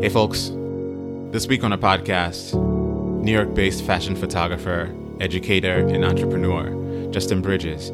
Hey, 0.00 0.10
folks. 0.10 0.52
This 1.32 1.48
week 1.48 1.64
on 1.64 1.72
a 1.72 1.76
podcast, 1.76 2.54
New 3.20 3.32
York 3.32 3.52
based 3.52 3.84
fashion 3.84 4.14
photographer, 4.14 4.94
educator, 5.18 5.88
and 5.88 6.04
entrepreneur, 6.04 7.10
Justin 7.10 7.42
Bridges, 7.42 7.90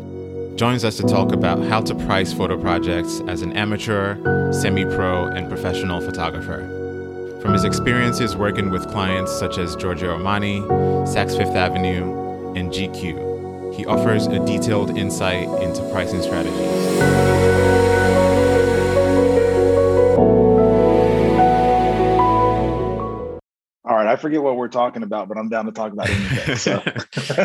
joins 0.55 0.85
us 0.85 0.99
to 0.99 1.05
talk 1.05 1.33
about 1.33 1.65
how 1.65 1.81
to 1.81 1.95
price 1.95 2.31
photo 2.31 2.61
projects 2.61 3.23
as 3.27 3.41
an 3.41 3.55
amateur, 3.55 4.53
semi 4.53 4.85
pro, 4.85 5.29
and 5.29 5.49
professional 5.49 6.03
photographer. 6.03 7.39
From 7.41 7.55
his 7.55 7.65
experiences 7.65 8.37
working 8.37 8.69
with 8.69 8.87
clients 8.91 9.33
such 9.33 9.57
as 9.57 9.75
Giorgio 9.75 10.19
Armani, 10.19 10.61
Saks 11.07 11.35
Fifth 11.35 11.57
Avenue, 11.57 12.53
and 12.55 12.71
GQ, 12.71 13.75
he 13.75 13.87
offers 13.87 14.27
a 14.27 14.45
detailed 14.45 14.99
insight 14.99 15.49
into 15.63 15.81
pricing 15.91 16.21
strategies. 16.21 17.64
Forget 24.25 24.43
what 24.43 24.57
we're 24.57 24.69
talking 24.69 25.03
about, 25.03 25.29
but 25.29 25.37
I'm 25.37 25.51
down 25.51 25.67
to 25.67 25.73
talk 25.73 25.93
about 25.93 26.09
anything. 26.09 26.57
So. 26.57 26.83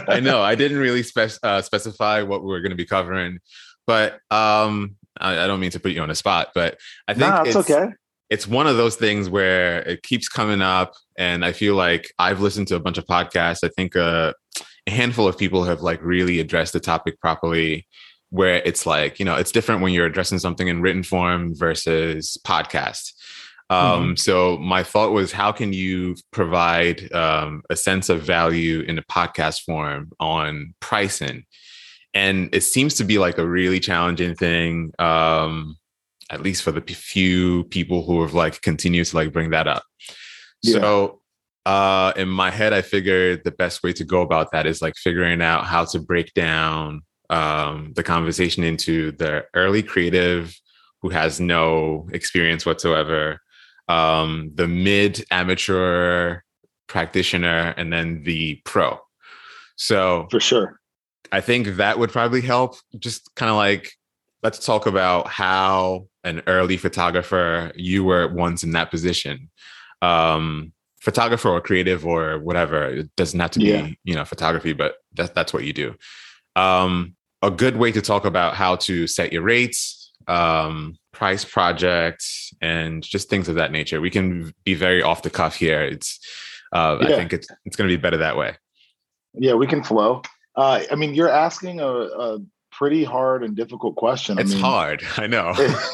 I 0.07 0.21
know 0.21 0.41
I 0.41 0.55
didn't 0.55 0.77
really 0.77 1.03
spec- 1.03 1.37
uh, 1.43 1.61
specify 1.61 2.21
what 2.21 2.41
we 2.41 2.47
were 2.47 2.61
going 2.61 2.69
to 2.69 2.77
be 2.77 2.85
covering, 2.85 3.39
but 3.85 4.13
um, 4.31 4.95
I, 5.19 5.43
I, 5.43 5.47
don't 5.47 5.59
mean 5.59 5.71
to 5.71 5.79
put 5.79 5.91
you 5.91 6.01
on 6.01 6.07
the 6.07 6.15
spot, 6.15 6.51
but 6.55 6.77
I 7.05 7.13
think 7.13 7.29
nah, 7.29 7.41
it's, 7.41 7.55
it's 7.55 7.69
okay. 7.69 7.89
It's 8.29 8.47
one 8.47 8.65
of 8.65 8.77
those 8.77 8.95
things 8.95 9.29
where 9.29 9.81
it 9.81 10.03
keeps 10.03 10.29
coming 10.29 10.61
up, 10.61 10.93
and 11.17 11.43
I 11.43 11.51
feel 11.51 11.75
like 11.75 12.13
I've 12.17 12.39
listened 12.39 12.69
to 12.69 12.75
a 12.75 12.79
bunch 12.79 12.97
of 12.97 13.05
podcasts. 13.05 13.63
I 13.63 13.69
think 13.75 13.97
uh, 13.97 14.33
a 14.87 14.91
handful 14.91 15.27
of 15.27 15.37
people 15.37 15.65
have 15.65 15.81
like 15.81 16.01
really 16.01 16.39
addressed 16.39 16.71
the 16.71 16.79
topic 16.79 17.19
properly. 17.19 17.87
Where 18.31 18.61
it's 18.63 18.85
like 18.85 19.17
you 19.17 19.25
know, 19.25 19.35
it's 19.35 19.51
different 19.51 19.81
when 19.81 19.91
you're 19.91 20.05
addressing 20.05 20.37
something 20.39 20.67
in 20.67 20.81
written 20.81 21.01
form 21.01 21.55
versus 21.55 22.37
podcast 22.45 23.11
um, 23.69 24.03
mm-hmm. 24.03 24.15
So 24.15 24.57
my 24.57 24.83
thought 24.83 25.11
was, 25.11 25.31
how 25.31 25.51
can 25.51 25.73
you 25.73 26.15
provide 26.31 27.11
um, 27.13 27.61
a 27.69 27.75
sense 27.75 28.09
of 28.09 28.23
value 28.23 28.81
in 28.81 28.97
a 28.97 29.03
podcast 29.03 29.61
form 29.61 30.11
on 30.19 30.73
pricing? 30.79 31.45
And 32.15 32.53
it 32.53 32.61
seems 32.61 32.95
to 32.95 33.03
be 33.03 33.19
like 33.19 33.37
a 33.37 33.47
really 33.47 33.79
challenging 33.79 34.35
thing, 34.35 34.91
um, 34.97 35.77
at 36.31 36.41
least 36.41 36.63
for 36.63 36.71
the 36.71 36.81
few 36.81 37.65
people 37.65 38.03
who 38.03 38.21
have 38.23 38.33
like 38.33 38.61
continued 38.61 39.05
to 39.05 39.15
like 39.15 39.31
bring 39.31 39.51
that 39.51 39.67
up. 39.67 39.83
Yeah. 40.63 40.79
So 40.79 41.21
uh, 41.67 42.13
in 42.15 42.27
my 42.27 42.49
head, 42.49 42.73
I 42.73 42.81
figured 42.81 43.43
the 43.43 43.51
best 43.51 43.83
way 43.83 43.93
to 43.93 44.03
go 44.03 44.21
about 44.21 44.51
that 44.51 44.65
is 44.65 44.81
like 44.81 44.95
figuring 44.95 45.43
out 45.43 45.65
how 45.65 45.85
to 45.85 45.99
break 45.99 46.33
down 46.33 47.01
um, 47.29 47.93
the 47.95 48.01
conversation 48.01 48.63
into 48.63 49.11
the 49.11 49.45
early 49.53 49.83
creative 49.83 50.59
who 51.03 51.09
has 51.09 51.39
no 51.39 52.09
experience 52.11 52.65
whatsoever 52.65 53.39
um, 53.89 54.51
the 54.55 54.67
mid 54.67 55.25
amateur 55.31 56.39
practitioner, 56.87 57.73
and 57.75 57.91
then 57.91 58.23
the 58.23 58.61
pro. 58.63 58.99
So 59.75 60.27
for 60.31 60.39
sure, 60.39 60.79
I 61.31 61.41
think 61.41 61.67
that 61.75 61.99
would 61.99 62.11
probably 62.11 62.41
help. 62.41 62.75
Just 62.97 63.35
kind 63.35 63.49
of 63.49 63.57
like 63.57 63.91
let's 64.43 64.65
talk 64.65 64.85
about 64.85 65.27
how 65.27 66.07
an 66.23 66.41
early 66.47 66.77
photographer 66.77 67.71
you 67.75 68.03
were 68.03 68.27
once 68.27 68.63
in 68.63 68.71
that 68.71 68.91
position. 68.91 69.49
Um, 70.01 70.71
photographer 71.01 71.49
or 71.49 71.61
creative 71.61 72.05
or 72.05 72.39
whatever. 72.39 72.85
It 72.85 73.15
doesn't 73.15 73.39
have 73.39 73.51
to 73.51 73.59
be, 73.59 73.67
yeah. 73.67 73.89
you 74.03 74.15
know, 74.15 74.25
photography, 74.25 74.73
but 74.73 74.95
that's 75.13 75.31
that's 75.31 75.53
what 75.53 75.63
you 75.63 75.73
do. 75.73 75.95
Um, 76.55 77.15
a 77.41 77.51
good 77.51 77.77
way 77.77 77.91
to 77.91 78.01
talk 78.01 78.25
about 78.25 78.55
how 78.55 78.75
to 78.75 79.07
set 79.07 79.31
your 79.31 79.43
rates, 79.43 80.11
um, 80.27 80.97
price 81.11 81.45
projects 81.45 82.53
and 82.61 83.03
just 83.03 83.29
things 83.29 83.49
of 83.49 83.55
that 83.55 83.71
nature. 83.71 84.01
We 84.01 84.09
can 84.09 84.53
be 84.63 84.73
very 84.73 85.01
off 85.01 85.23
the 85.23 85.29
cuff 85.29 85.55
here. 85.55 85.81
It's 85.81 86.19
uh, 86.71 86.97
yeah. 87.01 87.07
I 87.07 87.11
think 87.11 87.33
it's 87.33 87.47
it's 87.65 87.75
going 87.75 87.89
to 87.89 87.95
be 87.95 88.01
better 88.01 88.17
that 88.17 88.37
way. 88.37 88.55
Yeah, 89.33 89.53
we 89.53 89.67
can 89.67 89.83
flow. 89.83 90.21
Uh, 90.55 90.83
I 90.91 90.95
mean, 90.95 91.13
you're 91.13 91.29
asking 91.29 91.79
a, 91.79 91.87
a, 91.87 92.39
pretty 92.71 93.03
hard 93.03 93.43
and 93.43 93.57
difficult 93.57 93.95
question. 93.95 94.39
It's 94.39 94.51
I 94.51 94.53
mean, 94.53 94.63
hard, 94.63 95.03
I 95.17 95.27
know, 95.27 95.53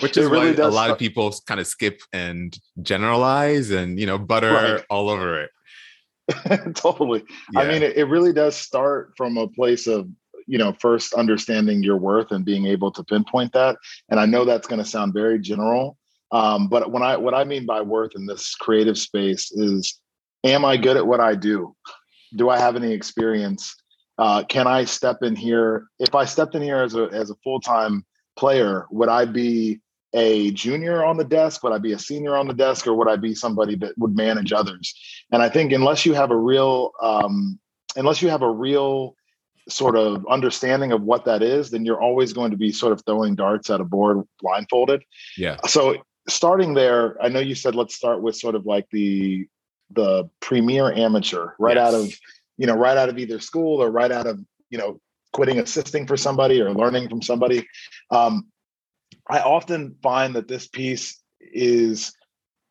which 0.00 0.16
is 0.16 0.28
really 0.28 0.52
why 0.52 0.64
a 0.64 0.68
lot 0.68 0.90
of 0.90 0.98
people 0.98 1.32
kind 1.46 1.60
of 1.60 1.66
skip 1.66 2.00
and 2.12 2.58
generalize 2.82 3.70
and 3.70 4.00
you 4.00 4.06
know 4.06 4.18
butter 4.18 4.52
right. 4.52 4.84
all 4.90 5.10
over 5.10 5.42
it. 5.42 5.50
totally. 6.74 7.24
Yeah. 7.52 7.60
I 7.60 7.68
mean, 7.68 7.82
it, 7.82 7.96
it 7.96 8.04
really 8.04 8.32
does 8.32 8.56
start 8.56 9.12
from 9.16 9.36
a 9.36 9.48
place 9.48 9.86
of 9.86 10.08
you 10.48 10.58
know 10.58 10.72
first 10.80 11.14
understanding 11.14 11.82
your 11.82 11.96
worth 11.96 12.32
and 12.32 12.44
being 12.44 12.66
able 12.66 12.90
to 12.90 13.04
pinpoint 13.04 13.52
that. 13.52 13.76
And 14.08 14.18
i 14.18 14.26
know 14.26 14.44
that's 14.44 14.66
going 14.66 14.82
to 14.82 14.88
sound 14.88 15.14
very 15.14 15.38
general 15.38 15.96
um, 16.30 16.68
but 16.68 16.90
when 16.90 17.02
i 17.02 17.16
what 17.16 17.34
i 17.34 17.44
mean 17.44 17.66
by 17.66 17.80
worth 17.80 18.12
in 18.16 18.26
this 18.26 18.54
creative 18.54 18.98
space 18.98 19.50
is 19.52 20.00
am 20.44 20.64
i 20.64 20.76
good 20.76 20.96
at 20.96 21.06
what 21.06 21.20
i 21.20 21.34
do? 21.34 21.74
Do 22.36 22.50
i 22.50 22.58
have 22.58 22.76
any 22.76 22.92
experience? 22.92 23.74
Uh, 24.18 24.42
can 24.44 24.66
i 24.66 24.84
step 24.84 25.22
in 25.22 25.36
here? 25.36 25.86
If 25.98 26.14
i 26.14 26.24
stepped 26.24 26.54
in 26.54 26.62
here 26.62 26.82
as 26.82 26.94
a 26.94 27.04
as 27.12 27.30
a 27.30 27.36
full-time 27.44 28.04
player 28.36 28.86
would 28.90 29.08
i 29.08 29.24
be 29.24 29.80
a 30.14 30.50
junior 30.52 31.04
on 31.04 31.16
the 31.16 31.24
desk? 31.24 31.62
Would 31.62 31.72
i 31.72 31.78
be 31.78 31.92
a 31.92 31.98
senior 31.98 32.36
on 32.36 32.46
the 32.46 32.54
desk? 32.54 32.86
Or 32.86 32.94
would 32.94 33.08
i 33.08 33.16
be 33.16 33.34
somebody 33.34 33.76
that 33.76 33.96
would 33.98 34.16
manage 34.16 34.52
others? 34.52 34.94
And 35.32 35.42
i 35.42 35.48
think 35.48 35.72
unless 35.72 36.04
you 36.04 36.14
have 36.14 36.30
a 36.30 36.36
real 36.36 36.92
um, 37.02 37.58
unless 37.96 38.20
you 38.22 38.28
have 38.28 38.42
a 38.42 38.50
real 38.50 39.16
sort 39.68 39.96
of 39.96 40.26
understanding 40.28 40.92
of 40.92 41.02
what 41.02 41.24
that 41.26 41.42
is, 41.42 41.70
then 41.70 41.84
you're 41.84 42.00
always 42.00 42.32
going 42.32 42.50
to 42.50 42.56
be 42.56 42.72
sort 42.72 42.92
of 42.92 43.02
throwing 43.04 43.34
darts 43.34 43.70
at 43.70 43.80
a 43.80 43.84
board 43.84 44.22
blindfolded. 44.40 45.02
Yeah. 45.36 45.56
So 45.66 45.96
starting 46.28 46.74
there, 46.74 47.20
I 47.22 47.28
know 47.28 47.40
you 47.40 47.54
said 47.54 47.74
let's 47.74 47.94
start 47.94 48.22
with 48.22 48.36
sort 48.36 48.54
of 48.54 48.66
like 48.66 48.86
the 48.90 49.46
the 49.90 50.28
premier 50.40 50.92
amateur 50.92 51.52
right 51.58 51.76
yes. 51.76 51.86
out 51.86 51.94
of 51.94 52.14
you 52.58 52.66
know 52.66 52.74
right 52.74 52.98
out 52.98 53.08
of 53.08 53.18
either 53.18 53.40
school 53.40 53.82
or 53.82 53.90
right 53.90 54.12
out 54.12 54.26
of 54.26 54.38
you 54.68 54.76
know 54.76 55.00
quitting 55.32 55.58
assisting 55.58 56.06
for 56.06 56.16
somebody 56.16 56.60
or 56.60 56.72
learning 56.72 57.08
from 57.08 57.22
somebody. 57.22 57.66
Um, 58.10 58.48
I 59.28 59.40
often 59.40 59.96
find 60.02 60.34
that 60.36 60.48
this 60.48 60.66
piece 60.66 61.22
is 61.40 62.12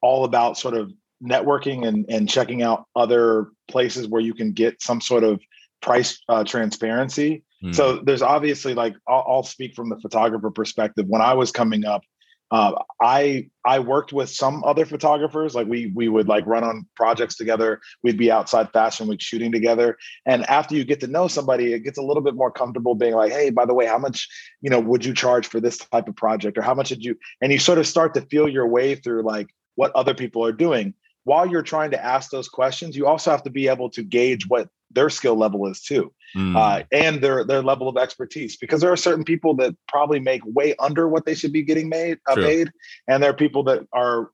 all 0.02 0.26
about 0.26 0.58
sort 0.58 0.76
of 0.76 0.92
networking 1.24 1.88
and, 1.88 2.06
and 2.10 2.30
checking 2.30 2.62
out 2.62 2.86
other 2.96 3.48
places 3.68 4.08
where 4.08 4.22
you 4.22 4.34
can 4.34 4.52
get 4.52 4.82
some 4.82 5.02
sort 5.02 5.24
of 5.24 5.40
price 5.82 6.20
uh, 6.30 6.44
transparency. 6.44 7.44
Mm. 7.64 7.74
So 7.74 7.98
there's 7.98 8.22
obviously 8.22 8.74
like 8.74 8.96
I'll, 9.08 9.26
I'll, 9.28 9.44
speak 9.44 9.76
from 9.76 9.90
the 9.90 10.00
photographer 10.00 10.52
perspective. 10.52 11.06
When 11.08 11.22
I 11.22 11.34
was 11.34 11.52
coming 11.52 11.86
up, 11.86 12.04
uh, 12.52 12.74
I 13.02 13.50
I 13.66 13.80
worked 13.80 14.14
with 14.14 14.30
some 14.30 14.64
other 14.64 14.86
photographers. 14.86 15.56
Like 15.56 15.68
we 15.68 15.92
we 15.96 16.08
would 16.08 16.28
like 16.28 16.46
run 16.46 16.64
on 16.64 16.86
projects 16.96 17.36
together. 17.36 17.82
We'd 18.04 18.18
be 18.18 18.32
outside 18.32 18.72
Fashion 18.72 19.08
Week 19.08 19.22
shooting 19.22 19.52
together. 19.52 19.98
And 20.26 20.46
after 20.50 20.76
you 20.76 20.86
get 20.86 21.00
to 21.02 21.08
know 21.08 21.28
somebody, 21.28 21.74
it 21.74 21.80
gets 21.80 21.98
a 21.98 22.04
little 22.04 22.24
bit 22.24 22.36
more 22.36 22.52
comfortable 22.52 22.96
being 22.96 23.16
like, 23.16 23.32
hey, 23.32 23.50
by 23.50 23.66
the 23.66 23.74
way, 23.74 23.86
how 23.86 23.98
much 23.98 24.28
you 24.62 24.70
know 24.70 24.80
would 24.80 25.04
you 25.04 25.14
charge 25.14 25.48
for 25.48 25.60
this 25.60 25.78
type 25.78 26.08
of 26.08 26.16
project, 26.16 26.58
or 26.58 26.62
how 26.62 26.76
much 26.76 26.90
did 26.90 27.04
you? 27.04 27.18
And 27.42 27.52
you 27.52 27.60
sort 27.60 27.80
of 27.80 27.88
start 27.88 28.14
to 28.14 28.22
feel 28.22 28.48
your 28.48 28.68
way 28.68 28.96
through 28.96 29.24
like 29.24 29.48
what 29.76 29.92
other 29.96 30.14
people 30.14 30.46
are 30.46 30.54
doing 30.54 30.94
while 31.28 31.46
you're 31.46 31.62
trying 31.62 31.92
to 31.92 32.02
ask 32.02 32.32
those 32.32 32.48
questions, 32.48 32.96
you 32.96 33.06
also 33.06 33.30
have 33.30 33.44
to 33.44 33.50
be 33.50 33.68
able 33.68 33.90
to 33.90 34.02
gauge 34.02 34.48
what 34.48 34.70
their 34.92 35.10
skill 35.10 35.36
level 35.36 35.68
is 35.68 35.82
too, 35.82 36.14
mm. 36.36 36.56
uh, 36.56 36.84
and 36.92 37.22
their 37.22 37.44
their 37.44 37.62
level 37.62 37.88
of 37.88 37.98
expertise. 37.98 38.58
Because 38.58 38.82
there 38.82 38.92
are 38.92 38.98
certain 38.98 39.24
people 39.24 39.56
that 39.56 39.76
probably 39.88 40.20
make 40.20 40.42
way 40.46 40.76
under 40.80 41.08
what 41.08 41.26
they 41.26 41.36
should 41.36 41.54
be 41.54 41.64
getting 41.64 41.90
made 41.90 42.20
uh, 42.28 42.36
paid, 42.36 42.72
and 43.08 43.22
there 43.22 43.30
are 43.30 43.36
people 43.36 43.64
that 43.64 43.88
are 43.94 44.32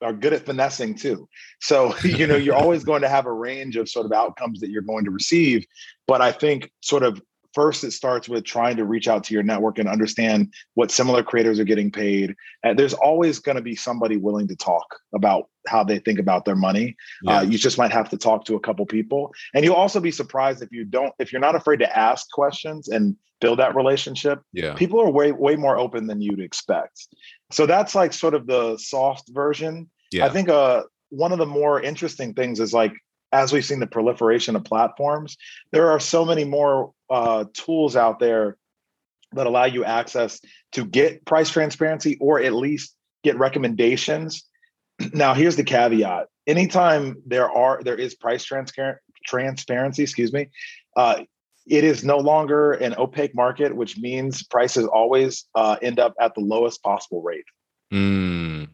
are 0.00 0.12
good 0.12 0.32
at 0.32 0.46
finessing 0.46 0.94
too. 0.94 1.28
So 1.60 1.96
you 2.04 2.26
know 2.26 2.36
you're 2.36 2.54
always 2.54 2.84
going 2.84 3.02
to 3.02 3.08
have 3.08 3.26
a 3.26 3.32
range 3.32 3.76
of 3.76 3.88
sort 3.88 4.06
of 4.06 4.12
outcomes 4.12 4.60
that 4.60 4.70
you're 4.70 4.82
going 4.82 5.04
to 5.04 5.10
receive. 5.10 5.66
But 6.06 6.22
I 6.22 6.32
think 6.32 6.70
sort 6.80 7.02
of 7.02 7.20
first 7.54 7.84
it 7.84 7.92
starts 7.92 8.28
with 8.28 8.44
trying 8.44 8.76
to 8.76 8.84
reach 8.84 9.08
out 9.08 9.24
to 9.24 9.34
your 9.34 9.42
network 9.42 9.78
and 9.78 9.88
understand 9.88 10.52
what 10.74 10.90
similar 10.90 11.22
creators 11.22 11.58
are 11.58 11.64
getting 11.64 11.90
paid. 11.90 12.34
And 12.62 12.78
there's 12.78 12.94
always 12.94 13.38
going 13.38 13.56
to 13.56 13.62
be 13.62 13.74
somebody 13.74 14.16
willing 14.16 14.48
to 14.48 14.56
talk 14.56 14.86
about 15.14 15.48
how 15.66 15.84
they 15.84 15.98
think 15.98 16.18
about 16.18 16.44
their 16.44 16.56
money. 16.56 16.96
Yeah. 17.22 17.38
uh, 17.38 17.42
you 17.42 17.58
just 17.58 17.78
might 17.78 17.92
have 17.92 18.08
to 18.10 18.16
talk 18.16 18.44
to 18.46 18.54
a 18.54 18.60
couple 18.60 18.84
people. 18.86 19.32
And 19.54 19.64
you'll 19.64 19.74
also 19.74 20.00
be 20.00 20.10
surprised 20.10 20.62
if 20.62 20.70
you 20.72 20.84
don't 20.84 21.12
if 21.18 21.32
you're 21.32 21.40
not 21.40 21.54
afraid 21.54 21.78
to 21.80 21.98
ask 21.98 22.30
questions 22.30 22.88
and 22.88 23.16
build 23.40 23.60
that 23.60 23.76
relationship 23.76 24.40
yeah. 24.52 24.74
people 24.74 25.00
are 25.00 25.10
way 25.10 25.30
way 25.30 25.54
more 25.54 25.78
open 25.78 26.06
than 26.06 26.20
you'd 26.20 26.40
expect. 26.40 27.06
So 27.50 27.66
that's 27.66 27.94
like 27.94 28.12
sort 28.12 28.34
of 28.34 28.46
the 28.46 28.76
soft 28.78 29.28
version. 29.30 29.90
Yeah. 30.10 30.24
i 30.24 30.30
think 30.30 30.48
uh 30.48 30.84
one 31.10 31.32
of 31.32 31.38
the 31.38 31.46
more 31.46 31.82
interesting 31.82 32.32
things 32.32 32.60
is 32.60 32.72
like 32.72 32.94
as 33.32 33.52
we've 33.52 33.64
seen 33.64 33.80
the 33.80 33.86
proliferation 33.86 34.56
of 34.56 34.64
platforms, 34.64 35.36
there 35.72 35.90
are 35.90 36.00
so 36.00 36.24
many 36.24 36.44
more 36.44 36.92
uh, 37.10 37.44
tools 37.54 37.96
out 37.96 38.18
there 38.18 38.56
that 39.32 39.46
allow 39.46 39.64
you 39.64 39.84
access 39.84 40.40
to 40.72 40.84
get 40.84 41.24
price 41.24 41.50
transparency 41.50 42.16
or 42.20 42.40
at 42.40 42.52
least 42.52 42.94
get 43.24 43.38
recommendations. 43.38 44.44
Now, 45.12 45.32
here's 45.32 45.54
the 45.54 45.62
caveat: 45.62 46.26
anytime 46.46 47.22
there 47.24 47.48
are 47.48 47.80
there 47.84 47.94
is 47.94 48.16
price 48.16 48.42
transparent 48.42 48.98
transparency, 49.24 50.02
excuse 50.02 50.32
me, 50.32 50.48
uh, 50.96 51.22
it 51.68 51.84
is 51.84 52.02
no 52.02 52.18
longer 52.18 52.72
an 52.72 52.94
opaque 52.98 53.34
market, 53.34 53.76
which 53.76 53.98
means 53.98 54.42
prices 54.42 54.86
always 54.86 55.44
uh, 55.54 55.76
end 55.82 56.00
up 56.00 56.14
at 56.20 56.34
the 56.34 56.40
lowest 56.40 56.82
possible 56.82 57.22
rate. 57.22 57.44
Mm. 57.92 58.68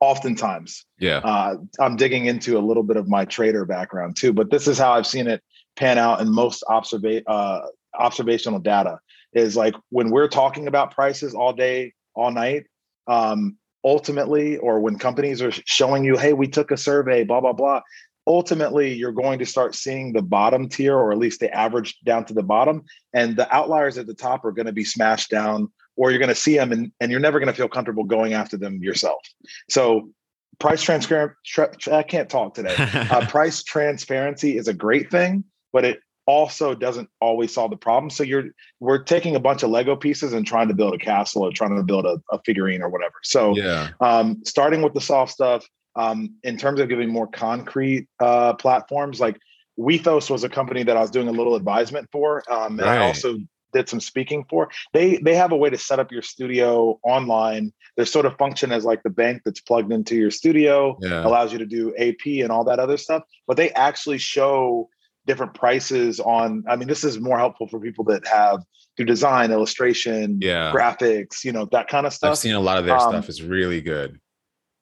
oftentimes. 0.00 0.86
Yeah. 0.98 1.18
Uh, 1.18 1.56
I'm 1.80 1.96
digging 1.96 2.26
into 2.26 2.56
a 2.58 2.60
little 2.60 2.82
bit 2.82 2.96
of 2.96 3.08
my 3.08 3.24
trader 3.24 3.64
background 3.64 4.16
too, 4.16 4.32
but 4.32 4.50
this 4.50 4.68
is 4.68 4.78
how 4.78 4.92
I've 4.92 5.06
seen 5.06 5.26
it 5.26 5.42
pan 5.76 5.98
out 5.98 6.20
in 6.20 6.32
most 6.32 6.62
observa- 6.68 7.22
uh, 7.26 7.62
observational 7.98 8.58
data 8.58 8.98
is 9.32 9.56
like 9.56 9.74
when 9.90 10.10
we're 10.10 10.28
talking 10.28 10.66
about 10.66 10.94
prices 10.94 11.34
all 11.34 11.52
day, 11.52 11.92
all 12.14 12.30
night, 12.30 12.66
um, 13.06 13.56
ultimately, 13.84 14.56
or 14.58 14.80
when 14.80 14.98
companies 14.98 15.42
are 15.42 15.50
showing 15.50 16.04
you, 16.04 16.16
hey, 16.16 16.32
we 16.32 16.48
took 16.48 16.70
a 16.70 16.76
survey, 16.76 17.24
blah, 17.24 17.40
blah, 17.40 17.52
blah. 17.52 17.80
Ultimately, 18.26 18.94
you're 18.94 19.12
going 19.12 19.38
to 19.38 19.46
start 19.46 19.74
seeing 19.74 20.12
the 20.12 20.22
bottom 20.22 20.68
tier, 20.68 20.96
or 20.96 21.12
at 21.12 21.18
least 21.18 21.40
the 21.40 21.54
average 21.54 21.98
down 22.04 22.24
to 22.24 22.34
the 22.34 22.42
bottom. 22.42 22.82
And 23.12 23.36
the 23.36 23.52
outliers 23.54 23.98
at 23.98 24.06
the 24.06 24.14
top 24.14 24.44
are 24.46 24.52
going 24.52 24.66
to 24.66 24.72
be 24.72 24.84
smashed 24.84 25.30
down, 25.30 25.70
or 25.96 26.10
you're 26.10 26.18
going 26.18 26.30
to 26.30 26.34
see 26.34 26.56
them 26.56 26.72
and, 26.72 26.90
and 27.00 27.10
you're 27.10 27.20
never 27.20 27.38
going 27.38 27.52
to 27.52 27.56
feel 27.56 27.68
comfortable 27.68 28.04
going 28.04 28.32
after 28.32 28.56
them 28.56 28.82
yourself. 28.82 29.20
So, 29.68 30.10
price 30.58 30.80
transparent, 30.82 31.32
tra- 31.44 31.74
I 31.92 32.02
can't 32.02 32.30
talk 32.30 32.54
today. 32.54 32.74
uh, 33.10 33.26
price 33.26 33.62
transparency 33.62 34.56
is 34.56 34.68
a 34.68 34.74
great 34.74 35.10
thing, 35.10 35.44
but 35.74 35.84
it 35.84 36.00
also 36.26 36.74
doesn't 36.74 37.10
always 37.20 37.52
solve 37.52 37.70
the 37.70 37.76
problem. 37.76 38.08
So 38.08 38.22
you're 38.22 38.44
we're 38.80 39.02
taking 39.02 39.36
a 39.36 39.40
bunch 39.40 39.62
of 39.62 39.68
Lego 39.68 39.94
pieces 39.96 40.32
and 40.32 40.46
trying 40.46 40.68
to 40.68 40.74
build 40.74 40.94
a 40.94 40.98
castle 40.98 41.42
or 41.42 41.52
trying 41.52 41.76
to 41.76 41.82
build 41.82 42.06
a, 42.06 42.18
a 42.32 42.40
figurine 42.46 42.80
or 42.80 42.88
whatever. 42.88 43.14
So 43.24 43.54
yeah, 43.54 43.90
um, 44.00 44.40
starting 44.46 44.80
with 44.80 44.94
the 44.94 45.02
soft 45.02 45.32
stuff, 45.32 45.66
um, 45.96 46.36
in 46.42 46.56
terms 46.56 46.80
of 46.80 46.88
giving 46.88 47.10
more 47.10 47.26
concrete 47.26 48.08
uh, 48.20 48.54
platforms, 48.54 49.20
like 49.20 49.38
Wethos 49.78 50.30
was 50.30 50.44
a 50.44 50.48
company 50.48 50.84
that 50.84 50.96
I 50.96 51.00
was 51.00 51.10
doing 51.10 51.28
a 51.28 51.32
little 51.32 51.56
advisement 51.56 52.08
for, 52.10 52.42
um, 52.50 52.78
and 52.78 52.88
Right. 52.88 53.00
I 53.00 53.06
also 53.06 53.36
did 53.72 53.88
some 53.88 54.00
speaking 54.00 54.44
for. 54.48 54.70
They 54.92 55.18
they 55.18 55.34
have 55.34 55.52
a 55.52 55.56
way 55.56 55.68
to 55.68 55.76
set 55.76 55.98
up 55.98 56.12
your 56.12 56.22
studio 56.22 56.98
online. 57.02 57.72
They 57.96 58.04
sort 58.04 58.24
of 58.24 58.36
function 58.38 58.72
as 58.72 58.84
like 58.84 59.02
the 59.02 59.10
bank 59.10 59.42
that's 59.44 59.60
plugged 59.60 59.92
into 59.92 60.16
your 60.16 60.30
studio 60.30 60.96
yeah, 61.02 61.26
allows 61.26 61.52
you 61.52 61.58
to 61.58 61.66
do 61.66 61.94
AP 61.96 62.42
and 62.42 62.50
all 62.50 62.64
that 62.64 62.78
other 62.78 62.96
stuff. 62.96 63.24
But 63.46 63.56
they 63.56 63.70
actually 63.72 64.18
show 64.18 64.88
different 65.26 65.54
prices 65.54 66.20
on. 66.20 66.64
I 66.68 66.76
mean, 66.76 66.88
this 66.88 67.04
is 67.04 67.18
more 67.20 67.38
helpful 67.38 67.66
for 67.68 67.80
people 67.80 68.04
that 68.04 68.26
have 68.26 68.62
do 68.96 69.04
design, 69.04 69.50
illustration, 69.50 70.38
Yeah. 70.40 70.72
graphics, 70.72 71.44
you 71.44 71.52
know, 71.52 71.64
that 71.72 71.88
kind 71.88 72.06
of 72.06 72.12
stuff. 72.12 72.30
I've 72.32 72.38
seen 72.38 72.54
a 72.54 72.60
lot 72.60 72.78
of 72.78 72.84
their 72.84 72.94
Um, 72.96 73.00
stuff. 73.10 73.28
It's 73.28 73.40
really 73.42 73.80
good. 73.80 74.20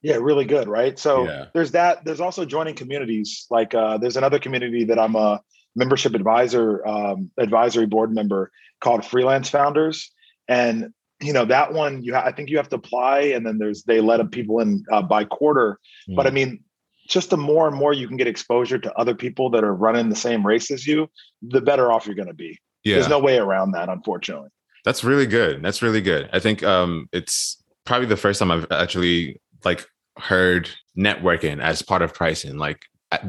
Yeah, 0.02 0.16
really 0.16 0.44
good, 0.44 0.68
right? 0.68 0.98
So 0.98 1.26
Yeah. 1.26 1.46
there's 1.54 1.70
that. 1.72 2.04
There's 2.04 2.20
also 2.20 2.44
joining 2.44 2.74
communities. 2.74 3.46
Like 3.50 3.74
uh, 3.74 3.98
there's 3.98 4.16
another 4.16 4.38
community 4.38 4.84
that 4.84 4.98
I'm 4.98 5.14
a 5.16 5.40
membership 5.76 6.14
advisor, 6.14 6.86
um, 6.86 7.30
advisory 7.38 7.86
board 7.86 8.12
member 8.12 8.50
called 8.80 9.04
Freelance 9.04 9.48
Founders, 9.50 10.10
and 10.48 10.92
you 11.22 11.32
know 11.32 11.44
that 11.44 11.72
one. 11.72 12.02
You 12.02 12.14
ha- 12.14 12.24
I 12.26 12.32
think 12.32 12.50
you 12.50 12.56
have 12.56 12.68
to 12.70 12.76
apply, 12.76 13.20
and 13.34 13.46
then 13.46 13.58
there's 13.58 13.84
they 13.84 14.00
let 14.00 14.28
people 14.32 14.58
in 14.58 14.84
uh, 14.90 15.02
by 15.02 15.24
quarter. 15.24 15.78
But 16.08 16.26
I 16.26 16.30
Mm. 16.30 16.34
mean, 16.34 16.64
just 17.12 17.30
the 17.30 17.36
more 17.36 17.68
and 17.68 17.76
more 17.76 17.92
you 17.92 18.08
can 18.08 18.16
get 18.16 18.26
exposure 18.26 18.78
to 18.78 18.92
other 18.98 19.14
people 19.14 19.50
that 19.50 19.62
are 19.62 19.74
running 19.74 20.08
the 20.08 20.16
same 20.16 20.46
race 20.46 20.70
as 20.70 20.86
you, 20.86 21.08
the 21.42 21.60
better 21.60 21.92
off 21.92 22.06
you're 22.06 22.14
going 22.14 22.28
to 22.28 22.34
be. 22.34 22.58
yeah, 22.84 22.94
There's 22.96 23.08
no 23.08 23.18
way 23.18 23.36
around 23.38 23.72
that, 23.72 23.88
unfortunately. 23.88 24.48
That's 24.84 25.04
really 25.04 25.26
good. 25.26 25.62
That's 25.62 25.82
really 25.82 26.00
good. 26.00 26.28
I 26.32 26.38
think 26.40 26.62
um 26.64 27.08
it's 27.12 27.62
probably 27.84 28.06
the 28.08 28.16
first 28.16 28.38
time 28.40 28.50
I've 28.50 28.66
actually 28.70 29.40
like 29.64 29.86
heard 30.18 30.70
networking 30.98 31.60
as 31.62 31.82
part 31.82 32.02
of 32.02 32.12
pricing, 32.14 32.56
like 32.58 32.80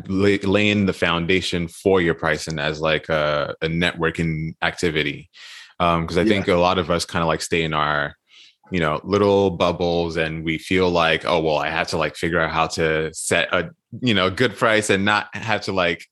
lay, 0.07 0.37
laying 0.39 0.85
the 0.85 0.93
foundation 0.93 1.67
for 1.67 2.01
your 2.01 2.13
pricing 2.15 2.57
as 2.57 2.79
like 2.79 3.09
a, 3.09 3.53
a 3.61 3.67
networking 3.67 4.55
activity. 4.61 5.29
Um, 5.79 6.01
because 6.03 6.17
I 6.17 6.21
Yeah. 6.21 6.29
think 6.29 6.47
a 6.47 6.55
lot 6.55 6.77
of 6.77 6.89
us 6.89 7.05
kind 7.05 7.21
of 7.21 7.27
like 7.27 7.41
stay 7.41 7.63
in 7.63 7.73
our 7.73 8.15
you 8.73 8.79
know 8.79 8.99
little 9.03 9.51
bubbles 9.51 10.17
and 10.17 10.43
we 10.43 10.57
feel 10.57 10.89
like 10.89 11.23
oh 11.25 11.39
well 11.39 11.57
i 11.57 11.69
have 11.69 11.87
to 11.87 11.95
like 11.95 12.15
figure 12.15 12.41
out 12.41 12.51
how 12.51 12.65
to 12.65 13.13
set 13.13 13.47
a 13.53 13.69
you 14.01 14.15
know 14.15 14.31
good 14.31 14.55
price 14.55 14.89
and 14.89 15.05
not 15.05 15.33
have 15.35 15.61
to 15.61 15.71
like 15.71 16.03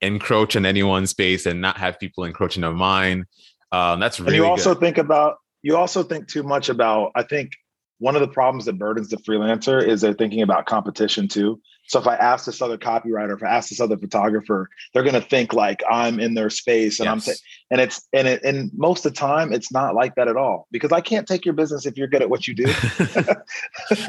encroach 0.00 0.54
on 0.54 0.64
anyone's 0.64 1.10
space 1.10 1.46
and 1.46 1.60
not 1.60 1.76
have 1.76 1.98
people 1.98 2.22
encroaching 2.22 2.62
on 2.62 2.76
mine 2.76 3.26
um 3.72 3.98
that's 3.98 4.20
really 4.20 4.36
and 4.36 4.44
you 4.44 4.48
also 4.48 4.72
good. 4.72 4.80
think 4.80 4.98
about 4.98 5.38
you 5.62 5.76
also 5.76 6.04
think 6.04 6.28
too 6.28 6.44
much 6.44 6.68
about 6.68 7.10
i 7.16 7.24
think 7.24 7.50
one 7.98 8.14
of 8.14 8.20
the 8.20 8.28
problems 8.28 8.66
that 8.66 8.78
burdens 8.78 9.08
the 9.08 9.16
freelancer 9.16 9.84
is 9.84 10.00
they're 10.00 10.14
thinking 10.14 10.42
about 10.42 10.64
competition 10.64 11.26
too 11.26 11.60
so 11.86 11.98
if 11.98 12.06
i 12.06 12.14
ask 12.16 12.46
this 12.46 12.60
other 12.62 12.78
copywriter 12.78 13.34
if 13.36 13.42
i 13.42 13.46
ask 13.48 13.68
this 13.70 13.80
other 13.80 13.96
photographer 13.96 14.68
they're 14.92 15.02
going 15.02 15.14
to 15.14 15.20
think 15.20 15.52
like 15.52 15.82
i'm 15.90 16.18
in 16.20 16.34
their 16.34 16.50
space 16.50 17.00
and 17.00 17.08
i'm 17.08 17.20
saying, 17.20 17.36
and 17.70 17.80
it's 17.80 18.06
and 18.12 18.28
it 18.28 18.42
and 18.44 18.70
most 18.76 19.04
of 19.06 19.12
the 19.12 19.18
time 19.18 19.52
it's 19.52 19.72
not 19.72 19.94
like 19.94 20.14
that 20.14 20.28
at 20.28 20.36
all 20.36 20.66
because 20.70 20.92
i 20.92 21.00
can't 21.00 21.26
take 21.26 21.44
your 21.44 21.54
business 21.54 21.86
if 21.86 21.96
you're 21.96 22.08
good 22.08 22.22
at 22.22 22.30
what 22.30 22.46
you 22.46 22.54
do. 22.54 22.66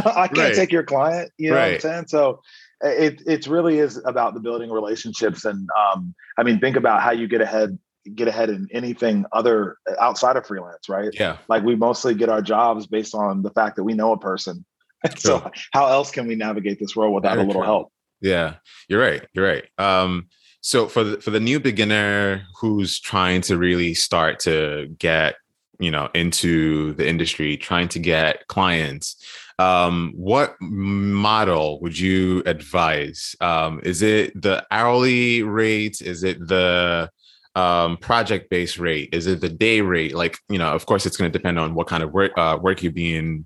I 0.05 0.27
can't 0.27 0.37
Right. 0.37 0.53
take 0.55 0.71
your 0.71 0.83
client 0.83 1.31
you 1.37 1.49
know 1.51 1.57
what 1.57 1.63
i'm 1.73 1.79
saying? 1.79 2.05
So 2.07 2.41
uh, 2.83 2.89
it 2.89 3.21
it 3.25 3.47
really 3.47 3.79
is 3.79 3.99
about 4.05 4.33
the 4.33 4.39
building 4.39 4.69
relationships 4.71 5.45
and 5.45 5.67
um 5.79 6.13
i 6.37 6.43
mean 6.43 6.59
think 6.59 6.75
about 6.75 7.01
how 7.01 7.11
you 7.11 7.27
get 7.27 7.41
ahead 7.41 7.77
get 8.15 8.27
ahead 8.27 8.49
in 8.49 8.67
anything 8.71 9.25
other 9.33 9.77
outside 9.99 10.37
of 10.37 10.45
freelance 10.45 10.87
right? 10.87 11.09
Yeah. 11.13 11.37
Like 11.49 11.63
we 11.63 11.75
mostly 11.75 12.13
get 12.13 12.29
our 12.29 12.41
jobs 12.41 12.87
based 12.87 13.13
on 13.13 13.41
the 13.41 13.49
fact 13.49 13.75
that 13.75 13.83
we 13.83 13.93
know 13.93 14.11
a 14.13 14.17
person 14.17 14.63
so 15.17 15.39
True. 15.39 15.51
how 15.71 15.87
else 15.87 16.11
can 16.11 16.27
we 16.27 16.35
navigate 16.35 16.79
this 16.79 16.95
world 16.95 17.13
without 17.13 17.35
Very 17.35 17.43
a 17.43 17.47
little 17.47 17.61
true. 17.61 17.67
help 17.67 17.91
Yeah, 18.21 18.55
you're 18.87 19.01
right. 19.01 19.25
You're 19.33 19.45
right. 19.45 19.65
Um, 19.77 20.27
so 20.61 20.87
for 20.87 21.03
the 21.03 21.21
for 21.21 21.31
the 21.31 21.39
new 21.39 21.59
beginner 21.59 22.43
who's 22.59 22.99
trying 22.99 23.41
to 23.41 23.57
really 23.57 23.93
start 23.93 24.39
to 24.41 24.87
get 24.97 25.35
you 25.79 25.91
know 25.91 26.09
into 26.13 26.93
the 26.93 27.07
industry, 27.07 27.57
trying 27.57 27.87
to 27.89 27.99
get 27.99 28.47
clients, 28.47 29.15
um, 29.59 30.13
what 30.15 30.55
model 30.59 31.79
would 31.81 31.97
you 31.97 32.43
advise? 32.45 33.35
Um, 33.39 33.81
is 33.83 34.01
it 34.01 34.39
the 34.39 34.65
hourly 34.71 35.43
rate? 35.43 36.01
Is 36.01 36.23
it 36.23 36.39
the 36.39 37.09
um, 37.55 37.97
project 37.97 38.49
based 38.49 38.77
rate? 38.77 39.09
Is 39.13 39.27
it 39.27 39.41
the 39.41 39.49
day 39.49 39.81
rate? 39.81 40.15
Like 40.15 40.37
you 40.49 40.57
know, 40.57 40.73
of 40.73 40.85
course, 40.85 41.05
it's 41.05 41.17
going 41.17 41.31
to 41.31 41.37
depend 41.37 41.59
on 41.59 41.75
what 41.75 41.87
kind 41.87 42.03
of 42.03 42.11
work 42.11 42.33
uh, 42.37 42.57
work 42.61 42.83
you're 42.83 42.91
being 42.91 43.45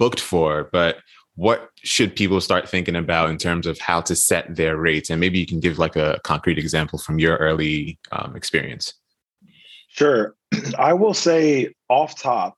booked 0.00 0.18
for, 0.18 0.70
but 0.72 0.96
what 1.36 1.68
should 1.76 2.16
people 2.16 2.40
start 2.40 2.68
thinking 2.68 2.96
about 2.96 3.28
in 3.30 3.36
terms 3.36 3.66
of 3.66 3.78
how 3.78 4.00
to 4.00 4.16
set 4.16 4.56
their 4.56 4.76
rates? 4.76 5.10
And 5.10 5.20
maybe 5.20 5.38
you 5.38 5.46
can 5.46 5.60
give 5.60 5.78
like 5.78 5.94
a 5.94 6.18
concrete 6.24 6.58
example 6.58 6.98
from 6.98 7.18
your 7.18 7.36
early 7.36 7.98
um, 8.10 8.34
experience. 8.34 8.94
Sure. 9.88 10.34
I 10.78 10.94
will 10.94 11.14
say 11.14 11.74
off 11.88 12.20
top 12.20 12.56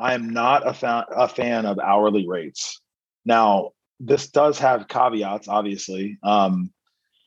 i 0.00 0.14
am 0.14 0.30
not 0.30 0.64
a 0.64 0.72
fan, 0.72 1.04
a 1.10 1.26
fan 1.26 1.66
of 1.66 1.78
hourly 1.80 2.28
rates. 2.28 2.80
Now 3.24 3.70
this 3.98 4.28
does 4.28 4.58
have 4.60 4.86
caveats 4.88 5.48
obviously. 5.48 6.18
Um, 6.22 6.70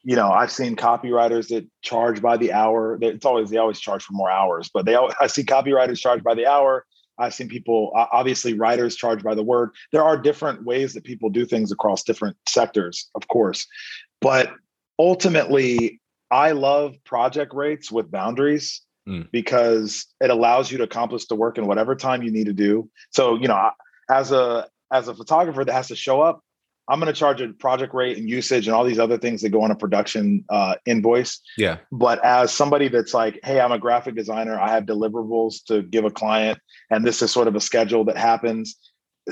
you 0.04 0.16
know 0.16 0.32
i've 0.32 0.52
seen 0.52 0.76
copywriters 0.76 1.50
that 1.50 1.64
charge 1.84 2.22
by 2.22 2.36
the 2.36 2.52
hour 2.52 2.98
it's 3.02 3.26
always 3.26 3.50
they 3.50 3.58
always 3.58 3.80
charge 3.80 4.04
for 4.04 4.14
more 4.14 4.32
hours 4.32 4.70
but 4.74 4.86
they 4.86 4.96
i 5.22 5.28
see 5.28 5.44
copywriters 5.44 6.00
charge 6.00 6.24
by 6.24 6.34
the 6.34 6.48
hour 6.48 6.86
i've 7.22 7.34
seen 7.34 7.48
people 7.48 7.92
obviously 7.94 8.54
writers 8.54 8.96
charged 8.96 9.24
by 9.24 9.36
the 9.36 9.44
word. 9.44 9.70
There 9.92 10.04
are 10.04 10.18
different 10.18 10.66
ways 10.66 10.94
that 10.94 11.04
people 11.04 11.30
do 11.30 11.46
things 11.46 11.72
across 11.72 12.04
different 12.04 12.36
sectors 12.48 13.10
of 13.16 13.28
course. 13.28 13.68
But 14.20 14.52
ultimately 15.00 16.00
i 16.30 16.52
love 16.52 16.96
project 17.06 17.54
rates 17.54 17.92
with 17.92 18.12
boundaries 18.12 18.82
Mm. 19.08 19.32
because 19.32 20.06
it 20.20 20.30
allows 20.30 20.72
you 20.72 20.78
to 20.78 20.84
accomplish 20.84 21.26
the 21.26 21.34
work 21.34 21.58
in 21.58 21.66
whatever 21.66 21.96
time 21.96 22.22
you 22.22 22.32
need 22.32 22.46
to 22.46 22.54
do. 22.54 22.88
So 23.10 23.34
you 23.36 23.48
know 23.48 23.72
as 24.12 24.32
a 24.32 24.68
as 24.92 25.08
a 25.08 25.16
photographer 25.16 25.66
that 25.66 25.74
has 25.74 25.88
to 25.88 25.96
show 25.96 26.22
up 26.22 26.44
I'm 26.88 27.00
going 27.00 27.14
to 27.14 27.18
charge 27.18 27.42
a 27.42 27.50
project 27.54 27.94
rate 27.94 28.18
and 28.18 28.30
usage 28.30 28.68
and 28.68 28.76
all 28.76 28.84
these 28.84 29.00
other 29.00 29.18
things 29.18 29.42
that 29.42 29.50
go 29.50 29.62
on 29.62 29.72
a 29.72 29.76
production 29.76 30.44
uh, 30.50 30.76
invoice. 30.86 31.40
yeah 31.58 31.78
But 31.92 32.24
as 32.26 32.52
somebody 32.54 32.88
that's 32.88 33.14
like, 33.14 33.40
hey, 33.44 33.60
I'm 33.60 33.72
a 33.72 33.80
graphic 33.80 34.16
designer, 34.16 34.60
I 34.60 34.72
have 34.72 34.86
deliverables 34.86 35.64
to 35.66 35.84
give 35.84 36.06
a 36.06 36.12
client, 36.12 36.60
and 36.90 37.06
this 37.06 37.22
is 37.22 37.32
sort 37.32 37.48
of 37.48 37.56
a 37.56 37.62
schedule 37.62 38.04
that 38.06 38.18
happens. 38.18 38.78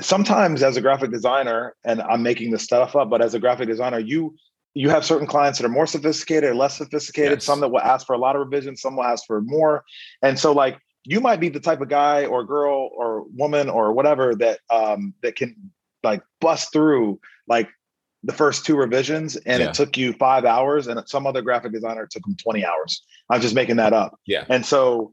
Sometimes, 0.00 0.62
as 0.62 0.76
a 0.76 0.80
graphic 0.80 1.10
designer, 1.10 1.74
and 1.84 2.00
I'm 2.02 2.22
making 2.22 2.52
this 2.52 2.62
stuff 2.62 2.94
up, 2.94 3.10
but 3.10 3.20
as 3.20 3.34
a 3.34 3.40
graphic 3.40 3.68
designer, 3.68 3.98
you 3.98 4.36
you 4.72 4.88
have 4.88 5.04
certain 5.04 5.26
clients 5.26 5.58
that 5.58 5.66
are 5.66 5.70
more 5.70 5.86
sophisticated 5.86 6.48
or 6.48 6.54
less 6.54 6.78
sophisticated. 6.78 7.38
Yes. 7.38 7.44
Some 7.44 7.58
that 7.58 7.70
will 7.70 7.80
ask 7.80 8.06
for 8.06 8.14
a 8.14 8.18
lot 8.18 8.36
of 8.36 8.40
revisions, 8.40 8.80
some 8.80 8.94
will 8.94 9.04
ask 9.04 9.26
for 9.26 9.40
more, 9.40 9.84
and 10.22 10.38
so 10.38 10.52
like 10.52 10.78
you 11.04 11.20
might 11.20 11.40
be 11.40 11.48
the 11.48 11.60
type 11.60 11.80
of 11.80 11.88
guy 11.88 12.24
or 12.24 12.44
girl 12.44 12.90
or 12.94 13.24
woman 13.34 13.68
or 13.68 13.92
whatever 13.92 14.34
that 14.36 14.60
um, 14.70 15.14
that 15.22 15.34
can 15.36 15.72
like 16.02 16.22
bust 16.40 16.72
through 16.72 17.20
like 17.50 17.68
the 18.22 18.32
first 18.32 18.64
two 18.64 18.76
revisions 18.76 19.36
and 19.36 19.60
Yeah. 19.62 19.68
it 19.68 19.74
took 19.74 19.96
you 19.98 20.12
five 20.14 20.44
hours 20.44 20.86
and 20.86 21.02
some 21.06 21.26
other 21.26 21.42
graphic 21.42 21.72
designer 21.72 22.06
took 22.10 22.22
them 22.22 22.36
20 22.42 22.64
hours. 22.64 23.02
I'm 23.28 23.40
just 23.40 23.54
making 23.54 23.76
that 23.76 23.92
up. 23.92 24.18
Yeah. 24.26 24.44
and 24.48 24.64
so 24.64 25.12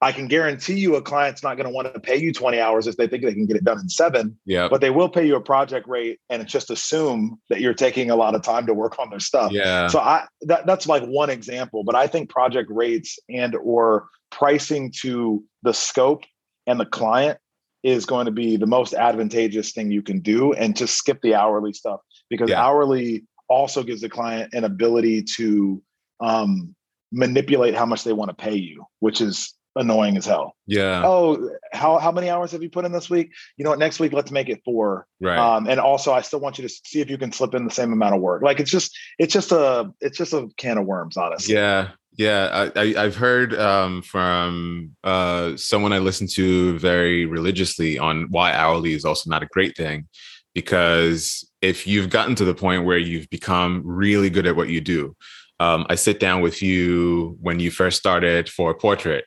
i 0.00 0.10
can 0.10 0.26
guarantee 0.26 0.74
you 0.80 0.96
a 0.96 1.02
client's 1.02 1.44
not 1.44 1.56
going 1.56 1.66
to 1.68 1.72
want 1.72 1.92
to 1.94 2.00
pay 2.00 2.16
you 2.16 2.32
20 2.32 2.58
hours 2.58 2.88
if 2.88 2.96
they 2.96 3.06
think 3.06 3.22
they 3.22 3.32
can 3.32 3.46
get 3.46 3.56
it 3.56 3.62
done 3.62 3.78
in 3.78 3.88
seven 3.88 4.36
yeah. 4.44 4.66
but 4.68 4.80
they 4.80 4.90
will 4.90 5.08
pay 5.08 5.24
you 5.24 5.36
a 5.36 5.40
project 5.40 5.86
rate 5.86 6.18
and 6.28 6.44
just 6.48 6.70
assume 6.70 7.38
that 7.50 7.60
you're 7.60 7.72
taking 7.74 8.10
a 8.10 8.16
lot 8.16 8.34
of 8.34 8.42
time 8.42 8.66
to 8.66 8.74
work 8.74 8.98
on 8.98 9.10
their 9.10 9.20
stuff. 9.20 9.52
Yeah. 9.52 9.86
So 9.86 10.00
I 10.00 10.26
that, 10.42 10.66
that's 10.66 10.86
like 10.88 11.04
one 11.04 11.30
example, 11.30 11.84
but 11.84 11.94
I 11.94 12.08
think 12.08 12.30
project 12.30 12.68
rates 12.70 13.18
and 13.28 13.54
or 13.54 14.06
pricing 14.30 14.92
to 15.02 15.44
the 15.62 15.72
scope 15.72 16.24
and 16.66 16.80
the 16.80 16.86
client 16.86 17.38
is 17.82 18.06
going 18.06 18.26
to 18.26 18.32
be 18.32 18.56
the 18.56 18.66
most 18.66 18.94
advantageous 18.94 19.72
thing 19.72 19.90
you 19.90 20.02
can 20.02 20.20
do 20.20 20.52
and 20.52 20.76
to 20.76 20.86
skip 20.86 21.20
the 21.22 21.34
hourly 21.34 21.72
stuff 21.72 22.00
because 22.30 22.50
yeah. 22.50 22.62
hourly 22.62 23.24
also 23.48 23.82
gives 23.82 24.00
the 24.00 24.08
client 24.08 24.52
an 24.54 24.64
ability 24.64 25.22
to 25.22 25.82
um, 26.20 26.74
manipulate 27.10 27.74
how 27.74 27.86
much 27.86 28.04
they 28.04 28.12
want 28.12 28.30
to 28.30 28.34
pay 28.34 28.54
you, 28.54 28.84
which 29.00 29.20
is 29.20 29.54
annoying 29.76 30.16
as 30.16 30.26
hell. 30.26 30.54
Yeah. 30.66 31.02
Oh, 31.04 31.50
how 31.72 31.98
how 31.98 32.12
many 32.12 32.30
hours 32.30 32.52
have 32.52 32.62
you 32.62 32.70
put 32.70 32.84
in 32.84 32.92
this 32.92 33.10
week? 33.10 33.30
You 33.56 33.64
know 33.64 33.70
what? 33.70 33.78
Next 33.78 34.00
week, 34.00 34.12
let's 34.12 34.30
make 34.30 34.48
it 34.48 34.60
four. 34.64 35.06
Right. 35.20 35.38
Um, 35.38 35.68
and 35.68 35.80
also, 35.80 36.12
I 36.12 36.22
still 36.22 36.40
want 36.40 36.58
you 36.58 36.66
to 36.66 36.74
see 36.84 37.00
if 37.00 37.10
you 37.10 37.18
can 37.18 37.32
slip 37.32 37.54
in 37.54 37.64
the 37.64 37.70
same 37.70 37.92
amount 37.92 38.14
of 38.14 38.20
work. 38.20 38.42
Like 38.42 38.60
it's 38.60 38.70
just 38.70 38.96
it's 39.18 39.32
just 39.32 39.52
a 39.52 39.92
it's 40.00 40.18
just 40.18 40.32
a 40.32 40.48
can 40.56 40.78
of 40.78 40.86
worms, 40.86 41.16
honestly. 41.16 41.54
Yeah. 41.54 41.90
Yeah, 42.16 42.70
I, 42.76 42.80
I, 42.80 43.04
have 43.04 43.16
heard 43.16 43.54
um, 43.54 44.02
from 44.02 44.94
uh, 45.02 45.56
someone 45.56 45.94
I 45.94 45.98
listen 45.98 46.26
to 46.34 46.78
very 46.78 47.24
religiously 47.24 47.98
on 47.98 48.26
why 48.28 48.52
hourly 48.52 48.92
is 48.92 49.06
also 49.06 49.30
not 49.30 49.42
a 49.42 49.46
great 49.46 49.76
thing, 49.76 50.08
because 50.54 51.50
if 51.62 51.86
you've 51.86 52.10
gotten 52.10 52.34
to 52.34 52.44
the 52.44 52.54
point 52.54 52.84
where 52.84 52.98
you've 52.98 53.30
become 53.30 53.80
really 53.84 54.28
good 54.28 54.46
at 54.46 54.56
what 54.56 54.68
you 54.68 54.82
do, 54.82 55.16
um, 55.58 55.86
I 55.88 55.94
sit 55.94 56.20
down 56.20 56.42
with 56.42 56.60
you 56.60 57.38
when 57.40 57.60
you 57.60 57.70
first 57.70 57.98
started 57.98 58.48
for 58.48 58.70
a 58.70 58.74
portrait 58.74 59.24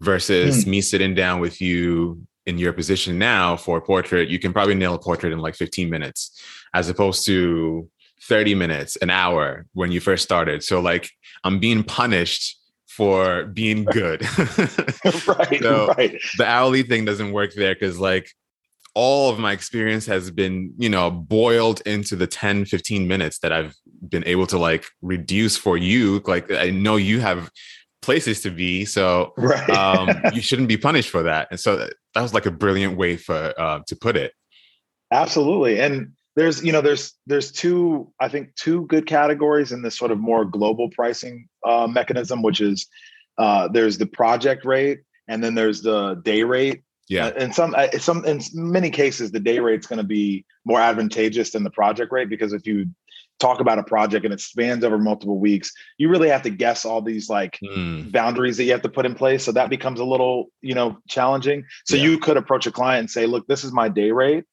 versus 0.00 0.64
mm. 0.64 0.68
me 0.68 0.80
sitting 0.80 1.14
down 1.14 1.40
with 1.40 1.60
you 1.60 2.26
in 2.46 2.58
your 2.58 2.72
position 2.72 3.18
now 3.18 3.56
for 3.56 3.78
a 3.78 3.82
portrait, 3.82 4.28
you 4.28 4.38
can 4.38 4.52
probably 4.52 4.74
nail 4.74 4.94
a 4.94 4.98
portrait 4.98 5.32
in 5.32 5.38
like 5.38 5.54
15 5.54 5.88
minutes, 5.88 6.42
as 6.74 6.88
opposed 6.88 7.24
to 7.26 7.88
30 8.28 8.54
minutes, 8.54 8.96
an 8.96 9.10
hour 9.10 9.66
when 9.72 9.92
you 9.92 10.00
first 10.00 10.22
started. 10.22 10.62
So 10.62 10.80
like 10.80 11.10
I'm 11.44 11.58
being 11.58 11.82
punished 11.82 12.58
for 12.86 13.44
being 13.46 13.84
good. 13.92 14.22
right. 15.26 15.60
so 15.60 15.94
right. 15.96 16.20
The 16.38 16.46
hourly 16.46 16.82
thing 16.82 17.04
doesn't 17.04 17.32
work 17.32 17.54
there 17.54 17.74
because 17.74 17.98
like 17.98 18.30
all 18.94 19.30
of 19.30 19.38
my 19.38 19.52
experience 19.52 20.06
has 20.06 20.30
been, 20.30 20.72
you 20.78 20.88
know, 20.88 21.10
boiled 21.10 21.80
into 21.82 22.14
the 22.14 22.28
10, 22.28 22.64
15 22.64 23.08
minutes 23.08 23.40
that 23.40 23.52
I've 23.52 23.74
been 24.08 24.24
able 24.24 24.46
to 24.48 24.58
like 24.58 24.86
reduce 25.02 25.56
for 25.56 25.76
you. 25.76 26.22
Like 26.26 26.50
I 26.50 26.70
know 26.70 26.96
you 26.96 27.20
have 27.20 27.50
places 28.02 28.40
to 28.42 28.50
be. 28.50 28.84
So 28.84 29.32
right. 29.36 29.68
um, 29.70 30.10
you 30.32 30.40
shouldn't 30.40 30.68
be 30.68 30.76
punished 30.76 31.10
for 31.10 31.24
that. 31.24 31.48
And 31.50 31.58
so 31.58 31.76
that 31.76 32.22
was 32.22 32.32
like 32.32 32.46
a 32.46 32.50
brilliant 32.50 32.96
way 32.96 33.16
for 33.16 33.52
uh, 33.58 33.80
to 33.88 33.96
put 33.96 34.16
it. 34.16 34.32
Absolutely. 35.10 35.80
And 35.80 36.12
there's, 36.36 36.64
you 36.64 36.72
know, 36.72 36.80
there's 36.80 37.12
there's 37.26 37.52
two, 37.52 38.12
I 38.20 38.28
think, 38.28 38.54
two 38.56 38.86
good 38.86 39.06
categories 39.06 39.72
in 39.72 39.82
this 39.82 39.96
sort 39.96 40.10
of 40.10 40.18
more 40.18 40.44
global 40.44 40.90
pricing 40.90 41.48
uh, 41.64 41.86
mechanism, 41.86 42.42
which 42.42 42.60
is 42.60 42.86
uh, 43.38 43.68
there's 43.68 43.98
the 43.98 44.06
project 44.06 44.64
rate 44.64 45.00
and 45.28 45.42
then 45.42 45.54
there's 45.54 45.82
the 45.82 46.14
day 46.24 46.42
rate. 46.42 46.82
Yeah. 47.08 47.26
Uh, 47.26 47.32
and 47.36 47.54
some 47.54 47.74
uh, 47.76 47.88
some 47.98 48.24
in 48.24 48.40
many 48.54 48.90
cases 48.90 49.30
the 49.30 49.40
day 49.40 49.58
rate's 49.58 49.86
going 49.86 49.98
to 49.98 50.04
be 50.04 50.44
more 50.64 50.80
advantageous 50.80 51.50
than 51.50 51.62
the 51.62 51.70
project 51.70 52.10
rate 52.12 52.28
because 52.28 52.52
if 52.52 52.66
you 52.66 52.86
talk 53.40 53.60
about 53.60 53.78
a 53.78 53.82
project 53.82 54.24
and 54.24 54.32
it 54.32 54.40
spans 54.40 54.84
over 54.84 54.98
multiple 54.98 55.38
weeks, 55.38 55.72
you 55.98 56.08
really 56.08 56.28
have 56.28 56.42
to 56.42 56.50
guess 56.50 56.84
all 56.84 57.02
these 57.02 57.28
like 57.28 57.58
mm. 57.62 58.10
boundaries 58.10 58.56
that 58.56 58.64
you 58.64 58.72
have 58.72 58.82
to 58.82 58.88
put 58.88 59.06
in 59.06 59.14
place. 59.14 59.44
So 59.44 59.52
that 59.52 59.70
becomes 59.70 60.00
a 60.00 60.04
little, 60.04 60.46
you 60.62 60.74
know, 60.74 60.98
challenging. 61.08 61.64
So 61.84 61.96
yeah. 61.96 62.04
you 62.04 62.18
could 62.18 62.36
approach 62.36 62.66
a 62.66 62.70
client 62.70 63.00
and 63.00 63.10
say, 63.10 63.26
look, 63.26 63.46
this 63.46 63.64
is 63.64 63.72
my 63.72 63.88
day 63.88 64.12
rate. 64.12 64.44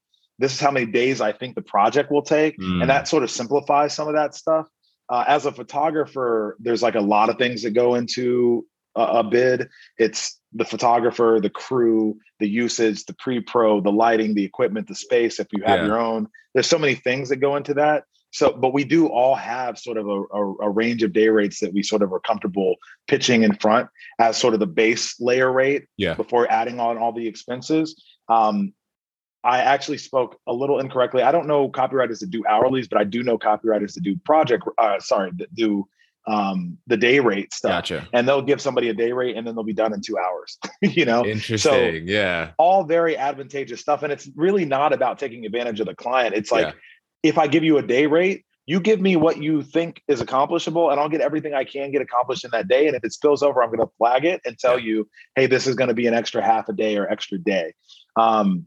This 0.41 0.53
is 0.53 0.59
how 0.59 0.71
many 0.71 0.87
days 0.87 1.21
I 1.21 1.31
think 1.31 1.55
the 1.55 1.61
project 1.61 2.11
will 2.11 2.23
take. 2.23 2.57
Mm. 2.57 2.81
And 2.81 2.89
that 2.89 3.07
sort 3.07 3.23
of 3.23 3.31
simplifies 3.31 3.93
some 3.93 4.07
of 4.07 4.15
that 4.15 4.35
stuff. 4.35 4.67
Uh, 5.09 5.23
as 5.27 5.45
a 5.45 5.51
photographer, 5.51 6.57
there's 6.59 6.81
like 6.81 6.95
a 6.95 7.01
lot 7.01 7.29
of 7.29 7.37
things 7.37 7.63
that 7.63 7.71
go 7.71 7.95
into 7.95 8.65
a, 8.95 9.01
a 9.01 9.23
bid. 9.23 9.69
It's 9.97 10.39
the 10.53 10.65
photographer, 10.65 11.39
the 11.41 11.49
crew, 11.49 12.17
the 12.39 12.47
usage, 12.47 13.05
the 13.05 13.13
pre-pro, 13.13 13.81
the 13.81 13.91
lighting, 13.91 14.33
the 14.33 14.43
equipment, 14.43 14.87
the 14.87 14.95
space. 14.95 15.39
If 15.39 15.47
you 15.51 15.63
have 15.63 15.81
yeah. 15.81 15.85
your 15.85 15.99
own, 15.99 16.27
there's 16.53 16.67
so 16.67 16.79
many 16.79 16.95
things 16.95 17.29
that 17.29 17.37
go 17.37 17.55
into 17.55 17.73
that. 17.75 18.03
So, 18.31 18.53
but 18.53 18.73
we 18.73 18.85
do 18.85 19.07
all 19.07 19.35
have 19.35 19.77
sort 19.77 19.97
of 19.97 20.07
a, 20.07 20.21
a, 20.33 20.55
a, 20.61 20.69
range 20.69 21.03
of 21.03 21.11
day 21.11 21.27
rates 21.27 21.59
that 21.59 21.73
we 21.73 21.83
sort 21.83 22.01
of 22.01 22.13
are 22.13 22.21
comfortable 22.21 22.75
pitching 23.07 23.43
in 23.43 23.53
front 23.55 23.89
as 24.19 24.37
sort 24.37 24.53
of 24.53 24.61
the 24.61 24.67
base 24.67 25.19
layer 25.19 25.51
rate 25.51 25.85
yeah. 25.97 26.13
before 26.13 26.49
adding 26.49 26.79
on 26.79 26.97
all 26.97 27.11
the 27.11 27.27
expenses. 27.27 28.01
Um, 28.29 28.73
I 29.43 29.59
actually 29.59 29.97
spoke 29.97 30.39
a 30.47 30.53
little 30.53 30.79
incorrectly. 30.79 31.23
I 31.23 31.31
don't 31.31 31.47
know 31.47 31.69
copywriters 31.69 32.19
that 32.19 32.29
do 32.29 32.43
hourlies, 32.43 32.89
but 32.89 32.99
I 32.99 33.03
do 33.03 33.23
know 33.23 33.37
copywriters 33.37 33.93
that 33.95 34.03
do 34.03 34.15
project, 34.17 34.63
uh, 34.77 34.99
sorry, 34.99 35.31
that 35.37 35.53
do 35.55 35.87
um, 36.27 36.77
the 36.85 36.97
day 36.97 37.19
rate 37.19 37.51
stuff. 37.51 37.71
Gotcha. 37.71 38.07
And 38.13 38.27
they'll 38.27 38.43
give 38.43 38.61
somebody 38.61 38.89
a 38.89 38.93
day 38.93 39.11
rate 39.11 39.35
and 39.35 39.47
then 39.47 39.55
they'll 39.55 39.63
be 39.63 39.73
done 39.73 39.93
in 39.93 40.01
two 40.01 40.19
hours, 40.19 40.59
you 40.81 41.05
know? 41.05 41.25
Interesting. 41.25 41.71
So 41.71 41.79
yeah. 41.79 42.51
All 42.59 42.83
very 42.83 43.17
advantageous 43.17 43.81
stuff. 43.81 44.03
And 44.03 44.13
it's 44.13 44.29
really 44.35 44.65
not 44.65 44.93
about 44.93 45.17
taking 45.17 45.45
advantage 45.45 45.79
of 45.79 45.87
the 45.87 45.95
client. 45.95 46.35
It's 46.35 46.51
like, 46.51 46.67
yeah 46.67 46.73
if 47.23 47.37
I 47.37 47.47
give 47.47 47.63
you 47.63 47.77
a 47.77 47.81
day 47.81 48.07
rate, 48.07 48.45
you 48.65 48.79
give 48.79 49.01
me 49.01 49.15
what 49.15 49.41
you 49.41 49.63
think 49.63 50.01
is 50.07 50.21
accomplishable 50.21 50.91
and 50.91 50.99
I'll 50.99 51.09
get 51.09 51.21
everything 51.21 51.53
I 51.53 51.63
can 51.63 51.91
get 51.91 52.01
accomplished 52.01 52.45
in 52.45 52.51
that 52.51 52.67
day. 52.67 52.87
And 52.87 52.95
if 52.95 53.03
it 53.03 53.11
spills 53.11 53.43
over, 53.43 53.61
I'm 53.61 53.69
going 53.69 53.85
to 53.85 53.91
flag 53.97 54.23
it 54.23 54.41
and 54.45 54.57
tell 54.57 54.79
you, 54.79 55.09
hey, 55.35 55.47
this 55.47 55.67
is 55.67 55.75
going 55.75 55.89
to 55.89 55.93
be 55.93 56.07
an 56.07 56.13
extra 56.13 56.41
half 56.43 56.69
a 56.69 56.73
day 56.73 56.97
or 56.97 57.09
extra 57.09 57.37
day. 57.37 57.73
Um, 58.15 58.65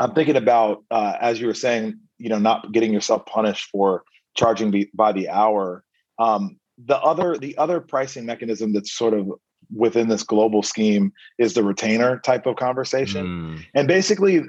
I'm 0.00 0.14
thinking 0.14 0.36
about, 0.36 0.84
uh, 0.90 1.16
as 1.20 1.40
you 1.40 1.46
were 1.46 1.54
saying, 1.54 1.98
you 2.18 2.28
know, 2.28 2.38
not 2.38 2.72
getting 2.72 2.92
yourself 2.92 3.26
punished 3.26 3.68
for 3.70 4.02
charging 4.34 4.70
the, 4.70 4.88
by 4.94 5.12
the 5.12 5.28
hour. 5.28 5.84
Um, 6.18 6.58
the 6.84 6.98
other, 6.98 7.36
the 7.36 7.56
other 7.58 7.80
pricing 7.80 8.26
mechanism 8.26 8.72
that's 8.72 8.92
sort 8.92 9.14
of 9.14 9.30
within 9.74 10.08
this 10.08 10.22
global 10.22 10.62
scheme 10.62 11.12
is 11.38 11.54
the 11.54 11.62
retainer 11.62 12.18
type 12.18 12.46
of 12.46 12.56
conversation. 12.56 13.26
Mm. 13.26 13.64
And 13.74 13.88
basically 13.88 14.42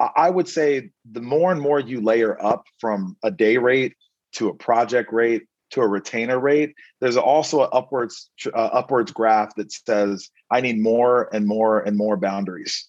I 0.00 0.30
would 0.30 0.48
say 0.48 0.90
the 1.10 1.20
more 1.20 1.50
and 1.50 1.60
more 1.60 1.80
you 1.80 2.00
layer 2.00 2.40
up 2.44 2.64
from 2.78 3.16
a 3.22 3.30
day 3.30 3.56
rate 3.56 3.94
to 4.34 4.48
a 4.48 4.54
project 4.54 5.12
rate 5.12 5.42
to 5.70 5.80
a 5.80 5.88
retainer 5.88 6.38
rate, 6.38 6.74
there's 7.00 7.16
also 7.16 7.62
an 7.62 7.68
upwards 7.72 8.30
uh, 8.46 8.56
upwards 8.56 9.12
graph 9.12 9.54
that 9.56 9.72
says 9.72 10.30
I 10.50 10.60
need 10.60 10.78
more 10.78 11.28
and 11.34 11.46
more 11.46 11.80
and 11.80 11.96
more 11.96 12.16
boundaries. 12.16 12.87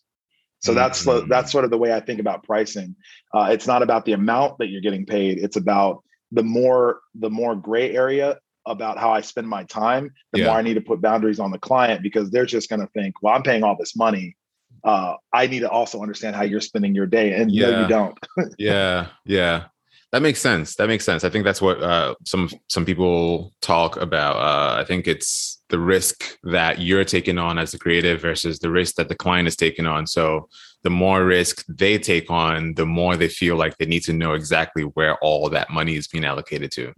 So 0.60 0.74
that's 0.74 1.06
mm-hmm. 1.06 1.30
that's 1.30 1.52
sort 1.52 1.66
of 1.66 1.72
the 1.72 1.78
way 1.78 1.94
I 1.94 2.00
think 2.00 2.20
about 2.20 2.44
pricing. 2.44 2.96
Uh, 3.34 3.50
it's 3.52 3.68
not 3.68 3.82
about 3.82 4.06
the 4.06 4.14
amount 4.14 4.58
that 4.60 4.68
you're 4.68 4.82
getting 4.82 5.06
paid; 5.06 5.40
it's 5.40 5.56
about 5.56 6.04
the 6.32 6.44
more 6.44 7.00
the 7.16 7.30
more 7.30 7.56
gray 7.56 7.96
area 7.96 8.40
about 8.66 8.98
how 8.98 9.12
I 9.12 9.22
spend 9.22 9.48
my 9.48 9.64
time. 9.64 10.12
The 10.34 10.40
yeah. 10.40 10.46
more 10.48 10.56
I 10.56 10.62
need 10.62 10.76
to 10.76 10.82
put 10.82 11.02
boundaries 11.02 11.40
on 11.40 11.52
the 11.52 11.60
client 11.60 12.04
because 12.04 12.30
they're 12.30 12.46
just 12.46 12.70
going 12.70 12.82
to 12.82 12.88
think, 12.88 13.16
"Well, 13.22 13.34
I'm 13.34 13.44
paying 13.44 13.64
all 13.64 13.78
this 13.78 13.96
money 13.96 14.36
uh, 14.84 15.16
I 15.34 15.48
need 15.48 15.60
to 15.60 15.70
also 15.70 16.02
understand 16.02 16.36
how 16.36 16.44
you're 16.44 16.62
spending 16.62 16.96
your 16.96 17.06
day. 17.06 17.34
And 17.34 17.52
yeah. 17.52 17.70
no, 17.70 17.82
you 17.82 17.88
don't. 17.88 18.20
yeah. 18.58 19.08
Yeah. 19.26 19.66
That 20.12 20.24
makes 20.24 20.42
sense. 20.42 20.76
That 20.76 20.88
makes 20.88 21.06
sense. 21.06 21.24
I 21.24 21.30
think 21.30 21.46
that's 21.46 21.62
what 21.62 21.82
uh, 21.84 22.16
some 22.26 22.50
some 22.68 22.84
people 22.84 23.54
talk 23.62 23.96
about. 23.98 24.38
Uh, 24.38 24.82
I 24.82 24.84
think 24.84 25.08
it's 25.08 25.62
the 25.70 25.80
risk 25.80 26.38
that 26.44 26.82
you're 26.82 27.06
taking 27.06 27.38
on 27.38 27.60
as 27.60 27.74
a 27.76 27.80
creative 27.80 28.20
versus 28.20 28.58
the 28.58 28.72
risk 28.72 28.96
that 28.96 29.08
the 29.08 29.16
client 29.16 29.48
is 29.48 29.56
taking 29.56 29.86
on. 29.86 30.08
So 30.08 30.50
the 30.84 30.90
more 30.90 31.24
risk 31.24 31.64
they 31.68 32.00
take 32.00 32.32
on, 32.32 32.74
the 32.74 32.88
more 32.88 33.16
they 33.16 33.28
feel 33.28 33.56
like 33.56 33.78
they 33.78 33.86
need 33.86 34.04
to 34.04 34.14
know 34.14 34.34
exactly 34.34 34.84
where 34.84 35.16
all 35.18 35.48
that 35.50 35.70
money 35.70 35.96
is 35.96 36.08
being 36.08 36.26
allocated 36.26 36.72
to. 36.72 36.92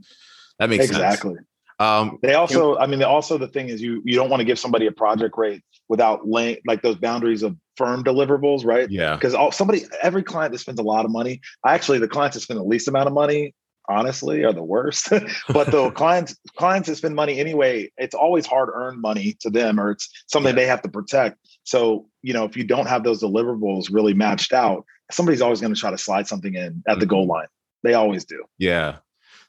That 0.60 0.70
makes 0.70 0.86
exactly. 0.86 1.36
sense. 1.36 1.48
Um, 1.80 2.20
they 2.22 2.36
also, 2.36 2.78
I 2.78 2.86
mean, 2.86 3.02
also 3.02 3.40
the 3.40 3.48
thing 3.48 3.70
is 3.70 3.82
you 3.82 4.02
you 4.06 4.16
don't 4.16 4.30
want 4.30 4.40
to 4.40 4.46
give 4.46 4.60
somebody 4.60 4.86
a 4.86 4.92
project 4.92 5.36
rate 5.38 5.64
without 5.90 6.28
laying 6.28 6.58
like 6.66 6.82
those 6.82 6.96
boundaries 6.96 7.44
of 7.44 7.58
firm 7.82 8.04
deliverables, 8.04 8.66
right? 8.66 8.90
Yeah. 8.90 9.16
Because 9.16 9.34
all 9.34 9.52
somebody, 9.52 9.86
every 10.02 10.24
client 10.24 10.52
that 10.54 10.60
spends 10.60 10.80
a 10.80 10.84
lot 10.84 11.06
of 11.06 11.12
money, 11.12 11.42
actually 11.66 12.00
the 12.00 12.08
clients 12.08 12.36
that 12.36 12.42
spend 12.42 12.60
the 12.60 12.64
least 12.64 12.88
amount 12.88 13.08
of 13.08 13.14
money, 13.14 13.56
honestly, 13.90 14.44
are 14.44 14.54
the 14.54 14.64
worst. 14.64 15.10
but 15.50 15.72
the 15.72 15.90
clients 15.96 16.38
clients 16.56 16.90
that 16.90 16.96
spend 16.98 17.16
money 17.16 17.40
anyway, 17.40 17.92
it's 17.98 18.14
always 18.14 18.46
hard 18.46 18.70
earned 18.74 19.02
money 19.02 19.36
to 19.40 19.50
them, 19.50 19.80
or 19.80 19.92
it's 19.92 20.10
something 20.28 20.52
yeah. 20.56 20.62
they 20.62 20.68
have 20.68 20.82
to 20.84 20.90
protect. 20.90 21.38
So 21.64 22.08
you 22.22 22.34
know, 22.34 22.46
if 22.46 22.56
you 22.56 22.64
don't 22.64 22.88
have 22.88 23.04
those 23.04 23.22
deliverables 23.22 23.92
really 23.92 24.14
matched 24.14 24.54
out, 24.54 24.86
somebody's 25.10 25.42
always 25.42 25.60
going 25.60 25.74
to 25.74 25.80
try 25.80 25.92
to 25.92 25.98
slide 25.98 26.28
something 26.28 26.54
in 26.54 26.66
at 26.66 26.72
mm-hmm. 26.72 27.00
the 27.00 27.06
goal 27.06 27.24
mm-hmm. 27.24 27.32
line. 27.32 27.48
They 27.84 27.96
always 27.96 28.26
do. 28.26 28.44
Yeah, 28.60 28.98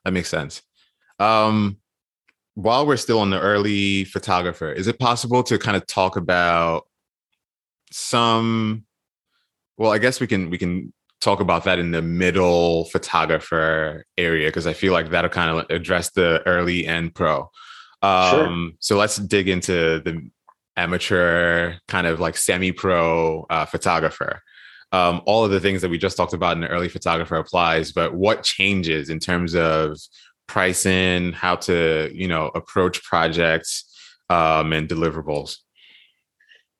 that 0.04 0.12
makes 0.12 0.30
sense. 0.30 0.62
Um, 1.18 1.76
while 2.54 2.86
we're 2.86 2.96
still 2.96 3.18
on 3.18 3.30
the 3.30 3.40
early 3.40 4.04
photographer, 4.04 4.72
is 4.72 4.86
it 4.86 4.98
possible 4.98 5.42
to 5.44 5.58
kind 5.58 5.76
of 5.76 5.86
talk 5.86 6.16
about 6.16 6.86
some? 7.94 8.84
Well, 9.78 9.92
I 9.92 9.99
guess 9.99 10.20
we 10.20 10.26
can 10.26 10.50
we 10.50 10.58
can 10.58 10.92
talk 11.20 11.40
about 11.40 11.64
that 11.64 11.78
in 11.78 11.92
the 11.92 12.02
middle 12.02 12.87
photographer 12.87 14.04
area 14.18 14.49
because 14.49 14.66
I 14.66 14.72
feel 14.72 14.92
like 14.92 15.11
that'll 15.11 15.30
kind 15.30 15.56
of 15.56 15.70
address 15.70 16.11
the 16.11 16.42
early 16.46 16.87
and 16.87 17.14
pro. 17.14 17.50
Um, 18.02 18.30
sure. 18.30 18.70
So 18.80 18.96
let's 18.96 19.16
dig 19.16 19.49
into 19.49 20.00
the 20.00 20.28
amateur 20.76 21.75
kind 21.87 22.06
of 22.06 22.18
like 22.18 22.37
semi-pro 22.37 23.46
uh, 23.49 23.66
photographer. 23.66 24.42
Um, 24.90 25.22
all 25.25 25.44
of 25.44 25.50
the 25.50 25.61
things 25.61 25.80
that 25.82 25.90
we 25.90 25.96
just 25.96 26.16
talked 26.16 26.34
about 26.34 26.56
in 26.56 26.61
the 26.61 26.68
early 26.68 26.88
photographer 26.88 27.37
applies, 27.37 27.92
but 27.92 28.14
what 28.14 28.42
changes 28.42 29.08
in 29.08 29.18
terms 29.20 29.54
of 29.54 29.99
pricing, 30.49 31.32
how 31.32 31.56
to 31.56 32.11
you 32.12 32.28
know 32.28 32.50
approach 32.54 33.02
projects 33.04 33.84
um, 34.28 34.72
and 34.72 34.88
deliverables? 34.88 35.58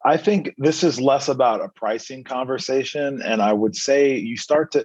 I 0.05 0.17
think 0.17 0.55
this 0.59 0.83
is 0.83 1.01
less 1.01 1.29
about 1.29 1.61
a 1.61 1.69
pricing 1.69 2.25
conversation. 2.25 3.23
And 3.23 3.41
I 3.41 3.53
would 3.53 3.77
say 3.77 4.17
you 4.17 4.37
start 4.37 4.73
to, 4.73 4.85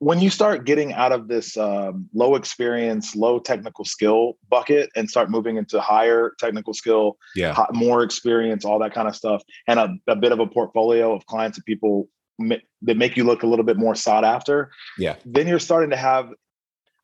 when 0.00 0.20
you 0.20 0.30
start 0.30 0.66
getting 0.66 0.92
out 0.92 1.12
of 1.12 1.28
this 1.28 1.56
um, 1.56 2.08
low 2.12 2.34
experience, 2.34 3.14
low 3.14 3.38
technical 3.38 3.84
skill 3.84 4.36
bucket 4.50 4.90
and 4.96 5.08
start 5.08 5.30
moving 5.30 5.56
into 5.56 5.80
higher 5.80 6.32
technical 6.40 6.74
skill, 6.74 7.16
yeah, 7.36 7.52
hot, 7.52 7.72
more 7.72 8.02
experience, 8.02 8.64
all 8.64 8.80
that 8.80 8.92
kind 8.92 9.06
of 9.06 9.14
stuff, 9.14 9.42
and 9.68 9.78
a, 9.78 9.94
a 10.08 10.16
bit 10.16 10.32
of 10.32 10.40
a 10.40 10.46
portfolio 10.46 11.14
of 11.14 11.24
clients 11.26 11.58
and 11.58 11.64
people 11.64 12.08
that 12.38 12.96
make 12.96 13.16
you 13.16 13.22
look 13.22 13.44
a 13.44 13.46
little 13.46 13.64
bit 13.64 13.76
more 13.76 13.94
sought 13.94 14.24
after, 14.24 14.72
yeah, 14.98 15.14
then 15.24 15.46
you're 15.46 15.60
starting 15.60 15.90
to 15.90 15.96
have, 15.96 16.30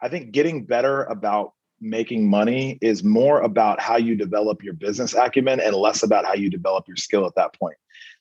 I 0.03 0.09
think, 0.09 0.33
getting 0.33 0.65
better 0.65 1.05
about 1.05 1.53
making 1.81 2.29
money 2.29 2.79
is 2.81 3.05
more 3.05 3.41
about 3.41 3.81
how 3.81 3.97
you 3.97 4.17
develop 4.17 4.63
your 4.63 4.75
business 4.75 5.15
acumen 5.15 5.61
and 5.61 5.75
less 5.75 6.03
about 6.03 6.25
how 6.25 6.35
you 6.35 6.51
develop 6.51 6.87
your 6.87 6.97
skill 6.97 7.27
at 7.27 7.35
that 7.37 7.55
point. 7.59 7.77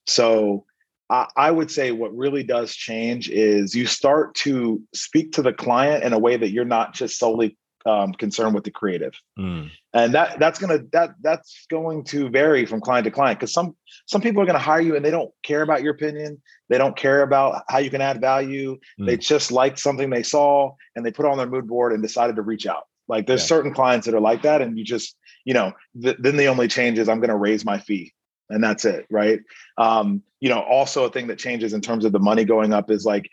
So 0.05 0.65
I, 1.09 1.27
I 1.35 1.51
would 1.51 1.71
say 1.71 1.91
what 1.91 2.15
really 2.15 2.43
does 2.43 2.75
change 2.75 3.29
is 3.29 3.75
you 3.75 3.85
start 3.85 4.35
to 4.35 4.81
speak 4.93 5.33
to 5.33 5.41
the 5.41 5.53
client 5.53 6.03
in 6.03 6.13
a 6.13 6.19
way 6.19 6.37
that 6.37 6.49
you're 6.49 6.65
not 6.65 6.93
just 6.93 7.17
solely 7.17 7.57
um, 7.85 8.11
concerned 8.13 8.53
with 8.53 8.65
the 8.65 8.71
creative, 8.71 9.13
mm. 9.39 9.71
and 9.93 10.13
that 10.13 10.39
that's 10.39 10.59
gonna 10.59 10.79
that 10.91 11.11
that's 11.21 11.65
going 11.69 12.03
to 12.05 12.29
vary 12.29 12.65
from 12.65 12.81
client 12.81 13.05
to 13.05 13.11
client 13.11 13.39
because 13.39 13.53
some 13.53 13.77
some 14.07 14.19
people 14.19 14.41
are 14.41 14.45
going 14.45 14.57
to 14.57 14.59
hire 14.59 14.81
you 14.81 14.97
and 14.97 15.05
they 15.05 15.11
don't 15.11 15.31
care 15.41 15.61
about 15.61 15.83
your 15.83 15.93
opinion, 15.93 16.41
they 16.67 16.77
don't 16.77 16.97
care 16.97 17.21
about 17.21 17.63
how 17.69 17.77
you 17.77 17.89
can 17.89 18.01
add 18.01 18.19
value, 18.19 18.77
mm. 18.99 19.05
they 19.05 19.15
just 19.15 19.53
liked 19.53 19.79
something 19.79 20.09
they 20.09 20.23
saw 20.23 20.73
and 20.97 21.05
they 21.05 21.11
put 21.11 21.25
on 21.25 21.37
their 21.37 21.47
mood 21.47 21.65
board 21.65 21.93
and 21.93 22.03
decided 22.03 22.35
to 22.35 22.41
reach 22.41 22.67
out. 22.67 22.83
Like 23.07 23.27
there's 23.27 23.43
yeah. 23.43 23.47
certain 23.47 23.73
clients 23.73 24.05
that 24.05 24.15
are 24.15 24.21
like 24.21 24.41
that, 24.43 24.61
and 24.61 24.77
you 24.77 24.83
just, 24.83 25.15
you 25.45 25.53
know, 25.53 25.73
th- 26.01 26.17
then 26.19 26.37
the 26.37 26.47
only 26.47 26.67
change 26.67 26.99
is 26.99 27.07
I'm 27.09 27.19
going 27.19 27.29
to 27.29 27.35
raise 27.35 27.63
my 27.63 27.77
fee, 27.77 28.13
and 28.49 28.63
that's 28.63 28.85
it, 28.85 29.05
right? 29.09 29.39
Um, 29.77 30.23
you 30.39 30.49
know, 30.49 30.59
also 30.59 31.05
a 31.05 31.09
thing 31.09 31.27
that 31.27 31.39
changes 31.39 31.73
in 31.73 31.81
terms 31.81 32.05
of 32.05 32.11
the 32.11 32.19
money 32.19 32.45
going 32.45 32.73
up 32.73 32.91
is 32.91 33.05
like 33.05 33.29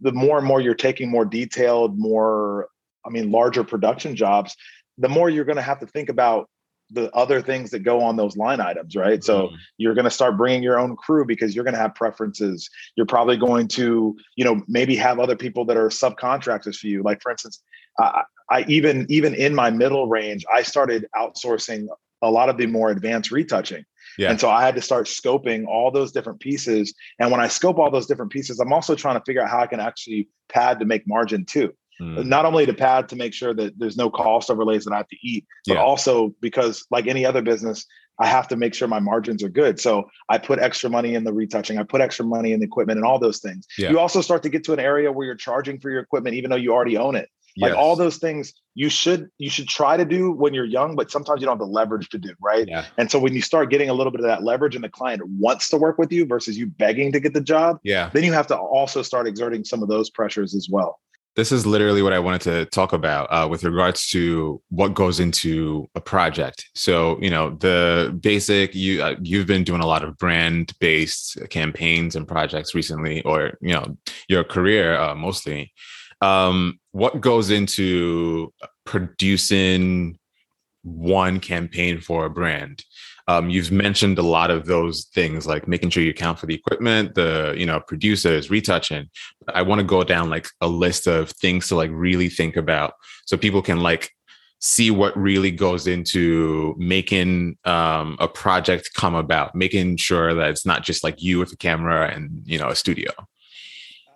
the 0.00 0.12
more 0.12 0.38
and 0.38 0.46
more 0.46 0.60
you're 0.60 0.74
taking 0.74 1.10
more 1.10 1.24
detailed, 1.24 1.98
more, 1.98 2.68
I 3.04 3.10
mean, 3.10 3.30
larger 3.30 3.62
production 3.62 4.16
jobs, 4.16 4.56
the 4.96 5.08
more 5.08 5.28
you're 5.28 5.44
going 5.44 5.56
to 5.56 5.62
have 5.62 5.80
to 5.80 5.86
think 5.86 6.08
about 6.08 6.48
the 6.90 7.10
other 7.14 7.42
things 7.42 7.70
that 7.70 7.80
go 7.80 8.00
on 8.00 8.16
those 8.16 8.36
line 8.36 8.60
items, 8.60 8.94
right? 8.94 9.22
So 9.22 9.48
mm-hmm. 9.48 9.56
you're 9.76 9.94
going 9.94 10.04
to 10.04 10.10
start 10.10 10.36
bringing 10.36 10.62
your 10.62 10.78
own 10.78 10.96
crew 10.96 11.26
because 11.26 11.54
you're 11.54 11.64
going 11.64 11.74
to 11.74 11.80
have 11.80 11.94
preferences. 11.94 12.70
You're 12.96 13.06
probably 13.06 13.36
going 13.36 13.68
to, 13.68 14.16
you 14.36 14.44
know, 14.44 14.62
maybe 14.68 14.94
have 14.96 15.18
other 15.18 15.36
people 15.36 15.64
that 15.66 15.76
are 15.76 15.88
subcontractors 15.88 16.76
for 16.76 16.86
you. 16.86 17.02
Like 17.02 17.20
for 17.22 17.32
instance, 17.32 17.60
I, 17.98 18.22
I 18.50 18.64
even 18.68 19.06
even 19.08 19.34
in 19.34 19.54
my 19.54 19.70
middle 19.70 20.08
range, 20.08 20.44
I 20.52 20.62
started 20.62 21.06
outsourcing 21.16 21.86
a 22.22 22.30
lot 22.30 22.48
of 22.48 22.56
the 22.56 22.66
more 22.66 22.90
advanced 22.90 23.30
retouching. 23.30 23.84
Yeah. 24.18 24.30
And 24.30 24.40
so 24.40 24.48
I 24.48 24.64
had 24.64 24.74
to 24.76 24.82
start 24.82 25.06
scoping 25.06 25.66
all 25.66 25.90
those 25.90 26.12
different 26.12 26.40
pieces. 26.40 26.94
And 27.18 27.30
when 27.30 27.40
I 27.40 27.48
scope 27.48 27.78
all 27.78 27.90
those 27.90 28.06
different 28.06 28.32
pieces, 28.32 28.60
I'm 28.60 28.72
also 28.72 28.94
trying 28.94 29.18
to 29.18 29.24
figure 29.26 29.42
out 29.42 29.50
how 29.50 29.60
I 29.60 29.66
can 29.66 29.80
actually 29.80 30.28
pad 30.48 30.78
to 30.80 30.86
make 30.86 31.06
margin 31.06 31.44
too. 31.44 31.74
Mm. 32.00 32.26
Not 32.26 32.44
only 32.44 32.66
to 32.66 32.74
pad 32.74 33.08
to 33.10 33.16
make 33.16 33.34
sure 33.34 33.54
that 33.54 33.78
there's 33.78 33.96
no 33.96 34.10
cost 34.10 34.50
overlays 34.50 34.84
that 34.84 34.92
I 34.92 34.98
have 34.98 35.08
to 35.08 35.16
eat, 35.22 35.46
but 35.66 35.74
yeah. 35.74 35.82
also 35.82 36.34
because, 36.40 36.84
like 36.90 37.06
any 37.06 37.24
other 37.24 37.42
business, 37.42 37.86
I 38.18 38.26
have 38.26 38.48
to 38.48 38.56
make 38.56 38.74
sure 38.74 38.88
my 38.88 39.00
margins 39.00 39.42
are 39.42 39.48
good. 39.48 39.80
So 39.80 40.08
I 40.28 40.38
put 40.38 40.58
extra 40.58 40.88
money 40.88 41.14
in 41.14 41.24
the 41.24 41.32
retouching, 41.32 41.78
I 41.78 41.84
put 41.84 42.00
extra 42.00 42.24
money 42.24 42.52
in 42.52 42.60
the 42.60 42.66
equipment 42.66 42.98
and 42.98 43.06
all 43.06 43.18
those 43.18 43.40
things. 43.40 43.66
Yeah. 43.78 43.90
You 43.90 43.98
also 43.98 44.20
start 44.20 44.42
to 44.42 44.48
get 44.48 44.64
to 44.64 44.72
an 44.72 44.80
area 44.80 45.10
where 45.12 45.26
you're 45.26 45.36
charging 45.36 45.78
for 45.80 45.90
your 45.90 46.00
equipment, 46.00 46.36
even 46.36 46.50
though 46.50 46.56
you 46.56 46.72
already 46.72 46.96
own 46.96 47.14
it 47.14 47.28
like 47.58 47.70
yes. 47.70 47.78
all 47.78 47.96
those 47.96 48.18
things 48.18 48.52
you 48.74 48.88
should 48.88 49.30
you 49.38 49.50
should 49.50 49.68
try 49.68 49.96
to 49.96 50.04
do 50.04 50.30
when 50.30 50.52
you're 50.54 50.64
young 50.64 50.94
but 50.94 51.10
sometimes 51.10 51.40
you 51.40 51.46
don't 51.46 51.58
have 51.58 51.66
the 51.66 51.72
leverage 51.72 52.08
to 52.08 52.18
do 52.18 52.34
right 52.40 52.68
yeah. 52.68 52.84
and 52.98 53.10
so 53.10 53.18
when 53.18 53.34
you 53.34 53.42
start 53.42 53.70
getting 53.70 53.88
a 53.88 53.94
little 53.94 54.10
bit 54.10 54.20
of 54.20 54.26
that 54.26 54.42
leverage 54.42 54.74
and 54.74 54.84
the 54.84 54.88
client 54.88 55.22
wants 55.38 55.68
to 55.68 55.76
work 55.76 55.98
with 55.98 56.12
you 56.12 56.26
versus 56.26 56.56
you 56.56 56.66
begging 56.66 57.12
to 57.12 57.20
get 57.20 57.32
the 57.32 57.40
job 57.40 57.78
yeah 57.82 58.10
then 58.12 58.24
you 58.24 58.32
have 58.32 58.46
to 58.46 58.56
also 58.56 59.02
start 59.02 59.26
exerting 59.26 59.64
some 59.64 59.82
of 59.82 59.88
those 59.88 60.10
pressures 60.10 60.54
as 60.54 60.68
well 60.70 60.98
this 61.36 61.52
is 61.52 61.66
literally 61.66 62.00
what 62.00 62.14
I 62.14 62.18
wanted 62.18 62.40
to 62.42 62.64
talk 62.64 62.94
about 62.94 63.26
uh, 63.26 63.46
with 63.46 63.62
regards 63.62 64.08
to 64.08 64.60
what 64.70 64.94
goes 64.94 65.20
into 65.20 65.86
a 65.94 66.00
project. 66.00 66.64
So, 66.74 67.18
you 67.20 67.28
know, 67.28 67.50
the 67.50 68.18
basic 68.22 68.74
you 68.74 69.02
uh, 69.02 69.16
you've 69.20 69.46
been 69.46 69.62
doing 69.62 69.82
a 69.82 69.86
lot 69.86 70.02
of 70.02 70.16
brand 70.16 70.72
based 70.80 71.38
campaigns 71.50 72.16
and 72.16 72.26
projects 72.26 72.74
recently, 72.74 73.20
or 73.22 73.58
you 73.60 73.74
know, 73.74 73.98
your 74.28 74.44
career 74.44 74.98
uh, 74.98 75.14
mostly 75.14 75.74
um, 76.26 76.80
what 76.92 77.20
goes 77.20 77.50
into 77.50 78.52
producing 78.84 80.18
one 80.82 81.40
campaign 81.40 82.00
for 82.00 82.26
a 82.26 82.30
brand? 82.30 82.84
Um, 83.28 83.50
you've 83.50 83.72
mentioned 83.72 84.18
a 84.18 84.22
lot 84.22 84.52
of 84.52 84.66
those 84.66 85.06
things 85.12 85.46
like 85.46 85.66
making 85.66 85.90
sure 85.90 86.02
you 86.02 86.10
account 86.10 86.38
for 86.38 86.46
the 86.46 86.54
equipment 86.54 87.16
the 87.16 87.54
you 87.58 87.66
know 87.66 87.80
producers 87.80 88.50
retouching. 88.50 89.08
I 89.52 89.62
want 89.62 89.80
to 89.80 89.86
go 89.86 90.04
down 90.04 90.30
like 90.30 90.46
a 90.60 90.68
list 90.68 91.08
of 91.08 91.30
things 91.30 91.68
to 91.68 91.76
like 91.76 91.90
really 91.92 92.28
think 92.28 92.56
about 92.56 92.94
so 93.26 93.36
people 93.36 93.62
can 93.62 93.80
like 93.80 94.10
see 94.60 94.90
what 94.90 95.16
really 95.18 95.50
goes 95.50 95.86
into 95.86 96.74
making 96.78 97.58
um, 97.64 98.16
a 98.20 98.28
project 98.28 98.90
come 98.94 99.14
about 99.14 99.54
making 99.54 99.96
sure 99.96 100.32
that 100.32 100.50
it's 100.50 100.64
not 100.64 100.82
just 100.82 101.04
like 101.04 101.20
you 101.20 101.38
with 101.40 101.52
a 101.52 101.56
camera 101.56 102.08
and 102.08 102.42
you 102.46 102.58
know 102.58 102.68
a 102.68 102.76
studio. 102.76 103.10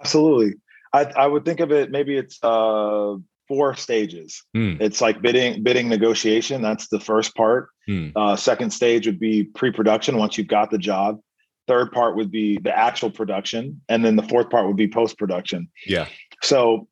Absolutely 0.00 0.54
I, 0.92 1.04
I 1.04 1.26
would 1.26 1.44
think 1.44 1.60
of 1.60 1.72
it 1.72 1.90
maybe 1.90 2.16
it's 2.16 2.42
uh, 2.42 3.16
four 3.48 3.74
stages. 3.74 4.44
Mm. 4.56 4.80
It's 4.80 5.00
like 5.00 5.20
bidding 5.22 5.62
bidding 5.62 5.88
negotiation. 5.88 6.62
That's 6.62 6.88
the 6.88 7.00
first 7.00 7.34
part. 7.34 7.68
Mm. 7.88 8.12
Uh, 8.14 8.36
second 8.36 8.70
stage 8.70 9.06
would 9.06 9.20
be 9.20 9.44
pre-production 9.44 10.16
once 10.16 10.38
you've 10.38 10.48
got 10.48 10.70
the 10.70 10.78
job. 10.78 11.20
Third 11.66 11.92
part 11.92 12.16
would 12.16 12.30
be 12.30 12.58
the 12.58 12.76
actual 12.76 13.10
production, 13.10 13.80
and 13.88 14.04
then 14.04 14.16
the 14.16 14.22
fourth 14.24 14.50
part 14.50 14.66
would 14.66 14.76
be 14.76 14.88
post-production. 14.88 15.68
Yeah. 15.86 16.06
So, 16.42 16.88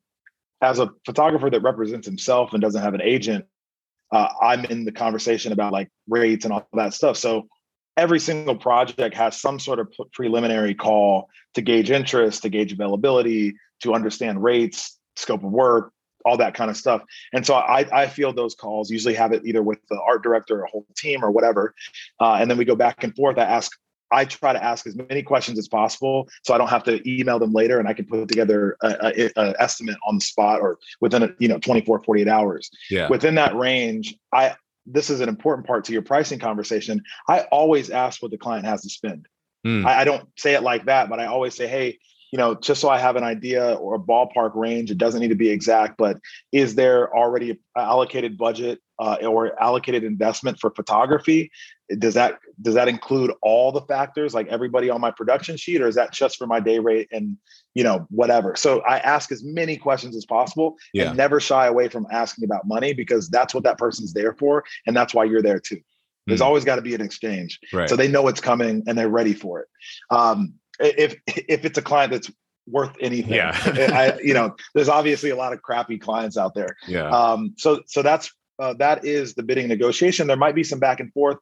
as 0.61 0.79
a 0.79 0.91
photographer 1.05 1.49
that 1.49 1.61
represents 1.61 2.07
himself 2.07 2.53
and 2.53 2.61
doesn't 2.61 2.81
have 2.81 2.93
an 2.93 3.01
agent, 3.01 3.45
uh, 4.11 4.27
I'm 4.41 4.65
in 4.65 4.85
the 4.85 4.91
conversation 4.91 5.51
about 5.51 5.73
like 5.73 5.89
rates 6.07 6.45
and 6.45 6.53
all 6.53 6.67
that 6.73 6.93
stuff. 6.93 7.17
So 7.17 7.47
every 7.97 8.19
single 8.19 8.55
project 8.55 9.15
has 9.15 9.39
some 9.39 9.59
sort 9.59 9.79
of 9.79 9.93
preliminary 10.13 10.73
call 10.73 11.29
to 11.53 11.61
gauge 11.61 11.91
interest, 11.91 12.43
to 12.43 12.49
gauge 12.49 12.71
availability, 12.71 13.55
to 13.81 13.93
understand 13.93 14.43
rates, 14.43 14.97
scope 15.15 15.43
of 15.43 15.51
work, 15.51 15.91
all 16.25 16.37
that 16.37 16.53
kind 16.53 16.69
of 16.69 16.77
stuff. 16.77 17.01
And 17.33 17.45
so 17.45 17.55
I, 17.55 17.85
I 17.91 18.07
feel 18.07 18.33
those 18.33 18.55
calls 18.55 18.89
usually 18.89 19.13
have 19.15 19.31
it 19.31 19.45
either 19.45 19.63
with 19.63 19.79
the 19.89 19.99
art 20.01 20.23
director 20.23 20.59
or 20.59 20.63
a 20.63 20.69
whole 20.69 20.85
team 20.95 21.23
or 21.23 21.31
whatever. 21.31 21.73
Uh, 22.19 22.37
and 22.39 22.49
then 22.49 22.57
we 22.57 22.65
go 22.65 22.75
back 22.75 23.03
and 23.03 23.15
forth. 23.15 23.37
I 23.37 23.43
ask, 23.43 23.71
I 24.11 24.25
try 24.25 24.53
to 24.53 24.63
ask 24.63 24.87
as 24.87 24.95
many 24.95 25.21
questions 25.21 25.57
as 25.59 25.67
possible 25.67 26.27
so 26.43 26.53
I 26.53 26.57
don't 26.57 26.69
have 26.69 26.83
to 26.85 27.09
email 27.09 27.39
them 27.39 27.53
later 27.53 27.79
and 27.79 27.87
I 27.87 27.93
can 27.93 28.05
put 28.05 28.27
together 28.27 28.75
a, 28.81 28.95
a, 29.01 29.31
a 29.35 29.55
estimate 29.59 29.97
on 30.07 30.15
the 30.15 30.21
spot 30.21 30.61
or 30.61 30.79
within 30.99 31.23
a, 31.23 31.29
you 31.39 31.47
know 31.47 31.59
24 31.59 32.03
48 32.03 32.27
hours. 32.27 32.69
Yeah. 32.89 33.07
Within 33.07 33.35
that 33.35 33.55
range, 33.55 34.15
I 34.33 34.55
this 34.85 35.11
is 35.11 35.21
an 35.21 35.29
important 35.29 35.67
part 35.67 35.85
to 35.85 35.93
your 35.93 36.01
pricing 36.01 36.39
conversation. 36.39 37.03
I 37.27 37.41
always 37.51 37.91
ask 37.91 38.21
what 38.21 38.31
the 38.31 38.37
client 38.37 38.65
has 38.65 38.81
to 38.81 38.89
spend. 38.89 39.27
Mm. 39.65 39.85
I, 39.85 40.01
I, 40.01 40.03
don't 40.03 40.27
say 40.37 40.55
it 40.55 40.63
like 40.63 40.85
that, 40.85 41.09
but 41.09 41.19
I 41.19 41.25
always 41.25 41.53
say, 41.53 41.67
hey, 41.67 41.99
you 42.31 42.37
know, 42.37 42.55
just 42.55 42.81
so 42.81 42.89
I 42.89 42.99
have 42.99 43.15
an 43.15 43.23
idea 43.23 43.73
or 43.75 43.95
a 43.95 43.99
ballpark 43.99 44.55
range, 44.55 44.91
it 44.91 44.97
doesn't 44.97 45.19
need 45.19 45.29
to 45.29 45.35
be 45.35 45.49
exact, 45.49 45.97
but 45.97 46.19
is 46.51 46.75
there 46.75 47.15
already 47.15 47.59
allocated 47.75 48.37
budget 48.37 48.79
uh, 48.99 49.17
or 49.23 49.59
allocated 49.61 50.03
investment 50.03 50.59
for 50.59 50.69
photography? 50.71 51.51
Does 51.97 52.13
that 52.13 52.39
does 52.61 52.75
that 52.75 52.87
include 52.87 53.31
all 53.41 53.71
the 53.71 53.81
factors, 53.81 54.33
like 54.33 54.47
everybody 54.47 54.89
on 54.89 55.01
my 55.01 55.09
production 55.09 55.57
sheet, 55.57 55.81
or 55.81 55.87
is 55.87 55.95
that 55.95 56.13
just 56.13 56.37
for 56.37 56.45
my 56.45 56.59
day 56.59 56.77
rate 56.77 57.07
and 57.11 57.37
you 57.73 57.83
know 57.83 58.05
whatever? 58.11 58.55
So 58.55 58.81
I 58.81 58.99
ask 58.99 59.31
as 59.31 59.43
many 59.43 59.75
questions 59.75 60.15
as 60.15 60.25
possible 60.25 60.75
yeah. 60.93 61.07
and 61.07 61.17
never 61.17 61.39
shy 61.39 61.65
away 61.65 61.87
from 61.87 62.05
asking 62.11 62.43
about 62.43 62.67
money 62.67 62.93
because 62.93 63.29
that's 63.29 63.55
what 63.55 63.63
that 63.63 63.79
person's 63.79 64.13
there 64.13 64.33
for, 64.33 64.63
and 64.85 64.95
that's 64.95 65.15
why 65.15 65.23
you're 65.23 65.41
there 65.41 65.59
too. 65.59 65.79
There's 66.27 66.41
mm. 66.41 66.45
always 66.45 66.63
got 66.63 66.75
to 66.75 66.83
be 66.83 66.93
an 66.93 67.01
exchange, 67.01 67.59
right. 67.73 67.89
so 67.89 67.95
they 67.95 68.07
know 68.07 68.27
it's 68.27 68.41
coming 68.41 68.83
and 68.85 68.95
they're 68.95 69.09
ready 69.09 69.33
for 69.33 69.61
it. 69.61 69.67
Um, 70.11 70.53
if 70.79 71.15
if 71.27 71.65
it's 71.65 71.77
a 71.77 71.81
client 71.81 72.11
that's 72.11 72.31
worth 72.67 72.95
anything. 72.99 73.33
Yeah. 73.33 73.51
I, 73.65 74.19
you 74.23 74.33
know, 74.33 74.55
there's 74.75 74.89
obviously 74.89 75.29
a 75.29 75.35
lot 75.35 75.53
of 75.53 75.61
crappy 75.61 75.97
clients 75.97 76.37
out 76.37 76.53
there. 76.53 76.75
Yeah. 76.87 77.09
Um, 77.09 77.53
so 77.57 77.81
so 77.87 78.01
that's 78.01 78.31
uh, 78.59 78.73
that 78.75 79.05
is 79.05 79.33
the 79.35 79.43
bidding 79.43 79.67
negotiation. 79.67 80.27
There 80.27 80.37
might 80.37 80.55
be 80.55 80.63
some 80.63 80.79
back 80.79 80.99
and 80.99 81.11
forth. 81.13 81.37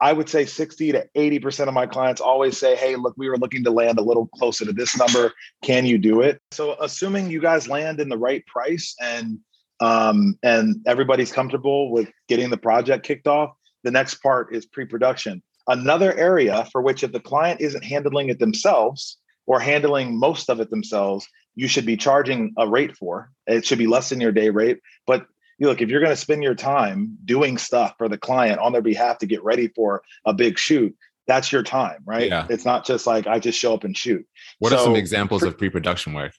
I 0.00 0.12
would 0.12 0.28
say 0.28 0.46
60 0.46 0.92
to 0.92 1.06
80% 1.16 1.68
of 1.68 1.74
my 1.74 1.86
clients 1.86 2.20
always 2.20 2.58
say, 2.58 2.74
Hey, 2.74 2.96
look, 2.96 3.14
we 3.16 3.28
were 3.28 3.38
looking 3.38 3.62
to 3.64 3.70
land 3.70 3.98
a 3.98 4.02
little 4.02 4.26
closer 4.34 4.64
to 4.64 4.72
this 4.72 4.96
number. 4.96 5.32
Can 5.62 5.86
you 5.86 5.96
do 5.96 6.22
it? 6.22 6.40
So 6.50 6.76
assuming 6.80 7.30
you 7.30 7.40
guys 7.40 7.68
land 7.68 8.00
in 8.00 8.08
the 8.08 8.18
right 8.18 8.44
price 8.46 8.96
and 9.00 9.38
um, 9.80 10.38
and 10.42 10.76
everybody's 10.86 11.32
comfortable 11.32 11.90
with 11.90 12.08
getting 12.28 12.50
the 12.50 12.56
project 12.56 13.04
kicked 13.04 13.26
off, 13.26 13.50
the 13.82 13.90
next 13.90 14.16
part 14.16 14.54
is 14.54 14.64
pre-production. 14.64 15.42
Another 15.68 16.12
area 16.14 16.66
for 16.72 16.82
which 16.82 17.02
if 17.02 17.12
the 17.12 17.20
client 17.20 17.60
isn't 17.60 17.84
handling 17.84 18.28
it 18.28 18.38
themselves 18.38 19.18
or 19.46 19.60
handling 19.60 20.18
most 20.18 20.48
of 20.48 20.60
it 20.60 20.70
themselves, 20.70 21.26
you 21.54 21.68
should 21.68 21.86
be 21.86 21.96
charging 21.96 22.52
a 22.58 22.66
rate 22.66 22.96
for. 22.96 23.30
It 23.46 23.64
should 23.64 23.78
be 23.78 23.86
less 23.86 24.08
than 24.08 24.20
your 24.20 24.32
day 24.32 24.50
rate. 24.50 24.80
But 25.06 25.26
you 25.58 25.66
look, 25.66 25.80
if 25.80 25.88
you're 25.88 26.00
going 26.00 26.10
to 26.10 26.16
spend 26.16 26.42
your 26.42 26.54
time 26.54 27.16
doing 27.24 27.58
stuff 27.58 27.94
for 27.98 28.08
the 28.08 28.18
client 28.18 28.58
on 28.58 28.72
their 28.72 28.82
behalf 28.82 29.18
to 29.18 29.26
get 29.26 29.44
ready 29.44 29.68
for 29.68 30.02
a 30.24 30.32
big 30.32 30.58
shoot, 30.58 30.96
that's 31.26 31.52
your 31.52 31.62
time, 31.62 31.98
right? 32.04 32.28
Yeah. 32.28 32.46
It's 32.50 32.64
not 32.64 32.84
just 32.84 33.06
like 33.06 33.26
I 33.26 33.38
just 33.38 33.58
show 33.58 33.74
up 33.74 33.84
and 33.84 33.96
shoot. 33.96 34.26
What 34.58 34.72
are 34.72 34.78
some 34.78 34.96
examples 34.96 35.42
pre- 35.42 35.48
of 35.48 35.58
pre-production 35.58 36.14
work? 36.14 36.32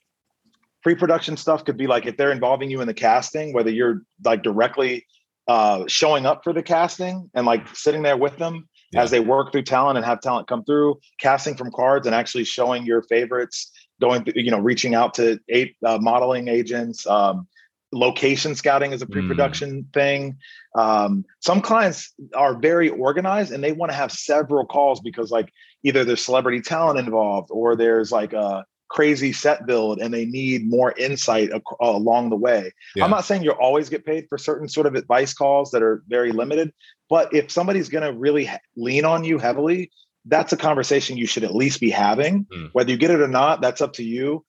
pre-production 0.84 1.36
stuff 1.36 1.64
could 1.64 1.78
be 1.78 1.86
like 1.88 2.06
if 2.06 2.16
they're 2.16 2.30
involving 2.30 2.70
you 2.70 2.80
in 2.80 2.86
the 2.86 2.94
casting 2.94 3.52
whether 3.52 3.70
you're 3.70 4.02
like 4.22 4.42
directly 4.42 5.04
uh 5.48 5.84
showing 5.88 6.26
up 6.26 6.44
for 6.44 6.52
the 6.52 6.62
casting 6.62 7.28
and 7.34 7.44
like 7.46 7.66
sitting 7.74 8.02
there 8.02 8.16
with 8.16 8.36
them 8.36 8.68
Yeah. 8.94 9.02
as 9.02 9.10
they 9.10 9.20
work 9.20 9.52
through 9.52 9.62
talent 9.62 9.96
and 9.96 10.04
have 10.06 10.20
talent 10.20 10.46
come 10.46 10.64
through 10.64 11.00
casting 11.18 11.56
from 11.56 11.70
cards 11.70 12.06
and 12.06 12.14
actually 12.14 12.44
showing 12.44 12.86
your 12.86 13.02
favorites 13.02 13.72
going 14.00 14.24
through 14.24 14.34
you 14.36 14.50
know 14.50 14.58
reaching 14.58 14.94
out 14.94 15.14
to 15.14 15.40
eight 15.48 15.76
uh, 15.84 15.98
modeling 16.00 16.48
agents 16.48 17.06
um 17.06 17.46
location 17.92 18.54
scouting 18.54 18.92
is 18.92 19.02
a 19.02 19.06
pre-production 19.06 19.86
thing 19.94 20.36
um 20.74 21.24
some 21.40 21.60
clients 21.60 22.12
are 22.34 22.54
very 22.54 22.88
organized 22.88 23.52
and 23.52 23.62
they 23.62 23.72
want 23.72 23.90
to 23.90 23.96
have 23.96 24.10
several 24.10 24.66
calls 24.66 25.00
because 25.00 25.30
like 25.30 25.52
either 25.84 26.04
there's 26.04 26.24
celebrity 26.24 26.60
talent 26.60 26.98
involved 26.98 27.50
or 27.52 27.76
there's 27.76 28.10
like 28.10 28.32
a 28.32 28.64
crazy 28.88 29.32
set 29.32 29.66
build 29.66 30.00
and 30.00 30.12
they 30.12 30.24
need 30.24 30.68
more 30.68 30.92
insight 30.98 31.50
ac- 31.50 31.62
along 31.80 32.30
the 32.30 32.36
way. 32.36 32.72
Yeah. 32.94 33.04
I'm 33.04 33.10
not 33.10 33.24
saying 33.24 33.42
you'll 33.42 33.54
always 33.54 33.88
get 33.88 34.04
paid 34.04 34.26
for 34.28 34.38
certain 34.38 34.68
sort 34.68 34.86
of 34.86 34.94
advice 34.94 35.34
calls 35.34 35.70
that 35.70 35.82
are 35.82 36.02
very 36.08 36.32
limited, 36.32 36.72
but 37.08 37.32
if 37.34 37.50
somebody's 37.50 37.88
going 37.88 38.04
to 38.04 38.12
really 38.18 38.44
ha- 38.44 38.60
lean 38.76 39.04
on 39.04 39.24
you 39.24 39.38
heavily, 39.38 39.90
that's 40.26 40.52
a 40.52 40.56
conversation 40.56 41.16
you 41.16 41.26
should 41.26 41.44
at 41.44 41.54
least 41.54 41.80
be 41.80 41.90
having. 41.90 42.46
Mm. 42.46 42.70
Whether 42.72 42.90
you 42.92 42.96
get 42.96 43.10
it 43.10 43.20
or 43.20 43.28
not, 43.28 43.60
that's 43.60 43.80
up 43.80 43.92
to 43.94 44.04
you, 44.04 44.44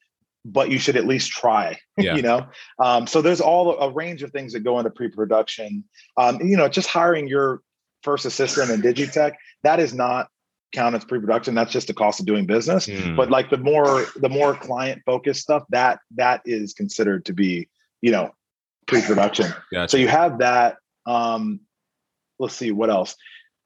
but 0.45 0.69
you 0.69 0.79
should 0.79 0.95
at 0.95 1.05
least 1.05 1.31
try. 1.31 1.79
Yeah. 1.97 2.15
you 2.15 2.23
know, 2.23 2.45
um, 2.77 3.07
so 3.07 3.21
there's 3.21 3.39
all 3.39 3.79
a 3.79 3.89
range 3.89 4.21
of 4.21 4.31
things 4.31 4.51
that 4.51 4.59
go 4.65 4.77
into 4.79 4.89
pre-production. 4.89 5.85
Um, 6.17 6.41
you 6.41 6.57
know, 6.57 6.67
just 6.67 6.89
hiring 6.89 7.25
your 7.25 7.61
first 8.03 8.25
assistant 8.25 8.69
in 8.69 8.81
Digitech 8.81 9.35
that 9.63 9.79
is 9.79 9.93
not 9.93 10.27
count 10.73 10.95
as 10.95 11.05
pre-production. 11.05 11.55
That's 11.55 11.71
just 11.71 11.87
the 11.87 11.93
cost 11.93 12.19
of 12.19 12.25
doing 12.25 12.45
business 12.45 12.85
Hmm. 12.87 13.15
but 13.15 13.29
like 13.29 13.49
the 13.49 13.57
more 13.57 14.05
the 14.17 14.29
more 14.29 14.55
client 14.55 15.01
focused 15.05 15.41
stuff 15.41 15.63
that 15.69 15.99
that 16.15 16.41
is 16.45 16.73
considered 16.73 17.25
to 17.25 17.33
be 17.33 17.69
you 18.01 18.11
know 18.11 18.31
pre-production 18.87 19.53
Gotcha. 19.71 19.89
so 19.89 19.97
you 19.97 20.07
have 20.07 20.39
that 20.39 20.77
um 21.05 21.59
let's 22.39 22.55
see 22.55 22.71
what 22.71 22.89
else 22.89 23.15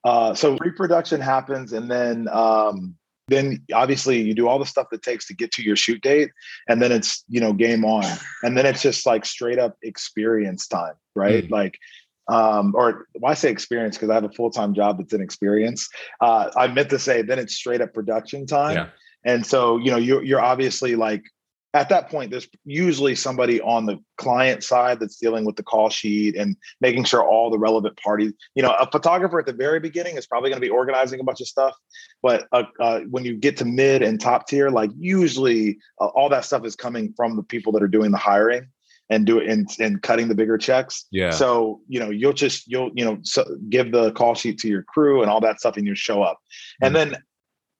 uh 0.05 0.33
so 0.33 0.55
pre-production 0.57 1.19
happens 1.19 1.73
and 1.73 1.89
then 1.89 2.27
um 2.29 2.95
then 3.27 3.61
obviously 3.73 4.21
you 4.21 4.33
do 4.33 4.47
all 4.47 4.57
the 4.59 4.65
stuff 4.65 4.87
that 4.91 5.01
takes 5.03 5.27
to 5.27 5.33
get 5.35 5.51
to 5.51 5.61
your 5.63 5.75
shoot 5.75 6.01
date 6.01 6.29
and 6.67 6.81
then 6.81 6.91
it's 6.91 7.23
you 7.27 7.39
know 7.41 7.53
game 7.53 7.83
on 7.85 8.05
and 8.43 8.57
then 8.57 8.65
it's 8.65 8.81
just 8.81 9.05
like 9.05 9.25
straight 9.25 9.59
up 9.59 9.75
experience 9.83 10.67
time 10.67 10.93
right 11.15 11.45
Mm. 11.47 11.51
like 11.51 11.77
um 12.29 12.73
or 12.75 13.07
why 13.13 13.33
say 13.33 13.49
experience? 13.49 13.97
Because 13.97 14.09
i 14.09 14.13
have 14.13 14.23
a 14.23 14.31
full-time 14.31 14.73
job 14.73 14.97
that's 14.97 15.13
in 15.13 15.21
experience 15.21 15.89
uh 16.21 16.49
i 16.57 16.67
meant 16.67 16.89
to 16.89 16.99
say 16.99 17.21
then 17.21 17.39
it's 17.39 17.55
straight 17.55 17.81
up 17.81 17.93
production 17.93 18.45
time. 18.45 18.75
Yeah. 18.75 18.89
and 19.25 19.45
so 19.45 19.77
you 19.77 19.91
know 19.91 19.97
you're, 19.97 20.23
you're 20.23 20.41
obviously 20.41 20.95
like 20.95 21.23
at 21.73 21.89
that 21.89 22.09
point 22.09 22.31
there's 22.31 22.47
usually 22.65 23.13
somebody 23.15 23.61
on 23.61 23.85
the 23.85 23.97
client 24.17 24.63
side 24.63 24.99
that's 24.99 25.17
dealing 25.17 25.45
with 25.45 25.55
the 25.55 25.63
call 25.63 25.89
sheet 25.89 26.35
and 26.35 26.55
making 26.81 27.03
sure 27.03 27.23
all 27.23 27.49
the 27.49 27.59
relevant 27.59 27.95
parties 27.97 28.33
you 28.55 28.63
know 28.63 28.73
a 28.79 28.89
photographer 28.91 29.39
at 29.39 29.45
the 29.45 29.53
very 29.53 29.79
beginning 29.79 30.17
is 30.17 30.25
probably 30.25 30.49
going 30.49 30.61
to 30.61 30.65
be 30.65 30.71
organizing 30.71 31.19
a 31.19 31.23
bunch 31.23 31.41
of 31.41 31.47
stuff 31.47 31.75
but 32.21 32.47
uh, 32.51 32.63
uh, 32.79 33.01
when 33.09 33.23
you 33.23 33.35
get 33.35 33.57
to 33.57 33.65
mid 33.65 34.01
and 34.01 34.19
top 34.19 34.47
tier 34.47 34.69
like 34.69 34.89
usually 34.97 35.77
uh, 36.01 36.07
all 36.07 36.29
that 36.29 36.45
stuff 36.45 36.65
is 36.65 36.75
coming 36.75 37.13
from 37.15 37.35
the 37.35 37.43
people 37.43 37.71
that 37.71 37.83
are 37.83 37.87
doing 37.87 38.11
the 38.11 38.17
hiring 38.17 38.67
and 39.09 39.25
do 39.25 39.39
it 39.39 39.49
and, 39.49 39.69
and 39.79 40.01
cutting 40.01 40.27
the 40.27 40.35
bigger 40.35 40.57
checks. 40.57 41.05
Yeah. 41.11 41.31
so 41.31 41.81
you 41.87 41.99
know 41.99 42.09
you'll 42.09 42.33
just 42.33 42.67
you'll 42.67 42.91
you 42.93 43.03
know 43.03 43.17
so 43.23 43.45
give 43.69 43.91
the 43.91 44.11
call 44.11 44.35
sheet 44.35 44.59
to 44.59 44.67
your 44.67 44.83
crew 44.83 45.21
and 45.21 45.29
all 45.29 45.41
that 45.41 45.59
stuff 45.59 45.77
and 45.77 45.85
you 45.85 45.95
show 45.95 46.21
up. 46.21 46.39
And 46.81 46.91
hmm. 46.91 46.95
then 46.95 47.23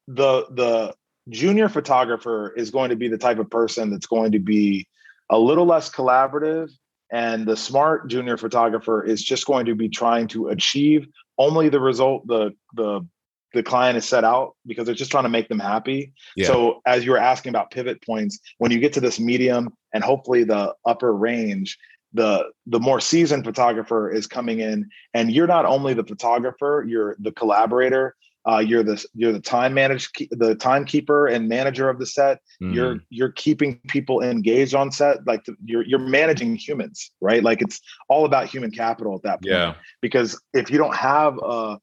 the 0.08 0.46
the 0.52 0.96
junior 1.30 1.70
photographer 1.70 2.54
is 2.56 2.72
going 2.72 2.90
to 2.90 2.96
be 2.96 3.08
the 3.08 3.18
type 3.18 3.40
of 3.40 3.50
person 3.50 3.92
that's 3.92 4.08
going 4.08 4.32
to 4.32 4.40
be 4.40 4.88
a 5.30 5.38
little 5.38 5.66
less 5.66 5.90
collaborative 5.92 6.72
and 7.12 7.46
the 7.46 7.58
smart 7.58 8.08
junior 8.08 8.38
photographer 8.38 9.04
is 9.04 9.24
just 9.24 9.46
going 9.46 9.66
to 9.66 9.76
be 9.76 9.90
trying 9.90 10.28
to 10.28 10.48
achieve 10.48 11.08
only 11.38 11.70
the 11.70 11.80
result 11.80 12.26
the 12.28 12.52
the 12.74 13.06
the 13.54 13.64
client 13.64 13.98
is 13.98 14.08
set 14.08 14.24
out 14.24 14.56
because 14.66 14.86
they're 14.86 14.96
just 14.96 15.12
trying 15.12 15.24
to 15.24 15.30
make 15.30 15.48
them 15.50 15.60
happy 15.60 16.14
Yeah. 16.36 16.48
so 16.48 16.82
as 16.86 17.04
you 17.06 17.12
were 17.12 17.18
asking 17.18 17.50
about 17.52 17.72
pivot 17.72 18.02
points 18.06 18.40
when 18.58 18.72
you 18.72 18.80
get 18.80 18.94
to 18.94 19.02
this 19.02 19.20
medium 19.20 19.70
and 19.94 20.04
hopefully 20.04 20.44
the 20.44 20.74
upper 20.86 21.14
range 21.16 21.78
the 22.14 22.46
the 22.66 22.80
more 22.80 23.00
seasoned 23.00 23.44
photographer 23.46 24.10
is 24.12 24.28
coming 24.28 24.60
in 24.60 24.90
and 25.14 25.32
you're 25.32 25.48
not 25.48 25.66
only 25.66 25.94
the 25.94 26.04
photographer 26.04 26.84
you're 26.88 27.16
the 27.20 27.32
collaborator 27.32 28.16
uh, 28.50 28.58
you're 28.58 28.84
the 28.84 29.04
you're 29.14 29.34
the 29.34 29.40
time 29.40 29.74
manage 29.74 30.10
the 30.32 30.56
timekeeper 30.56 31.28
and 31.28 31.48
manager 31.50 31.90
of 31.90 32.00
the 32.00 32.06
set 32.06 32.40
Mm. 32.62 32.74
you're 32.74 32.98
you're 33.10 33.32
keeping 33.32 33.80
people 33.88 34.22
engaged 34.22 34.74
on 34.76 34.92
set 34.92 35.26
like 35.28 35.44
the, 35.46 35.56
you're 35.64 35.84
you're 35.84 36.00
managing 36.00 36.56
humans 36.56 37.12
right 37.22 37.44
like 37.44 37.62
it's 37.62 37.80
all 38.10 38.26
about 38.26 38.48
human 38.48 38.72
capital 38.72 39.16
at 39.16 39.22
that 39.24 39.36
point 39.42 39.54
yeah. 39.54 39.76
because 40.02 40.42
if 40.54 40.70
you 40.72 40.78
don't 40.78 40.96
have 40.96 41.38
a 41.44 41.80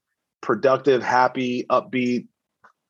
productive 0.47 1.03
happy 1.03 1.65
upbeat 1.69 2.29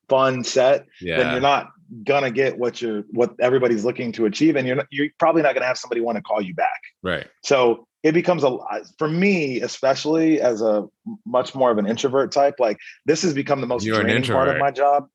fun 0.09 0.43
set 0.43 0.85
then 1.01 1.31
you're 1.31 1.41
not 1.41 1.69
gonna 2.03 2.29
get 2.29 2.55
what 2.59 2.79
you're 2.81 3.01
what 3.11 3.33
everybody's 3.39 3.83
looking 3.83 4.11
to 4.11 4.25
achieve 4.25 4.55
and 4.55 4.67
you're 4.67 4.75
not, 4.75 4.85
you're 4.91 5.07
probably 5.17 5.41
not 5.41 5.55
gonna 5.55 5.65
have 5.65 5.77
somebody 5.77 5.99
want 6.01 6.15
to 6.17 6.21
call 6.21 6.39
you 6.39 6.53
back 6.53 6.81
Right. 7.01 7.25
so 7.43 7.87
it 8.03 8.11
becomes 8.11 8.43
a 8.43 8.55
for 8.99 9.09
me 9.09 9.59
especially 9.61 10.39
as 10.39 10.61
a 10.61 10.85
much 11.25 11.55
more 11.55 11.71
of 11.71 11.79
an 11.79 11.87
introvert 11.87 12.31
type 12.31 12.55
like 12.59 12.77
this 13.07 13.23
has 13.23 13.33
become 13.33 13.59
the 13.59 13.67
most 13.67 13.83
You're 13.85 13.99
an 14.01 14.05
draining 14.05 14.23
part 14.29 14.49
of 14.49 14.57
my 14.59 14.69
job 14.69 15.07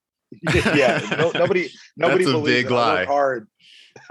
yeah 0.74 1.00
no, 1.16 1.30
nobody 1.34 1.70
nobody 1.96 2.24
That's 2.24 2.34
a 2.34 2.38
believes 2.38 2.62
big 2.64 2.66
it. 2.66 2.72
I 2.72 2.74
lie. 2.74 2.94
work 3.00 3.08
hard 3.08 3.48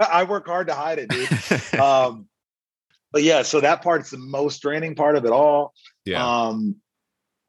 i 0.00 0.24
work 0.24 0.46
hard 0.46 0.66
to 0.68 0.74
hide 0.74 0.98
it 1.00 1.08
dude 1.10 1.78
um 1.80 2.26
but 3.12 3.22
yeah 3.22 3.42
so 3.42 3.60
that 3.60 3.82
part's 3.82 4.10
the 4.10 4.18
most 4.18 4.62
draining 4.62 4.94
part 4.94 5.16
of 5.16 5.24
it 5.26 5.32
all 5.32 5.74
yeah. 6.06 6.24
um 6.46 6.76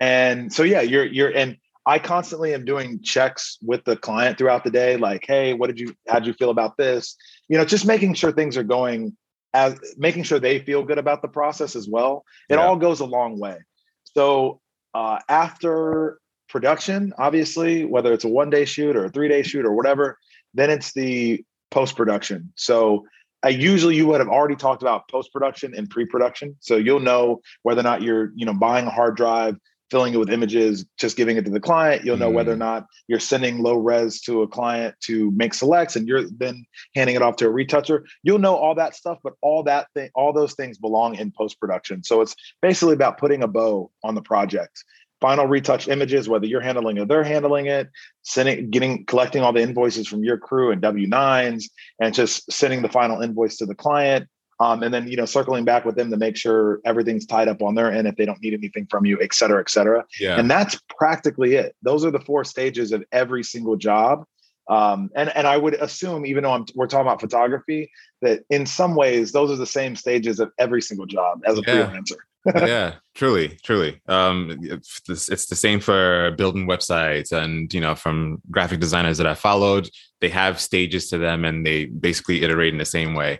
and 0.04 0.52
so 0.52 0.64
yeah 0.64 0.82
you're 0.82 1.06
you're 1.06 1.30
and 1.34 1.56
i 1.86 1.98
constantly 1.98 2.54
am 2.54 2.66
doing 2.66 3.02
checks 3.02 3.58
with 3.62 3.82
the 3.86 3.96
client 3.96 4.38
throughout 4.38 4.66
the 4.66 4.70
day 4.70 4.98
like 4.98 5.24
hey 5.26 5.54
what 5.54 5.68
did 5.68 5.80
you 5.80 5.96
how 6.10 6.20
did 6.20 6.28
you 6.28 6.34
feel 6.34 6.50
about 6.50 6.76
this? 6.76 7.16
You 7.48 7.58
know 7.58 7.64
just 7.66 7.86
making 7.86 8.14
sure 8.16 8.32
things 8.34 8.58
are 8.58 8.64
going 8.64 9.16
as 9.54 9.80
making 9.98 10.24
sure 10.24 10.40
they 10.40 10.60
feel 10.60 10.84
good 10.84 10.98
about 10.98 11.22
the 11.22 11.28
process 11.28 11.76
as 11.76 11.88
well. 11.88 12.26
It 12.50 12.56
Yeah. 12.56 12.66
all 12.66 12.76
goes 12.76 13.00
a 13.00 13.06
long 13.06 13.40
way. 13.40 13.58
So 14.04 14.60
uh 14.94 15.20
after 15.30 16.20
production 16.50 17.14
obviously 17.18 17.86
whether 17.86 18.12
it's 18.14 18.26
a 18.26 18.34
one 18.42 18.50
day 18.50 18.66
shoot 18.66 18.96
or 18.98 19.06
a 19.06 19.10
three 19.10 19.30
day 19.30 19.42
shoot 19.42 19.66
or 19.66 19.74
whatever 19.74 20.20
then 20.54 20.70
it's 20.70 20.94
the 20.94 21.44
post 21.72 21.96
production 21.96 22.52
so 22.56 23.06
I 23.44 23.50
usually 23.50 23.96
you 23.96 24.08
would 24.08 24.22
have 24.22 24.30
already 24.30 24.56
talked 24.56 24.82
about 24.82 25.10
post 25.10 25.34
production 25.34 25.74
and 25.76 25.90
pre 25.90 26.06
production, 26.06 26.56
so 26.62 26.78
you'll 26.78 27.02
know 27.02 27.42
whether 27.64 27.82
or 27.82 27.84
not 27.84 28.02
you're 28.02 28.32
you 28.36 28.46
know 28.46 28.54
buying 28.54 28.88
a 28.88 28.90
hard 28.90 29.18
drive, 29.18 29.58
filling 29.94 30.16
it 30.16 30.18
with 30.18 30.32
images, 30.32 30.88
just 30.98 31.16
giving 31.16 31.38
it 31.38 31.46
to 31.46 31.52
the 31.52 31.60
client. 31.60 32.04
You'll 32.04 32.18
know 32.18 32.32
whether 32.32 32.50
or 32.50 32.56
mm-hmm. 32.56 32.82
not 32.82 32.88
you're 33.08 33.20
sending 33.20 33.60
low 33.60 33.76
res 33.76 34.20
to 34.22 34.42
a 34.42 34.48
client 34.48 34.96
to 35.02 35.30
make 35.36 35.54
selects, 35.54 35.96
and 35.96 36.08
you're 36.08 36.24
then 36.36 36.66
handing 36.96 37.16
it 37.16 37.22
off 37.22 37.36
to 37.38 37.46
a 37.46 37.52
retoucher. 37.52 38.04
You'll 38.24 38.40
know 38.40 38.56
all 38.56 38.74
that 38.74 38.96
stuff, 38.96 39.20
but 39.24 39.34
all 39.42 39.62
that 39.66 39.86
thing, 39.94 40.10
all 40.16 40.34
those 40.34 40.56
things 40.56 40.80
belong 40.80 41.14
in 41.14 41.30
post 41.30 41.60
production. 41.60 42.04
So 42.04 42.22
it's 42.22 42.36
basically 42.60 42.96
about 42.96 43.20
putting 43.20 43.44
a 43.44 43.48
bow 43.48 43.92
on 44.04 44.16
the 44.16 44.24
project. 44.24 44.84
Final 45.22 45.46
retouch 45.46 45.88
images, 45.88 46.28
whether 46.28 46.48
you're 46.48 46.60
handling 46.60 46.98
it 46.98 47.02
or 47.02 47.06
they're 47.06 47.24
handling 47.24 47.68
it, 47.68 47.92
sending, 48.24 48.72
getting, 48.72 49.06
collecting 49.06 49.44
all 49.44 49.54
the 49.54 49.62
invoices 49.62 50.08
from 50.08 50.24
your 50.24 50.40
crew 50.40 50.72
and 50.72 50.82
W 50.82 51.08
nines, 51.08 51.70
and 52.02 52.16
just 52.16 52.52
sending 52.52 52.82
the 52.82 52.90
final 52.90 53.22
invoice 53.22 53.58
to 53.58 53.68
the 53.68 53.76
client. 53.76 54.28
Um, 54.60 54.84
and 54.84 54.94
then 54.94 55.08
you 55.08 55.18
know 55.18 55.26
circling 55.26 55.66
back 55.66 55.86
with 55.86 55.96
them 55.96 56.12
to 56.12 56.18
make 56.18 56.38
sure 56.38 56.80
everything's 56.86 57.26
tied 57.26 57.48
up 57.48 57.62
on 57.62 57.76
their 57.76 57.92
end 57.92 58.08
if 58.08 58.16
they 58.16 58.26
don't 58.26 58.42
need 58.42 58.54
anything 58.54 58.88
from 58.90 59.06
you, 59.06 59.20
et 59.22 59.34
cetera, 59.34 59.60
et 59.60 59.70
cetera. 59.70 60.06
yeah. 60.20 60.40
And 60.40 60.50
that's 60.50 60.80
practically 60.98 61.56
it. 61.56 61.76
Those 61.82 62.06
are 62.06 62.12
the 62.12 62.20
four 62.20 62.44
stages 62.44 62.92
of 62.92 63.04
every 63.12 63.44
single 63.44 63.76
job. 63.76 64.26
Um, 64.70 65.10
and 65.16 65.30
and 65.36 65.46
I 65.46 65.58
would 65.58 65.74
assume, 65.76 66.26
even 66.26 66.44
though 66.44 66.54
I'm, 66.54 66.66
we're 66.76 66.88
talking 66.88 67.08
about 67.08 67.20
photography, 67.20 67.92
that 68.22 68.44
in 68.50 68.66
some 68.66 68.96
ways 68.96 69.32
those 69.32 69.52
are 69.52 69.58
the 69.58 69.66
same 69.66 69.96
stages 69.96 70.40
of 70.40 70.52
every 70.58 70.82
single 70.82 71.06
job 71.06 71.42
as 71.46 71.58
a 71.58 71.64
Yeah. 71.68 71.92
freelancer. 71.92 72.18
yeah, 72.56 72.96
truly, 73.16 73.58
truly. 73.64 74.02
Um, 74.10 74.58
it's, 74.62 75.30
it's 75.30 75.46
the 75.46 75.56
same 75.56 75.80
for 75.80 76.32
building 76.38 76.68
websites, 76.68 77.32
and 77.32 77.74
you 77.74 77.80
know, 77.80 77.96
from 77.96 78.42
graphic 78.52 78.82
designers 78.82 79.18
that 79.18 79.28
I 79.28 79.34
followed, 79.34 79.90
they 80.20 80.28
have 80.28 80.60
stages 80.60 81.10
to 81.10 81.18
them, 81.18 81.46
and 81.46 81.66
they 81.66 81.86
basically 81.86 82.44
iterate 82.44 82.74
in 82.74 82.80
the 82.80 82.86
same 82.86 83.14
way. 83.14 83.40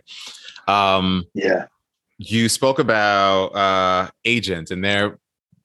Um, 0.68 1.24
Yeah. 1.34 1.66
you 2.18 2.48
spoke 2.48 2.78
about 2.78 3.46
uh, 3.54 4.10
agents 4.24 4.70
and 4.70 4.84
their 4.84 5.18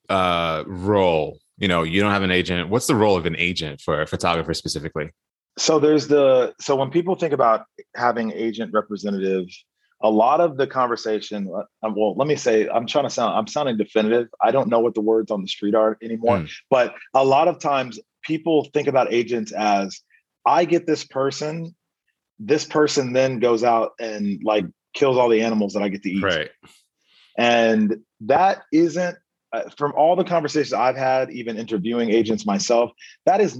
uh, 0.09 0.63
role. 0.67 1.39
You 1.57 1.67
know, 1.67 1.83
you 1.83 2.01
don't 2.01 2.11
have 2.11 2.23
an 2.23 2.31
agent. 2.31 2.69
What's 2.69 2.87
the 2.87 2.95
role 2.95 3.15
of 3.17 3.25
an 3.25 3.35
agent 3.37 3.81
for 3.81 4.01
a 4.01 4.07
photographer 4.07 4.53
specifically? 4.53 5.11
So 5.57 5.77
there's 5.79 6.07
the 6.07 6.53
so 6.59 6.75
when 6.75 6.89
people 6.89 7.15
think 7.15 7.33
about 7.33 7.65
having 7.95 8.31
agent 8.31 8.71
representative, 8.73 9.45
a 10.01 10.09
lot 10.09 10.39
of 10.39 10.55
the 10.55 10.65
conversation. 10.65 11.51
uh, 11.53 11.89
Well, 11.93 12.15
let 12.15 12.27
me 12.27 12.37
say, 12.37 12.69
I'm 12.69 12.87
trying 12.87 13.03
to 13.03 13.09
sound. 13.09 13.37
I'm 13.37 13.47
sounding 13.47 13.75
definitive. 13.75 14.27
I 14.41 14.51
don't 14.51 14.69
know 14.69 14.79
what 14.79 14.95
the 14.95 15.01
words 15.01 15.31
on 15.31 15.41
the 15.41 15.47
street 15.49 15.75
are 15.75 15.97
anymore, 16.01 16.37
Mm. 16.39 16.49
but 16.69 16.95
a 17.13 17.25
lot 17.25 17.49
of 17.49 17.59
times 17.59 17.99
people 18.23 18.69
think 18.73 18.87
about 18.87 19.11
agents 19.11 19.51
as 19.51 20.01
I 20.45 20.63
get 20.63 20.87
this 20.87 21.03
person, 21.03 21.75
this 22.39 22.63
person 22.65 23.11
then 23.11 23.39
goes 23.39 23.63
out 23.63 23.91
and 23.99 24.39
like 24.43 24.65
kills 24.93 25.17
all 25.17 25.29
the 25.29 25.41
animals 25.41 25.73
that 25.73 25.83
I 25.83 25.89
get 25.89 26.03
to 26.03 26.11
eat. 26.11 26.23
Right. 26.23 26.49
And 27.37 28.01
that 28.21 28.63
isn't 28.71 29.17
uh, 29.51 29.69
from 29.77 29.93
all 29.95 30.15
the 30.15 30.23
conversations 30.23 30.73
I've 30.73 30.97
had, 30.97 31.31
even 31.31 31.57
interviewing 31.57 32.11
agents 32.11 32.45
myself, 32.45 32.91
that 33.25 33.41
is 33.41 33.59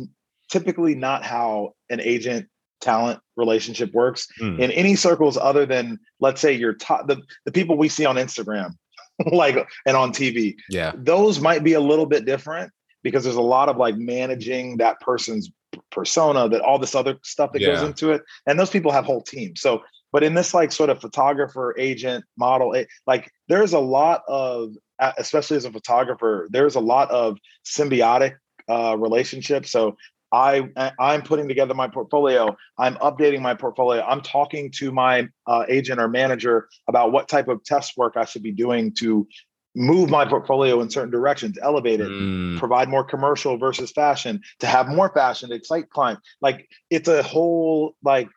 typically 0.52 0.96
not 0.96 1.24
how 1.24 1.74
an 1.90 2.00
agent 2.02 2.48
talent 2.82 3.20
relationship 3.36 3.94
works 3.94 4.28
mm. 4.42 4.60
in 4.60 4.72
any 4.72 4.96
circles 4.96 5.38
other 5.38 5.66
than 5.66 6.00
let's 6.20 6.40
say 6.40 6.54
your 6.54 6.74
top 6.74 7.08
the, 7.08 7.22
the 7.46 7.52
people 7.52 7.78
we 7.78 7.90
see 7.90 8.06
on 8.06 8.16
Instagram 8.16 8.72
like 9.32 9.68
and 9.86 9.98
on 9.98 10.12
TV. 10.12 10.56
Yeah. 10.70 10.94
Those 10.96 11.40
might 11.40 11.64
be 11.64 11.74
a 11.74 11.80
little 11.80 12.06
bit 12.06 12.26
different 12.26 12.72
because 13.04 13.24
there's 13.24 13.36
a 13.36 13.42
lot 13.42 13.70
of 13.70 13.78
like 13.78 13.98
managing 13.98 14.78
that 14.78 15.00
person's 15.02 15.50
persona 15.92 16.50
that 16.50 16.62
all 16.62 16.80
this 16.80 16.96
other 16.96 17.18
stuff 17.24 17.52
that 17.54 17.62
yeah. 17.62 17.68
goes 17.68 17.84
into 17.84 18.12
it 18.12 18.22
and 18.48 18.60
those 18.60 18.70
people 18.70 18.92
have 18.92 19.06
whole 19.06 19.22
teams. 19.22 19.62
So 19.62 19.82
but 20.12 20.24
in 20.24 20.34
this 20.34 20.54
like 20.54 20.72
sort 20.72 20.90
of 20.90 21.02
photographer 21.02 21.76
agent 21.78 22.24
model 22.38 22.74
it, 22.74 22.88
like 23.08 23.32
there's 23.48 23.74
a 23.74 23.80
lot 23.80 24.24
of 24.28 24.74
especially 25.18 25.58
as 25.58 25.66
a 25.66 25.72
photographer 25.72 26.48
there's 26.52 26.76
a 26.76 26.80
lot 26.80 27.10
of 27.12 27.38
symbiotic 27.66 28.36
uh, 28.70 28.96
relationships 28.98 29.72
so 29.72 29.96
I 30.32 30.70
I'm 31.00 31.22
putting 31.22 31.48
together 31.48 31.74
my 31.74 31.88
portfolio. 31.88 32.56
I'm 32.78 32.96
updating 32.98 33.42
my 33.42 33.56
portfolio. 33.56 34.04
I'm 34.04 34.22
talking 34.22 34.72
to 34.76 34.92
my 34.92 35.28
uh, 35.48 35.66
agent 35.68 36.00
or 36.00 36.08
manager 36.08 36.68
about 36.88 37.12
what 37.12 37.28
type 37.28 37.48
of 37.48 37.64
test 37.64 37.98
work 37.98 38.14
I 38.16 38.26
should 38.26 38.44
be 38.44 38.52
doing 38.52 38.94
to 39.00 39.28
move 39.76 40.10
my 40.10 40.26
portfolio 40.26 40.82
in 40.82 40.90
certain 40.90 41.12
directions, 41.12 41.58
elevate 41.62 42.00
it, 42.00 42.08
mm. 42.08 42.58
provide 42.58 42.90
more 42.90 43.04
commercial 43.04 43.58
versus 43.58 43.92
fashion, 43.92 44.42
to 44.60 44.68
have 44.68 44.88
more 44.88 45.10
fashion, 45.14 45.50
to 45.50 45.56
excite 45.56 45.90
clients. 45.90 46.22
Like 46.42 46.68
it's 46.90 47.08
a 47.08 47.24
whole 47.24 47.96
like 48.04 48.30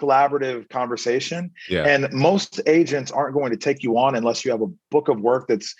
collaborative 0.00 0.68
conversation. 0.70 1.50
Yeah. 1.68 1.84
And 1.84 2.12
most 2.12 2.60
agents 2.66 3.10
aren't 3.10 3.34
going 3.34 3.50
to 3.50 3.56
take 3.56 3.82
you 3.82 3.98
on 3.98 4.14
unless 4.14 4.44
you 4.44 4.50
have 4.50 4.62
a 4.62 4.70
book 4.90 5.08
of 5.08 5.20
work 5.20 5.46
that's 5.48 5.74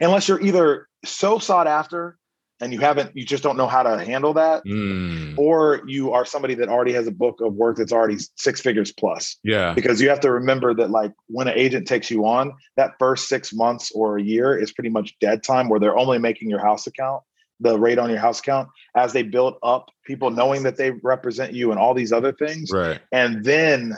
unless 0.00 0.28
you're 0.28 0.40
either 0.40 0.88
so 1.04 1.38
sought 1.38 1.66
after 1.66 2.18
and 2.60 2.72
you 2.72 2.80
haven't 2.80 3.16
you 3.16 3.24
just 3.24 3.42
don't 3.42 3.56
know 3.56 3.66
how 3.66 3.82
to 3.82 4.04
handle 4.04 4.32
that 4.34 4.64
mm. 4.64 5.36
or 5.36 5.82
you 5.86 6.12
are 6.12 6.24
somebody 6.24 6.54
that 6.54 6.68
already 6.68 6.92
has 6.92 7.06
a 7.06 7.10
book 7.10 7.40
of 7.40 7.54
work 7.54 7.76
that's 7.76 7.92
already 7.92 8.16
six 8.36 8.60
figures 8.60 8.92
plus 8.92 9.36
yeah 9.44 9.74
because 9.74 10.00
you 10.00 10.08
have 10.08 10.20
to 10.20 10.30
remember 10.30 10.74
that 10.74 10.90
like 10.90 11.12
when 11.28 11.48
an 11.48 11.54
agent 11.56 11.86
takes 11.86 12.10
you 12.10 12.26
on 12.26 12.52
that 12.76 12.92
first 12.98 13.28
six 13.28 13.52
months 13.52 13.92
or 13.94 14.18
a 14.18 14.22
year 14.22 14.56
is 14.56 14.72
pretty 14.72 14.90
much 14.90 15.16
dead 15.20 15.42
time 15.42 15.68
where 15.68 15.80
they're 15.80 15.98
only 15.98 16.18
making 16.18 16.50
your 16.50 16.60
house 16.60 16.86
account 16.86 17.22
the 17.60 17.78
rate 17.78 17.98
on 17.98 18.08
your 18.08 18.18
house 18.18 18.40
count 18.40 18.68
as 18.96 19.12
they 19.12 19.22
build 19.22 19.56
up 19.62 19.90
people 20.04 20.30
knowing 20.30 20.62
that 20.62 20.76
they 20.76 20.90
represent 21.02 21.52
you 21.52 21.70
and 21.70 21.78
all 21.78 21.94
these 21.94 22.12
other 22.12 22.32
things 22.32 22.70
right 22.72 23.00
and 23.12 23.44
then 23.44 23.94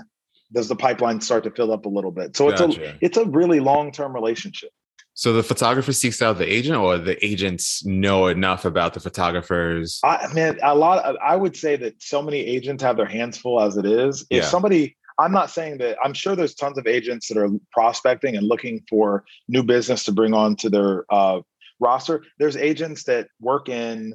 does 0.53 0.69
the 0.69 0.77
pipeline 0.77 1.21
start 1.21 1.45
to 1.45 1.51
fill 1.51 1.73
up 1.73 1.87
a 1.87 1.89
little 1.89 2.11
bit 2.11 2.37
so 2.37 2.51
gotcha. 2.51 2.65
it's 2.65 2.77
a 2.77 2.99
it's 3.01 3.17
a 3.17 3.25
really 3.27 3.61
long-term 3.61 4.15
relationship 4.15 4.71
so 5.15 5.35
the 5.35 5.43
photographer 5.43 5.93
seeks 5.93 6.23
out 6.23 6.39
the 6.39 6.51
agent, 6.51 6.77
or 6.77 6.97
the 6.97 7.23
agents 7.25 7.85
know 7.85 8.29
enough 8.29 8.65
about 8.65 8.95
the 8.95 9.01
photographers. 9.01 10.01
I 10.03 10.33
mean, 10.33 10.59
a 10.63 10.75
lot. 10.75 11.05
Of, 11.05 11.17
I 11.23 11.37
would 11.37 11.57
say 11.57 11.77
that 11.77 12.03
so 12.03 12.23
many 12.23 12.39
agents 12.39 12.83
have 12.83 12.97
their 12.97 13.05
hands 13.05 13.37
full 13.37 13.61
as 13.61 13.77
it 13.77 13.85
is. 13.85 14.23
If 14.31 14.45
yeah. 14.45 14.49
somebody, 14.49 14.97
I'm 15.19 15.33
not 15.33 15.51
saying 15.51 15.77
that. 15.79 15.99
I'm 16.03 16.15
sure 16.15 16.35
there's 16.35 16.55
tons 16.55 16.79
of 16.79 16.87
agents 16.87 17.29
that 17.29 17.37
are 17.37 17.51
prospecting 17.71 18.37
and 18.37 18.47
looking 18.47 18.83
for 18.89 19.25
new 19.47 19.63
business 19.63 20.05
to 20.05 20.13
bring 20.13 20.33
on 20.33 20.57
to 20.57 20.71
their 20.71 21.05
uh, 21.11 21.41
roster. 21.81 22.25
There's 22.39 22.57
agents 22.57 23.05
that 23.05 23.29
work 23.41 23.69
in. 23.69 24.15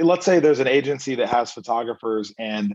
Let's 0.00 0.26
say 0.26 0.40
there's 0.40 0.60
an 0.60 0.68
agency 0.68 1.14
that 1.16 1.28
has 1.28 1.52
photographers 1.52 2.32
and 2.38 2.74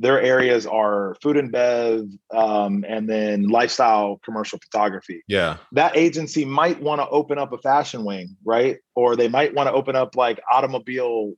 their 0.00 0.20
areas 0.20 0.66
are 0.66 1.14
food 1.22 1.36
and 1.36 1.52
bev 1.52 2.06
um, 2.34 2.84
and 2.88 3.08
then 3.08 3.48
lifestyle 3.48 4.18
commercial 4.24 4.58
photography 4.58 5.22
yeah 5.28 5.58
that 5.72 5.96
agency 5.96 6.44
might 6.44 6.80
want 6.82 7.00
to 7.00 7.08
open 7.10 7.38
up 7.38 7.52
a 7.52 7.58
fashion 7.58 8.04
wing 8.04 8.36
right 8.44 8.78
or 8.96 9.14
they 9.14 9.28
might 9.28 9.54
want 9.54 9.68
to 9.68 9.72
open 9.72 9.94
up 9.94 10.16
like 10.16 10.40
automobile 10.52 11.34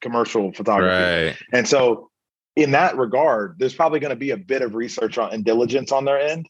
commercial 0.00 0.52
photography 0.52 1.26
right. 1.26 1.36
and 1.52 1.68
so 1.68 2.10
in 2.56 2.72
that 2.72 2.96
regard 2.96 3.56
there's 3.58 3.74
probably 3.74 4.00
going 4.00 4.10
to 4.10 4.16
be 4.16 4.30
a 4.30 4.36
bit 4.36 4.62
of 4.62 4.74
research 4.74 5.18
on, 5.18 5.32
and 5.32 5.44
diligence 5.44 5.92
on 5.92 6.04
their 6.04 6.18
end 6.18 6.48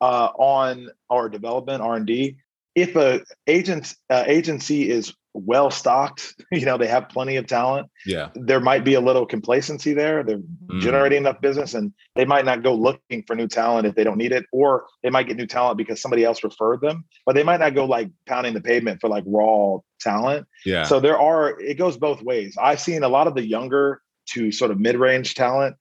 uh, 0.00 0.28
on 0.36 0.88
our 1.08 1.28
development 1.28 1.80
r&d 1.80 2.36
if 2.74 2.96
a 2.96 3.20
agent 3.46 3.94
uh, 4.08 4.24
agency 4.26 4.90
is 4.90 5.14
well 5.32 5.70
stocked. 5.70 6.34
You 6.52 6.66
know, 6.66 6.76
they 6.76 6.88
have 6.88 7.08
plenty 7.08 7.36
of 7.36 7.46
talent. 7.46 7.88
Yeah. 8.04 8.30
There 8.34 8.58
might 8.58 8.82
be 8.82 8.94
a 8.94 9.00
little 9.00 9.24
complacency 9.24 9.94
there. 9.94 10.24
They're 10.24 10.38
mm. 10.38 10.80
generating 10.80 11.18
enough 11.18 11.40
business 11.40 11.74
and 11.74 11.92
they 12.16 12.24
might 12.24 12.44
not 12.44 12.64
go 12.64 12.74
looking 12.74 13.22
for 13.24 13.36
new 13.36 13.46
talent 13.46 13.86
if 13.86 13.94
they 13.94 14.02
don't 14.02 14.18
need 14.18 14.32
it, 14.32 14.46
or 14.52 14.86
they 15.04 15.10
might 15.10 15.28
get 15.28 15.36
new 15.36 15.46
talent 15.46 15.78
because 15.78 16.02
somebody 16.02 16.24
else 16.24 16.42
referred 16.42 16.80
them, 16.80 17.04
but 17.24 17.36
they 17.36 17.44
might 17.44 17.60
not 17.60 17.76
go 17.76 17.84
like 17.84 18.10
pounding 18.26 18.52
the 18.52 18.60
pavement 18.60 19.00
for 19.00 19.08
like 19.08 19.22
raw 19.28 19.76
talent. 20.00 20.48
Yeah. 20.66 20.82
So 20.82 20.98
there 20.98 21.18
are, 21.18 21.58
it 21.60 21.78
goes 21.78 21.96
both 21.96 22.20
ways. 22.20 22.56
I've 22.60 22.80
seen 22.80 23.04
a 23.04 23.08
lot 23.08 23.28
of 23.28 23.34
the 23.36 23.46
younger 23.46 24.02
to 24.30 24.50
sort 24.50 24.72
of 24.72 24.80
mid 24.80 24.96
range 24.96 25.34
talent. 25.34 25.76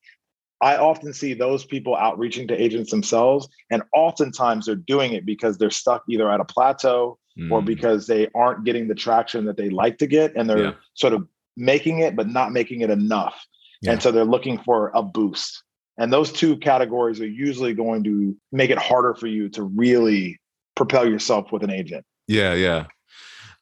I 0.62 0.78
often 0.78 1.13
see 1.13 1.34
those 1.34 1.63
people 1.63 1.95
outreaching 1.95 2.48
to 2.50 2.62
agents 2.62 2.91
themselves. 2.91 3.48
And 3.72 3.82
oftentimes 3.93 4.65
they're 4.65 4.76
doing 4.76 5.13
it 5.13 5.26
because 5.26 5.58
they're 5.58 5.69
stuck 5.69 6.04
either 6.10 6.30
at 6.30 6.41
a 6.41 6.45
plateau 6.45 7.17
mm. 7.39 7.52
or 7.52 7.62
because 7.62 8.08
they 8.08 8.28
aren't 8.36 8.63
getting 8.65 8.88
the 8.88 8.95
traction 8.95 9.45
that 9.45 9.58
they 9.58 9.69
like 9.69 9.98
to 10.00 10.08
get 10.08 10.34
and 10.36 10.50
they're 10.50 10.63
yeah. 10.63 10.72
sort 10.93 11.13
of 11.13 11.28
making 11.56 12.00
it 12.00 12.15
but 12.15 12.28
not 12.28 12.52
making 12.52 12.82
it 12.82 12.89
enough 12.89 13.45
yeah. 13.82 13.91
and 13.91 14.02
so 14.02 14.12
they're 14.12 14.26
looking 14.26 14.58
for 14.60 14.91
a 14.93 15.04
boost 15.04 15.63
and 15.98 16.13
those 16.13 16.32
two 16.32 16.56
categories 16.58 17.19
are 17.19 17.28
usually 17.28 17.74
going 17.74 18.04
to 18.04 18.36
make 18.52 18.69
it 18.69 18.78
harder 18.78 19.13
for 19.13 19.28
you 19.28 19.50
to 19.50 19.63
really 19.63 20.39
propel 20.76 21.08
yourself 21.08 21.52
with 21.52 21.63
an 21.63 21.69
agent 21.69 22.06
yeah 22.28 22.54
yeah 22.54 22.86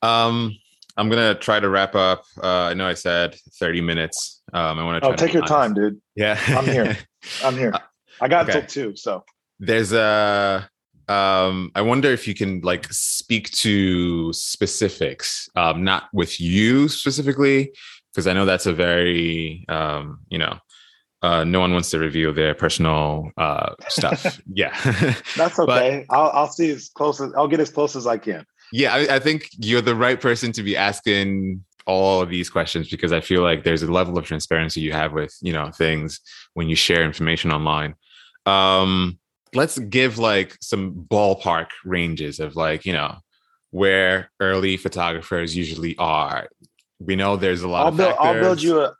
um 0.01 0.55
i'm 0.97 1.09
gonna 1.09 1.35
try 1.35 1.59
to 1.59 1.69
wrap 1.69 1.95
up 1.95 2.23
uh 2.43 2.65
i 2.65 2.73
know 2.73 2.85
i 2.85 2.93
said 2.93 3.35
30 3.59 3.81
minutes 3.81 4.36
um 4.53 4.79
i 4.79 4.83
want 4.83 5.01
to 5.03 5.09
oh 5.09 5.13
take 5.13 5.33
your 5.33 5.45
time 5.45 5.73
dude 5.73 5.99
yeah 6.15 6.39
i'm 6.47 6.65
here 6.65 6.97
i'm 7.43 7.57
here 7.57 7.73
i 8.21 8.27
got 8.27 8.49
okay. 8.49 8.65
two 8.65 8.95
so 8.95 9.23
there's 9.59 9.91
a 9.91 10.69
um, 11.09 11.71
I 11.73 11.81
wonder 11.81 12.11
if 12.11 12.27
you 12.27 12.33
can 12.33 12.59
like 12.61 12.91
speak 12.91 13.49
to 13.51 14.33
specifics, 14.33 15.49
um, 15.55 15.83
not 15.83 16.09
with 16.11 16.39
you 16.41 16.89
specifically, 16.89 17.71
because 18.11 18.27
I 18.27 18.33
know 18.33 18.45
that's 18.45 18.65
a 18.65 18.73
very, 18.73 19.65
um, 19.69 20.19
you 20.29 20.37
know, 20.37 20.57
uh, 21.21 21.43
no 21.43 21.59
one 21.59 21.73
wants 21.73 21.89
to 21.91 21.99
reveal 21.99 22.33
their 22.33 22.53
personal 22.53 23.31
uh, 23.37 23.73
stuff. 23.87 24.39
yeah, 24.53 24.77
that's 25.37 25.57
okay. 25.59 26.05
But, 26.07 26.15
I'll, 26.15 26.29
I'll 26.31 26.47
see 26.47 26.69
as 26.71 26.89
close 26.89 27.21
as 27.21 27.33
I'll 27.35 27.47
get 27.47 27.59
as 27.59 27.69
close 27.69 27.95
as 27.95 28.05
I 28.05 28.17
can. 28.17 28.45
Yeah, 28.73 28.93
I, 28.93 29.15
I 29.15 29.19
think 29.19 29.49
you're 29.57 29.81
the 29.81 29.95
right 29.95 30.19
person 30.19 30.51
to 30.53 30.63
be 30.63 30.75
asking 30.75 31.63
all 31.87 32.21
of 32.21 32.29
these 32.29 32.49
questions 32.49 32.89
because 32.89 33.11
I 33.11 33.21
feel 33.21 33.41
like 33.41 33.63
there's 33.63 33.81
a 33.81 33.91
level 33.91 34.17
of 34.17 34.25
transparency 34.25 34.81
you 34.81 34.91
have 34.91 35.13
with 35.13 35.35
you 35.41 35.53
know 35.53 35.71
things 35.71 36.19
when 36.53 36.69
you 36.69 36.75
share 36.75 37.03
information 37.03 37.51
online. 37.51 37.95
Um, 38.45 39.17
let's 39.55 39.79
give 39.79 40.19
like 40.19 40.57
some 40.61 40.93
ballpark 40.93 41.67
ranges 41.85 42.39
of 42.39 42.55
like 42.55 42.85
you 42.85 42.93
know 42.93 43.15
where 43.71 44.29
early 44.39 44.77
photographers 44.77 45.55
usually 45.55 45.97
are 45.97 46.47
we 46.99 47.15
know 47.15 47.35
there's 47.35 47.61
a 47.61 47.67
lot 47.67 47.81
I'll 47.81 47.87
of 47.89 47.97
build, 47.97 48.15
I'll 48.19 48.33
build 48.33 48.61
you 48.61 48.81
a 48.81 48.93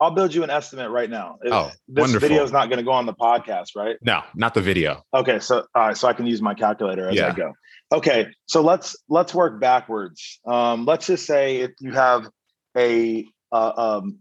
I'll 0.00 0.10
build 0.10 0.34
you 0.34 0.42
an 0.44 0.50
estimate 0.50 0.90
right 0.90 1.08
now. 1.08 1.38
Oh, 1.46 1.70
this 1.88 2.02
wonderful. 2.02 2.28
video 2.28 2.44
is 2.44 2.52
not 2.52 2.68
going 2.68 2.78
to 2.78 2.84
go 2.84 2.92
on 2.92 3.06
the 3.06 3.14
podcast, 3.14 3.68
right? 3.74 3.96
No, 4.02 4.22
not 4.34 4.52
the 4.52 4.60
video. 4.60 5.02
Okay, 5.14 5.38
so 5.38 5.64
all 5.74 5.88
right, 5.88 5.96
so 5.96 6.06
I 6.06 6.12
can 6.12 6.26
use 6.26 6.42
my 6.42 6.54
calculator 6.54 7.08
as 7.08 7.16
yeah. 7.16 7.28
I 7.28 7.32
go. 7.32 7.52
Okay, 7.92 8.28
so 8.46 8.60
let's 8.60 8.96
let's 9.08 9.32
work 9.34 9.60
backwards. 9.60 10.40
Um, 10.46 10.84
let's 10.84 11.06
just 11.06 11.24
say 11.24 11.58
if 11.58 11.72
you 11.80 11.92
have 11.92 12.28
a 12.76 13.26
uh, 13.52 13.72
um, 13.76 14.18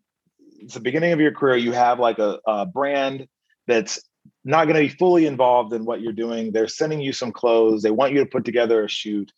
it's 0.60 0.76
the 0.76 0.80
beginning 0.80 1.12
of 1.12 1.20
your 1.20 1.32
career, 1.34 1.58
you 1.58 1.74
have 1.74 2.00
like 2.00 2.20
a, 2.20 2.40
a 2.48 2.66
brand 2.66 3.28
that's 3.68 4.00
not 4.44 4.66
going 4.66 4.76
to 4.76 4.82
be 4.82 4.98
fully 4.98 5.26
involved 5.26 5.74
in 5.74 5.84
what 5.84 6.02
you're 6.02 6.14
doing. 6.14 6.52
They're 6.52 6.68
sending 6.68 7.02
you 7.02 7.12
some 7.12 7.32
clothes. 7.32 7.82
They 7.82 7.92
want 7.92 8.14
you 8.14 8.20
to 8.20 8.26
put 8.26 8.46
together 8.46 8.86
a 8.86 8.90
shoot, 8.90 9.32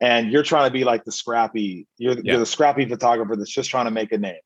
and 0.00 0.32
you're 0.32 0.42
trying 0.42 0.68
to 0.68 0.72
be 0.72 0.84
like 0.84 1.04
the 1.04 1.12
scrappy. 1.12 1.86
You're, 1.98 2.14
yeah. 2.14 2.20
you're 2.24 2.38
the 2.38 2.46
scrappy 2.46 2.88
photographer 2.88 3.36
that's 3.36 3.50
just 3.52 3.70
trying 3.70 3.84
to 3.84 3.90
make 3.92 4.10
a 4.10 4.18
name. 4.18 4.40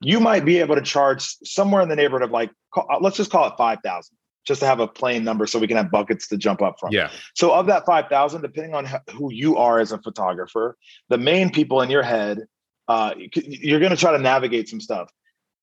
You 0.00 0.20
might 0.20 0.44
be 0.44 0.58
able 0.58 0.76
to 0.76 0.82
charge 0.82 1.22
somewhere 1.44 1.82
in 1.82 1.88
the 1.88 1.96
neighborhood 1.96 2.22
of 2.22 2.30
like, 2.30 2.50
uh, 2.76 2.98
let's 3.00 3.16
just 3.16 3.30
call 3.30 3.46
it 3.48 3.54
five 3.58 3.78
thousand, 3.84 4.16
just 4.46 4.60
to 4.60 4.66
have 4.66 4.80
a 4.80 4.86
plain 4.86 5.24
number, 5.24 5.46
so 5.46 5.58
we 5.58 5.66
can 5.66 5.76
have 5.76 5.90
buckets 5.90 6.28
to 6.28 6.36
jump 6.36 6.62
up 6.62 6.76
from. 6.78 6.92
Yeah. 6.92 7.10
So 7.34 7.52
of 7.52 7.66
that 7.66 7.84
five 7.84 8.08
thousand, 8.08 8.42
depending 8.42 8.74
on 8.74 8.86
who 9.12 9.32
you 9.32 9.56
are 9.56 9.80
as 9.80 9.92
a 9.92 9.98
photographer, 9.98 10.76
the 11.08 11.18
main 11.18 11.50
people 11.50 11.82
in 11.82 11.90
your 11.90 12.02
head, 12.02 12.46
uh, 12.86 13.14
you're 13.16 13.80
going 13.80 13.90
to 13.90 13.96
try 13.96 14.12
to 14.12 14.18
navigate 14.18 14.68
some 14.68 14.80
stuff. 14.80 15.10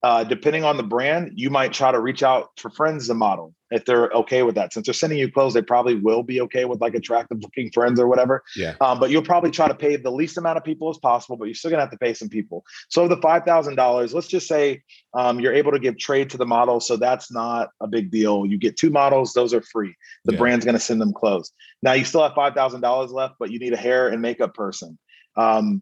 Uh, 0.05 0.23
depending 0.23 0.63
on 0.63 0.77
the 0.77 0.83
brand, 0.83 1.31
you 1.33 1.49
might 1.49 1.73
try 1.73 1.91
to 1.91 1.99
reach 1.99 2.21
out 2.21 2.51
for 2.59 2.69
friends 2.69 3.07
to 3.07 3.15
model 3.15 3.55
if 3.71 3.85
they're 3.85 4.11
okay 4.11 4.43
with 4.43 4.53
that. 4.53 4.71
Since 4.71 4.85
they're 4.85 4.93
sending 4.93 5.17
you 5.17 5.31
clothes, 5.31 5.55
they 5.55 5.63
probably 5.63 5.95
will 5.95 6.21
be 6.21 6.39
okay 6.41 6.65
with 6.65 6.79
like 6.79 6.93
attractive 6.93 7.41
looking 7.41 7.71
friends 7.71 7.99
or 7.99 8.07
whatever. 8.07 8.43
Yeah. 8.55 8.75
Um, 8.81 8.99
but 8.99 9.09
you'll 9.09 9.23
probably 9.23 9.49
try 9.49 9.67
to 9.67 9.73
pay 9.73 9.95
the 9.95 10.11
least 10.11 10.37
amount 10.37 10.57
of 10.57 10.63
people 10.63 10.91
as 10.91 10.99
possible, 10.99 11.37
but 11.37 11.45
you're 11.45 11.55
still 11.55 11.71
gonna 11.71 11.81
have 11.81 11.89
to 11.89 11.97
pay 11.97 12.13
some 12.13 12.29
people. 12.29 12.63
So 12.87 13.07
the 13.07 13.17
five 13.17 13.45
thousand 13.45 13.77
dollars, 13.77 14.13
let's 14.13 14.27
just 14.27 14.47
say 14.47 14.83
um, 15.15 15.39
you're 15.39 15.55
able 15.55 15.71
to 15.71 15.79
give 15.79 15.97
trade 15.97 16.29
to 16.29 16.37
the 16.37 16.45
model, 16.45 16.79
so 16.79 16.97
that's 16.97 17.31
not 17.31 17.69
a 17.81 17.87
big 17.87 18.11
deal. 18.11 18.45
You 18.45 18.59
get 18.59 18.77
two 18.77 18.91
models; 18.91 19.33
those 19.33 19.55
are 19.55 19.63
free. 19.63 19.95
The 20.25 20.33
Yeah. 20.33 20.37
brand's 20.37 20.65
gonna 20.65 20.77
send 20.77 21.01
them 21.01 21.13
clothes. 21.13 21.51
Now 21.81 21.93
you 21.93 22.05
still 22.05 22.21
have 22.21 22.35
five 22.35 22.53
thousand 22.53 22.81
dollars 22.81 23.11
left, 23.11 23.37
but 23.39 23.49
you 23.49 23.57
need 23.57 23.73
a 23.73 23.77
hair 23.77 24.09
and 24.09 24.21
makeup 24.21 24.53
person. 24.53 24.99
Um, 25.35 25.81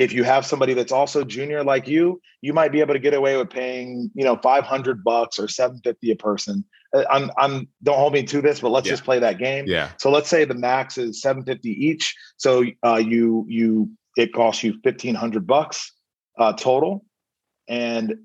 if 0.00 0.14
you 0.14 0.24
have 0.24 0.46
somebody 0.46 0.72
that's 0.72 0.92
also 0.92 1.22
junior 1.24 1.62
like 1.62 1.86
you, 1.86 2.22
you 2.40 2.54
might 2.54 2.72
be 2.72 2.80
able 2.80 2.94
to 2.94 2.98
get 2.98 3.12
away 3.12 3.36
with 3.36 3.50
paying, 3.50 4.10
you 4.14 4.24
know, 4.24 4.34
500 4.34 5.04
bucks 5.04 5.38
or 5.38 5.46
750 5.46 6.10
a 6.10 6.16
person. 6.16 6.64
Uh, 6.96 7.04
I'm, 7.10 7.30
I'm, 7.36 7.68
don't 7.82 7.98
hold 7.98 8.14
me 8.14 8.22
to 8.22 8.40
this, 8.40 8.60
but 8.60 8.70
let's 8.70 8.86
Yeah. 8.86 8.94
just 8.94 9.04
play 9.04 9.18
that 9.18 9.36
game. 9.36 9.66
Yeah. 9.68 9.90
So 9.98 10.10
let's 10.10 10.30
say 10.30 10.46
the 10.46 10.54
max 10.54 10.96
is 10.96 11.20
750 11.20 11.68
each. 11.68 12.16
So 12.38 12.64
uh, 12.82 12.96
you, 12.96 13.44
you, 13.46 13.90
it 14.16 14.32
costs 14.32 14.64
you 14.64 14.72
1500 14.82 15.46
bucks 15.46 15.92
uh, 16.38 16.54
total. 16.54 17.04
And 17.68 18.20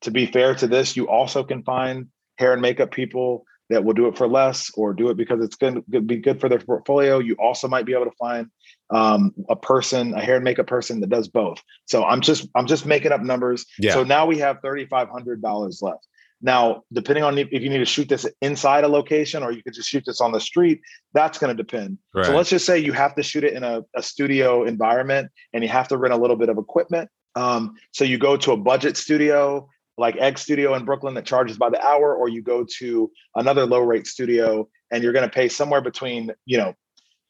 to 0.00 0.10
be 0.10 0.24
fair 0.24 0.54
to 0.54 0.66
this, 0.66 0.96
you 0.96 1.10
also 1.10 1.44
can 1.44 1.62
find 1.64 2.06
hair 2.38 2.54
and 2.54 2.62
makeup 2.62 2.92
people 2.92 3.44
that 3.74 3.84
will 3.84 3.94
do 3.94 4.06
it 4.06 4.16
for 4.16 4.26
less 4.26 4.70
or 4.74 4.94
do 4.94 5.10
it 5.10 5.16
because 5.16 5.44
it's 5.44 5.56
going 5.56 5.84
to 5.92 6.00
be 6.00 6.16
good 6.16 6.40
for 6.40 6.48
their 6.48 6.58
portfolio. 6.58 7.18
You 7.18 7.34
also 7.38 7.68
might 7.68 7.86
be 7.86 7.92
able 7.92 8.06
to 8.06 8.16
find 8.18 8.48
um, 8.90 9.34
a 9.48 9.56
person, 9.56 10.14
a 10.14 10.20
hair 10.20 10.36
and 10.36 10.44
makeup 10.44 10.66
person 10.66 11.00
that 11.00 11.10
does 11.10 11.28
both. 11.28 11.60
So 11.86 12.04
I'm 12.04 12.20
just 12.20 12.48
I'm 12.54 12.66
just 12.66 12.86
making 12.86 13.12
up 13.12 13.20
numbers. 13.20 13.66
Yeah. 13.78 13.92
So 13.92 14.04
now 14.04 14.26
we 14.26 14.38
have 14.38 14.58
thirty 14.62 14.86
five 14.86 15.08
hundred 15.08 15.42
dollars 15.42 15.80
left. 15.82 16.06
Now, 16.40 16.82
depending 16.92 17.24
on 17.24 17.38
if 17.38 17.50
you 17.50 17.70
need 17.70 17.78
to 17.78 17.86
shoot 17.86 18.08
this 18.08 18.26
inside 18.42 18.84
a 18.84 18.88
location 18.88 19.42
or 19.42 19.50
you 19.50 19.62
could 19.62 19.72
just 19.72 19.88
shoot 19.88 20.04
this 20.06 20.20
on 20.20 20.32
the 20.32 20.40
street, 20.40 20.80
that's 21.14 21.38
going 21.38 21.56
to 21.56 21.62
depend. 21.62 21.98
Right. 22.12 22.26
So 22.26 22.36
let's 22.36 22.50
just 22.50 22.66
say 22.66 22.78
you 22.78 22.92
have 22.92 23.14
to 23.14 23.22
shoot 23.22 23.44
it 23.44 23.54
in 23.54 23.64
a, 23.64 23.82
a 23.96 24.02
studio 24.02 24.64
environment 24.64 25.30
and 25.54 25.62
you 25.64 25.70
have 25.70 25.88
to 25.88 25.96
rent 25.96 26.12
a 26.12 26.18
little 26.18 26.36
bit 26.36 26.50
of 26.50 26.58
equipment. 26.58 27.08
Um, 27.34 27.76
so 27.92 28.04
you 28.04 28.18
go 28.18 28.36
to 28.36 28.52
a 28.52 28.56
budget 28.56 28.96
studio 28.96 29.68
like 29.96 30.16
Egg 30.16 30.38
Studio 30.38 30.74
in 30.74 30.84
Brooklyn 30.84 31.14
that 31.14 31.26
charges 31.26 31.56
by 31.58 31.70
the 31.70 31.84
hour, 31.84 32.14
or 32.14 32.28
you 32.28 32.42
go 32.42 32.64
to 32.78 33.10
another 33.34 33.66
low 33.66 33.80
rate 33.80 34.06
studio 34.06 34.68
and 34.90 35.02
you're 35.02 35.12
going 35.12 35.28
to 35.28 35.34
pay 35.34 35.48
somewhere 35.48 35.80
between 35.80 36.32
you 36.46 36.58
know. 36.58 36.74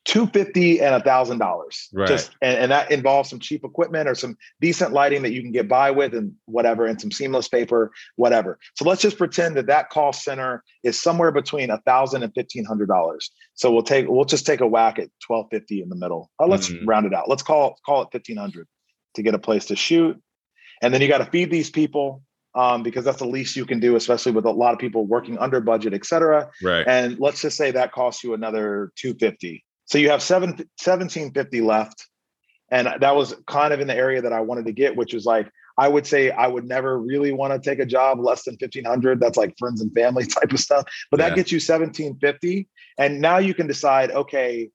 250 0.07 0.83
and 0.83 0.94
a 0.94 1.00
thousand 1.00 1.38
dollars 1.38 1.88
Right. 1.94 2.07
just 2.07 2.31
and, 2.42 2.59
and 2.59 2.70
that 2.70 2.90
involves 2.90 3.31
some 3.31 3.38
cheap 3.38 3.64
equipment 3.64 4.07
or 4.07 4.14
some 4.14 4.37
decent 4.61 4.92
lighting 4.92 5.22
that 5.22 5.33
you 5.33 5.40
can 5.40 5.50
get 5.50 5.66
by 5.66 5.90
with 5.92 6.12
and 6.12 6.35
whatever 6.44 6.85
and 6.85 7.00
some 7.00 7.11
seamless 7.11 7.48
paper 7.48 7.90
whatever 8.16 8.59
so 8.74 8.85
let's 8.85 9.00
just 9.00 9.16
pretend 9.16 9.57
that 9.57 9.66
that 9.68 9.88
call 9.88 10.12
center 10.12 10.62
is 10.83 11.00
somewhere 11.00 11.33
between 11.33 11.70
a 11.70 11.79
thousand 11.87 12.22
and 12.22 12.35
fifteen 12.35 12.66
hundred 12.66 12.88
dollars 12.88 13.31
so 13.55 13.72
we'll 13.72 13.83
take 13.83 14.07
we'll 14.07 14.27
just 14.27 14.44
take 14.44 14.61
a 14.61 14.66
whack 14.66 14.98
at 14.98 15.09
1250 15.27 15.81
in 15.81 15.88
the 15.88 15.96
middle 15.96 16.31
uh, 16.38 16.46
let's 16.46 16.68
Mhm. 16.68 16.87
round 16.87 17.07
it 17.07 17.14
out 17.14 17.27
let's 17.31 17.42
call 17.42 17.79
call 17.87 18.03
it 18.03 18.09
1500 18.12 18.68
to 19.14 19.22
get 19.22 19.33
a 19.33 19.38
place 19.38 19.64
to 19.66 19.74
shoot 19.77 20.20
and 20.83 20.92
then 20.92 21.00
you 21.00 21.09
got 21.09 21.18
to 21.24 21.24
feed 21.31 21.50
these 21.50 21.70
people 21.70 22.22
um, 22.54 22.82
because 22.82 23.04
that's 23.04 23.18
the 23.18 23.26
least 23.26 23.56
you 23.56 23.66
can 23.66 23.80
do 23.80 23.96
especially 23.96 24.32
with 24.32 24.44
a 24.44 24.50
lot 24.50 24.72
of 24.72 24.78
people 24.78 25.06
working 25.06 25.38
under 25.38 25.60
budget 25.60 25.94
et 25.94 26.04
cetera. 26.04 26.50
Right. 26.62 26.86
and 26.86 27.18
let's 27.18 27.40
just 27.40 27.56
say 27.56 27.70
that 27.70 27.92
costs 27.92 28.22
you 28.24 28.34
another 28.34 28.92
250 28.96 29.64
so 29.86 29.98
you 29.98 30.08
have 30.10 30.22
seven, 30.22 30.50
1750 30.50 31.60
left. 31.60 32.08
And 32.70 32.88
that 33.00 33.14
was 33.14 33.34
kind 33.46 33.74
of 33.74 33.80
in 33.80 33.86
the 33.86 33.94
area 33.94 34.22
that 34.22 34.32
i 34.32 34.40
wanted 34.40 34.66
to 34.66 34.72
get 34.72 34.96
which 34.96 35.12
was 35.14 35.24
like 35.24 35.48
i 35.78 35.86
would 35.86 36.06
say 36.06 36.30
i 36.30 36.46
would 36.46 36.64
never 36.64 36.98
really 36.98 37.32
want 37.32 37.52
to 37.52 37.70
take 37.70 37.78
a 37.78 37.86
job 37.86 38.18
less 38.18 38.44
than 38.44 38.56
1500 38.58 39.20
that's 39.20 39.36
like 39.36 39.54
friends 39.58 39.80
and 39.80 39.92
family 39.94 40.24
type 40.38 40.52
of 40.52 40.58
stuff. 40.58 40.84
But 41.10 41.18
that 41.18 41.36
gets 41.36 41.52
you 41.52 41.56
1750 41.56 42.68
and 42.98 43.20
now 43.20 43.38
you 43.38 43.54
can 43.54 43.66
decide 43.66 44.10
okay 44.10 44.70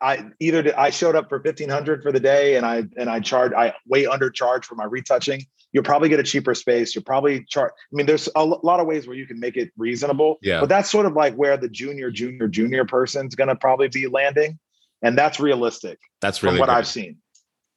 I 0.00 0.30
either 0.38 0.62
did, 0.62 0.74
I 0.74 0.90
showed 0.90 1.16
up 1.16 1.28
for 1.28 1.40
fifteen 1.40 1.68
hundred 1.68 2.02
for 2.02 2.12
the 2.12 2.20
day, 2.20 2.56
and 2.56 2.64
I 2.64 2.84
and 2.96 3.10
I 3.10 3.20
charge 3.20 3.52
I 3.52 3.74
way 3.86 4.04
undercharge 4.04 4.64
for 4.64 4.76
my 4.76 4.84
retouching. 4.84 5.44
You'll 5.72 5.84
probably 5.84 6.08
get 6.08 6.18
a 6.18 6.22
cheaper 6.22 6.54
space. 6.54 6.94
You'll 6.94 7.04
probably 7.04 7.44
charge. 7.44 7.72
I 7.72 7.94
mean, 7.96 8.06
there's 8.06 8.28
a 8.34 8.44
lot 8.44 8.80
of 8.80 8.86
ways 8.86 9.06
where 9.06 9.16
you 9.16 9.26
can 9.26 9.38
make 9.38 9.56
it 9.56 9.70
reasonable. 9.76 10.38
Yeah. 10.40 10.60
But 10.60 10.70
that's 10.70 10.90
sort 10.90 11.04
of 11.04 11.12
like 11.12 11.34
where 11.34 11.56
the 11.56 11.68
junior, 11.68 12.10
junior, 12.10 12.48
junior 12.48 12.84
person's 12.84 13.34
going 13.34 13.48
to 13.48 13.56
probably 13.56 13.88
be 13.88 14.06
landing, 14.06 14.58
and 15.02 15.16
that's 15.16 15.38
realistic 15.38 15.98
That's 16.20 16.38
from 16.38 16.48
really 16.48 16.60
what. 16.60 16.70
I've 16.70 16.86
seen. 16.86 17.18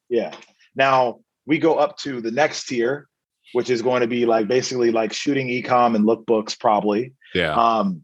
Yeah. 0.10 0.34
Now 0.75 1.19
we 1.45 1.60
go 1.60 1.75
up 1.75 1.97
to 1.99 2.21
the 2.21 2.32
next 2.32 2.65
tier, 2.65 3.08
which 3.54 3.69
is 3.69 3.82
going 3.82 4.01
to 4.01 4.08
be 4.08 4.25
like 4.25 4.47
basically 4.47 4.91
like 4.91 5.12
shooting 5.13 5.47
ecom 5.47 5.95
and 5.95 6.06
lookbooks, 6.06 6.58
probably. 6.58 7.13
Yeah. 7.34 7.54
Um, 7.54 8.04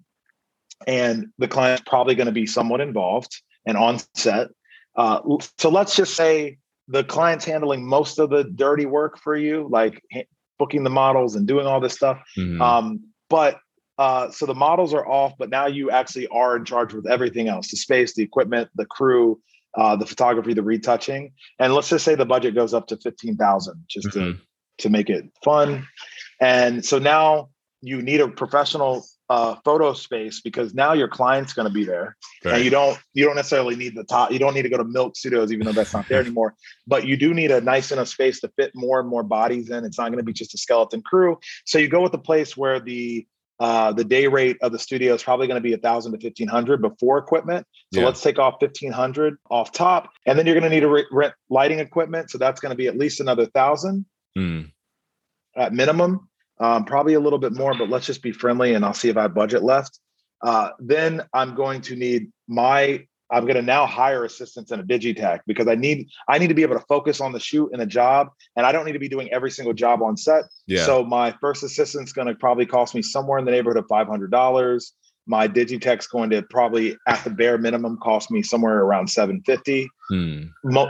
and 0.86 1.28
the 1.38 1.48
client's 1.48 1.84
probably 1.86 2.16
going 2.16 2.28
to 2.28 2.34
be 2.34 2.46
somewhat 2.46 2.82
involved 2.82 3.42
and 3.66 3.78
on 3.78 4.00
set. 4.16 4.50
Uh, 4.96 5.22
so 5.58 5.70
let's 5.70 5.96
just 5.96 6.16
say 6.16 6.58
the 6.88 7.04
client's 7.04 7.46
handling 7.46 7.86
most 7.86 8.20
of 8.20 8.30
the 8.30 8.44
dirty 8.44 8.86
work 8.86 9.18
for 9.20 9.36
you, 9.36 9.68
like 9.70 10.02
booking 10.58 10.84
the 10.84 10.90
models 10.90 11.36
and 11.36 11.48
doing 11.48 11.68
all 11.68 11.80
this 11.80 11.94
stuff. 11.94 12.20
Mhm. 12.38 12.62
Um, 12.62 13.00
but 13.30 13.60
uh, 13.98 14.30
so 14.30 14.46
the 14.46 14.56
models 14.56 14.94
are 14.94 15.08
off, 15.08 15.34
but 15.40 15.50
now 15.50 15.66
you 15.66 15.90
actually 15.90 16.28
are 16.28 16.56
in 16.56 16.64
charge 16.66 16.94
with 16.94 17.08
everything 17.08 17.48
else: 17.48 17.72
the 17.72 17.78
space, 17.78 18.14
the 18.14 18.24
equipment, 18.24 18.70
the 18.76 18.86
crew, 18.86 19.40
uh, 19.76 19.96
the 19.96 20.06
photography, 20.06 20.54
the 20.54 20.64
retouching. 20.64 21.34
And 21.60 21.74
let's 21.74 21.90
just 21.90 22.06
say 22.06 22.16
the 22.16 22.26
budget 22.26 22.56
goes 22.56 22.74
up 22.74 22.88
to 22.88 22.98
fifteen 22.98 23.36
thousand, 23.38 23.84
just 23.88 24.12
to 24.14 24.20
Mhm. 24.20 24.40
to 24.80 24.90
make 24.90 25.10
it 25.10 25.26
fun. 25.44 25.88
And 26.40 26.86
so 26.86 27.00
now 27.00 27.50
you 27.82 28.02
need 28.02 28.22
a 28.22 28.28
professional 28.28 29.04
uh, 29.30 29.56
photo 29.66 29.94
space 29.94 30.40
because 30.42 30.74
now 30.74 30.94
your 30.94 31.08
client's 31.08 31.54
going 31.54 31.68
to 31.68 31.74
be 31.74 31.84
there, 31.84 32.16
and 32.46 32.64
you 32.64 32.70
don't 32.70 32.98
you 33.14 33.26
don't 33.26 33.36
necessarily 33.36 33.76
need 33.76 33.96
the 33.96 34.04
top. 34.06 34.32
You 34.32 34.40
don't 34.40 34.54
need 34.54 34.62
to 34.64 34.70
go 34.70 34.78
to 34.78 34.84
Milk 34.86 35.18
Studios, 35.18 35.52
even 35.52 35.66
though 35.66 35.74
that's 35.74 35.94
not 35.94 36.06
there 36.10 36.22
anymore. 36.26 36.54
But 36.88 37.06
you 37.06 37.18
do 37.18 37.34
need 37.34 37.52
a 37.52 37.60
nice 37.62 37.92
enough 37.92 38.08
space 38.08 38.40
to 38.42 38.50
fit 38.56 38.72
more 38.74 39.00
and 39.00 39.10
more 39.10 39.24
bodies 39.24 39.70
in. 39.70 39.84
It's 39.84 39.98
not 39.98 40.08
going 40.08 40.20
to 40.20 40.24
be 40.24 40.34
just 40.34 40.54
a 40.54 40.58
skeleton 40.58 41.02
crew. 41.02 41.38
So 41.66 41.78
you 41.78 41.90
go 41.90 42.02
with 42.02 42.14
the 42.14 42.18
place 42.20 42.56
where 42.56 42.80
the 42.80 43.28
uh, 43.60 43.92
the 43.92 44.04
day 44.06 44.28
rate 44.28 44.56
of 44.62 44.72
the 44.72 44.80
studio 44.80 45.16
is 45.16 45.24
probably 45.24 45.48
going 45.48 45.58
to 45.62 45.68
be 45.68 45.74
a 45.74 45.78
thousand 45.78 46.12
to 46.14 46.20
fifteen 46.20 46.48
hundred 46.48 46.82
before 46.82 47.18
equipment. 47.18 47.66
So 47.94 48.00
Yeah. 48.00 48.06
let's 48.06 48.22
take 48.22 48.40
off 48.40 48.56
fifteen 48.60 48.92
hundred 48.92 49.38
off 49.50 49.72
top, 49.72 50.10
and 50.26 50.38
then 50.38 50.46
you're 50.46 50.54
going 50.60 50.70
to 50.70 50.74
need 50.74 50.82
to 50.82 50.90
re- 50.90 51.08
rent 51.12 51.34
lighting 51.50 51.80
equipment. 51.80 52.30
So 52.32 52.38
that's 52.38 52.62
going 52.62 52.70
to 52.70 52.76
be 52.78 52.88
at 52.88 52.98
least 52.98 53.20
another 53.20 53.46
thousand 53.48 54.06
Mm. 54.38 54.72
at 55.56 55.74
minimum, 55.74 56.27
um, 56.60 56.86
probably 56.86 57.14
a 57.14 57.20
little 57.20 57.40
bit 57.40 57.54
more, 57.54 57.74
but 57.78 57.90
let's 57.90 58.06
just 58.06 58.22
be 58.22 58.32
friendly 58.32 58.74
and 58.74 58.84
I'll 58.86 58.94
see 58.94 59.10
if 59.10 59.18
I 59.18 59.24
have 59.24 59.34
budget 59.34 59.64
left. 59.64 60.00
Uh, 60.44 60.70
then 60.80 61.24
I'm 61.34 61.56
going 61.56 61.82
to 61.82 61.96
need 61.96 62.32
my, 62.48 63.06
I'm 63.32 63.44
going 63.44 63.56
to 63.56 63.62
now 63.62 63.86
hire 63.86 64.24
assistants 64.24 64.72
in 64.72 64.80
a 64.80 64.84
Digitech 64.84 65.40
because 65.48 65.68
I 65.68 65.76
need, 65.76 66.08
I 66.30 66.38
need 66.38 66.48
to 66.48 66.54
be 66.54 66.62
able 66.62 66.76
to 66.80 66.86
focus 66.88 67.20
on 67.20 67.32
the 67.34 67.40
shoot 67.40 67.70
and 67.74 67.82
the 67.82 67.86
job. 67.86 68.30
And 68.56 68.66
I 68.66 68.72
don't 68.72 68.86
need 68.86 68.94
to 68.94 69.00
be 69.00 69.10
doing 69.10 69.32
every 69.34 69.52
single 69.52 69.74
job 69.74 70.02
on 70.02 70.16
set. 70.16 70.46
Yeah. 70.68 70.86
So 70.86 71.04
my 71.04 71.32
first 71.42 71.64
assistant's 71.64 72.14
going 72.14 72.28
to 72.28 72.36
probably 72.36 72.66
cost 72.66 72.96
me 72.96 73.02
somewhere 73.02 73.38
in 73.40 73.46
the 73.46 73.52
neighborhood 73.52 73.78
of 73.84 73.88
$500. 73.88 74.92
My 75.30 75.48
Digitech's 75.48 76.08
going 76.08 76.30
to 76.30 76.42
probably 76.44 76.96
at 77.08 77.22
the 77.24 77.30
bare 77.30 77.58
minimum 77.58 77.98
cost 78.02 78.32
me 78.32 78.42
somewhere 78.44 78.80
around 78.80 79.08
750 79.10 79.90
Mm. 80.10 80.52
mo- 80.64 80.90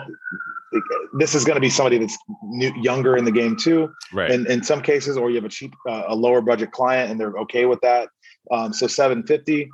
this 1.13 1.33
is 1.35 1.45
going 1.45 1.55
to 1.55 1.61
be 1.61 1.69
somebody 1.69 1.97
that's 1.97 2.17
new, 2.43 2.73
younger 2.81 3.15
in 3.17 3.25
the 3.25 3.31
game 3.31 3.55
too 3.55 3.89
Right. 4.13 4.31
in, 4.31 4.49
in 4.51 4.63
some 4.63 4.81
cases 4.81 5.17
or 5.17 5.29
you 5.29 5.35
have 5.35 5.45
a 5.45 5.49
cheap 5.49 5.73
uh, 5.87 6.03
a 6.07 6.15
lower 6.15 6.41
budget 6.41 6.71
client 6.71 7.11
and 7.11 7.19
they're 7.19 7.37
okay 7.39 7.65
with 7.65 7.79
that 7.81 8.09
um, 8.51 8.73
so 8.73 8.87
750 8.87 9.69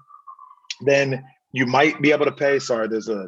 then 0.85 1.23
you 1.51 1.65
might 1.65 2.01
be 2.01 2.11
able 2.11 2.25
to 2.25 2.31
pay 2.31 2.59
sorry 2.59 2.87
there's 2.87 3.09
a 3.09 3.27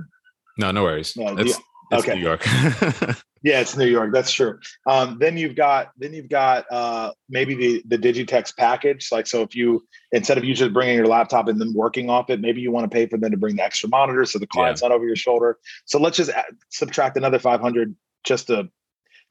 no, 0.57 0.71
no 0.71 0.83
worries. 0.83 1.17
No, 1.17 1.35
it's 1.37 1.51
yeah. 1.51 1.57
it's 1.91 2.03
Okay. 2.07 2.15
New 2.15 2.21
York. 2.21 2.45
yeah 3.45 3.61
it's 3.61 3.77
new 3.77 3.85
york 3.85 4.11
that's 4.11 4.31
true. 4.31 4.59
Um, 4.87 5.17
then 5.19 5.37
you've 5.37 5.55
got 5.55 5.91
then 5.97 6.13
you've 6.13 6.29
got 6.29 6.65
uh, 6.71 7.11
maybe 7.29 7.53
the 7.55 7.83
the 7.85 7.97
digitex 7.97 8.55
package 8.57 9.09
like 9.11 9.27
so 9.27 9.41
if 9.43 9.55
you 9.55 9.85
instead 10.11 10.37
of 10.37 10.43
you 10.43 10.53
just 10.55 10.73
bringing 10.73 10.97
your 10.97 11.07
laptop 11.07 11.47
and 11.47 11.61
then 11.61 11.73
working 11.73 12.09
off 12.09 12.29
it 12.29 12.41
maybe 12.41 12.59
you 12.59 12.71
want 12.71 12.89
to 12.89 12.93
pay 12.93 13.05
for 13.05 13.17
them 13.17 13.31
to 13.31 13.37
bring 13.37 13.55
the 13.55 13.63
extra 13.63 13.87
monitor 13.87 14.25
so 14.25 14.39
the 14.39 14.47
client's 14.47 14.81
not 14.81 14.91
over 14.91 15.05
your 15.05 15.15
shoulder. 15.15 15.57
So 15.85 15.99
let's 15.99 16.17
just 16.17 16.31
add, 16.31 16.57
subtract 16.69 17.15
another 17.17 17.39
500 17.39 17.95
just 18.23 18.47
to 18.47 18.69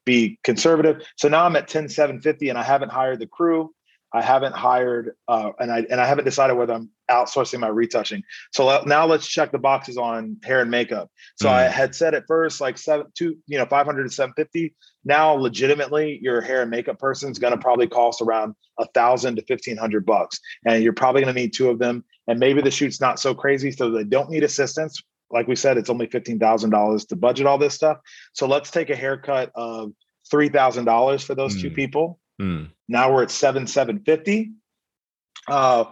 be 0.05 0.39
conservative. 0.43 1.05
So 1.17 1.27
now 1.27 1.45
i'm 1.45 1.55
at 1.55 1.67
10 1.67 1.89
750 1.89 2.49
and 2.49 2.57
i 2.57 2.63
haven't 2.63 2.91
hired 2.91 3.19
the 3.19 3.27
crew 3.27 3.73
i 4.19 4.21
haven't 4.21 4.55
hired 4.67 5.05
uh, 5.33 5.51
and 5.59 5.69
i 5.71 5.79
and 5.91 5.99
i 6.03 6.05
haven't 6.11 6.25
decided 6.25 6.53
whether 6.55 6.73
i'm 6.73 6.89
outsourcing 7.11 7.59
my 7.59 7.67
retouching 7.67 8.21
so 8.55 8.65
let- 8.65 8.85
now 8.87 9.03
let's 9.05 9.27
check 9.35 9.51
the 9.51 9.59
boxes 9.69 9.97
on 9.97 10.37
hair 10.43 10.59
and 10.61 10.71
makeup 10.71 11.07
so 11.41 11.49
I 11.49 11.63
Mm. 11.65 11.71
had 11.79 11.95
said 11.99 12.13
at 12.15 12.23
first 12.27 12.61
like 12.65 12.77
seven, 12.77 13.07
two, 13.17 13.37
you 13.51 13.57
know, 13.59 13.65
500 13.65 14.03
to 14.03 14.09
750. 14.09 14.73
Now, 15.03 15.33
legitimately, 15.33 16.19
your 16.21 16.39
hair 16.41 16.61
and 16.61 16.71
makeup 16.71 16.97
person 16.97 17.29
is 17.31 17.39
going 17.39 17.51
to 17.51 17.59
probably 17.67 17.87
cost 17.87 18.21
around 18.21 18.55
a 18.79 18.85
thousand 18.99 19.35
to 19.35 19.43
1500 19.47 20.05
bucks. 20.05 20.39
And 20.65 20.81
you're 20.83 20.93
probably 20.93 21.21
going 21.23 21.35
to 21.35 21.41
need 21.41 21.53
two 21.53 21.69
of 21.69 21.77
them. 21.79 22.03
And 22.27 22.39
maybe 22.39 22.61
the 22.61 22.71
shoot's 22.71 23.01
not 23.01 23.19
so 23.19 23.33
crazy. 23.35 23.71
So 23.71 23.91
they 23.91 24.05
don't 24.05 24.29
need 24.29 24.43
assistance. 24.43 25.01
Like 25.29 25.47
we 25.47 25.55
said, 25.57 25.77
it's 25.77 25.89
only 25.89 26.07
$15,000 26.07 27.07
to 27.09 27.15
budget 27.17 27.45
all 27.47 27.57
this 27.57 27.73
stuff. 27.73 27.97
So 28.33 28.47
let's 28.47 28.71
take 28.71 28.89
a 28.89 28.95
haircut 28.95 29.51
of 29.55 29.91
$3,000 30.31 31.23
for 31.25 31.35
those 31.35 31.61
two 31.61 31.69
Mm. 31.71 31.75
people. 31.75 32.19
Mm. 32.41 32.69
Now 32.87 33.13
we're 33.13 33.23
at 33.23 33.31
seven 33.31 33.67
seven 33.67 33.99
fifty. 33.99 34.51
Uh, 35.47 35.85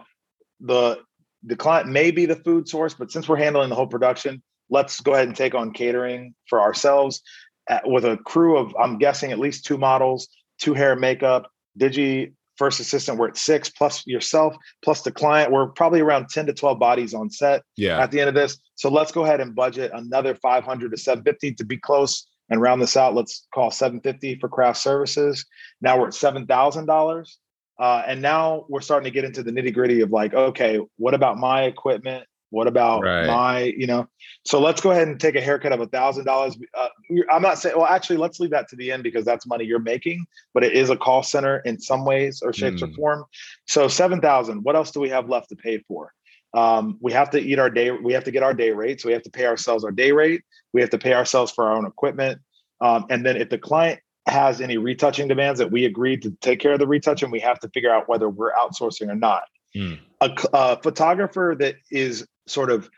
the 0.60 1.00
the 1.42 1.56
client 1.56 1.88
may 1.88 2.10
be 2.10 2.26
the 2.26 2.36
food 2.36 2.68
source, 2.68 2.94
but 2.94 3.10
since 3.10 3.28
we're 3.28 3.36
handling 3.36 3.68
the 3.68 3.74
whole 3.74 3.86
production, 3.86 4.42
let's 4.70 5.00
go 5.00 5.12
ahead 5.14 5.26
and 5.26 5.36
take 5.36 5.54
on 5.54 5.72
catering 5.72 6.34
for 6.48 6.60
ourselves 6.60 7.22
at, 7.68 7.86
with 7.88 8.04
a 8.04 8.16
crew 8.24 8.56
of 8.56 8.74
I'm 8.80 8.98
guessing 8.98 9.32
at 9.32 9.38
least 9.38 9.64
two 9.64 9.78
models, 9.78 10.28
two 10.60 10.74
hair 10.74 10.96
makeup, 10.96 11.50
digi 11.78 12.32
first 12.56 12.78
assistant. 12.78 13.18
We're 13.18 13.28
at 13.28 13.36
six 13.36 13.68
plus 13.68 14.06
yourself 14.06 14.56
plus 14.82 15.02
the 15.02 15.10
client. 15.12 15.50
We're 15.50 15.68
probably 15.68 16.00
around 16.00 16.28
ten 16.28 16.46
to 16.46 16.52
twelve 16.52 16.78
bodies 16.78 17.14
on 17.14 17.30
set 17.30 17.62
Yeah. 17.76 17.98
at 18.00 18.10
the 18.10 18.20
end 18.20 18.28
of 18.28 18.34
this. 18.34 18.58
So 18.76 18.90
let's 18.90 19.12
go 19.12 19.24
ahead 19.24 19.40
and 19.40 19.54
budget 19.54 19.90
another 19.94 20.34
500 20.34 20.90
to 20.90 20.96
750 20.96 21.54
to 21.54 21.64
be 21.64 21.76
close 21.76 22.26
and 22.50 22.60
round 22.60 22.80
this 22.82 22.96
out. 22.96 23.14
Let's 23.14 23.46
call 23.54 23.70
750 23.70 24.38
for 24.40 24.48
craft 24.48 24.78
services. 24.80 25.46
Now 25.80 25.98
we're 25.98 26.08
at 26.08 26.14
$7,000. 26.14 27.36
Uh, 27.80 28.02
and 28.06 28.22
now 28.22 28.66
we're 28.68 28.80
starting 28.80 29.04
to 29.04 29.10
get 29.10 29.24
into 29.24 29.42
the 29.42 29.50
nitty 29.50 29.74
gritty 29.74 30.00
of 30.00 30.10
like, 30.12 30.32
okay, 30.32 30.78
what 30.96 31.14
about 31.14 31.38
my 31.38 31.62
equipment? 31.64 32.24
What 32.50 32.68
about 32.68 33.02
Right. 33.02 33.26
my, 33.26 33.62
you 33.76 33.88
know? 33.88 34.06
So 34.46 34.60
let's 34.60 34.80
go 34.80 34.92
ahead 34.92 35.08
and 35.08 35.18
take 35.18 35.34
a 35.34 35.40
haircut 35.40 35.72
of 35.72 35.80
a 35.80 35.86
thousand 35.86 36.24
dollars. 36.24 36.56
Uh, 36.72 36.88
I'm 37.32 37.42
not 37.42 37.58
saying, 37.58 37.74
well, 37.76 37.86
actually, 37.86 38.18
let's 38.18 38.38
leave 38.38 38.50
that 38.52 38.68
to 38.68 38.76
the 38.76 38.92
end 38.92 39.02
because 39.02 39.24
that's 39.24 39.44
money 39.44 39.64
you're 39.64 39.80
making, 39.80 40.24
but 40.52 40.62
it 40.62 40.72
is 40.74 40.88
a 40.88 40.96
call 40.96 41.24
center 41.24 41.58
in 41.64 41.80
some 41.80 42.04
ways 42.04 42.42
or 42.44 42.52
shapes 42.52 42.80
or 42.80 42.86
Mm. 42.86 42.94
form. 42.94 43.24
So 43.66 43.88
seven 43.88 44.20
thousand. 44.20 44.62
What 44.62 44.76
else 44.76 44.92
do 44.92 45.00
we 45.00 45.08
have 45.08 45.28
left 45.28 45.48
to 45.48 45.56
pay 45.56 45.78
for? 45.88 46.12
Um, 46.54 46.98
we 47.00 47.12
have 47.12 47.30
to 47.30 47.38
eat 47.40 47.58
our 47.58 47.70
day. 47.70 47.90
We 47.90 48.12
have 48.12 48.24
to 48.24 48.30
get 48.30 48.42
our 48.42 48.54
day 48.54 48.70
rate. 48.70 49.00
So 49.00 49.08
we 49.08 49.12
have 49.12 49.22
to 49.24 49.30
pay 49.30 49.46
ourselves 49.46 49.84
our 49.84 49.90
day 49.90 50.12
rate. 50.12 50.42
We 50.72 50.80
have 50.80 50.90
to 50.90 50.98
pay 50.98 51.12
ourselves 51.14 51.50
for 51.52 51.64
our 51.64 51.76
own 51.76 51.86
equipment. 51.86 52.40
Um, 52.80 53.06
and 53.10 53.26
then 53.26 53.36
if 53.36 53.50
the 53.50 53.58
client 53.58 54.00
has 54.26 54.60
any 54.60 54.78
retouching 54.78 55.28
demands 55.28 55.58
that 55.58 55.70
we 55.70 55.84
agreed 55.84 56.22
to 56.22 56.30
take 56.40 56.60
care 56.60 56.72
of 56.72 56.78
the 56.78 56.86
retouching, 56.86 57.30
we 57.30 57.40
have 57.40 57.58
to 57.60 57.68
figure 57.70 57.92
out 57.92 58.08
whether 58.08 58.28
we're 58.28 58.52
outsourcing 58.52 59.08
or 59.08 59.14
not. 59.14 59.44
Mm. 59.76 59.98
A, 60.20 60.30
a 60.52 60.82
photographer 60.82 61.56
that 61.58 61.76
is 61.90 62.26
sort 62.46 62.70
of 62.70 62.88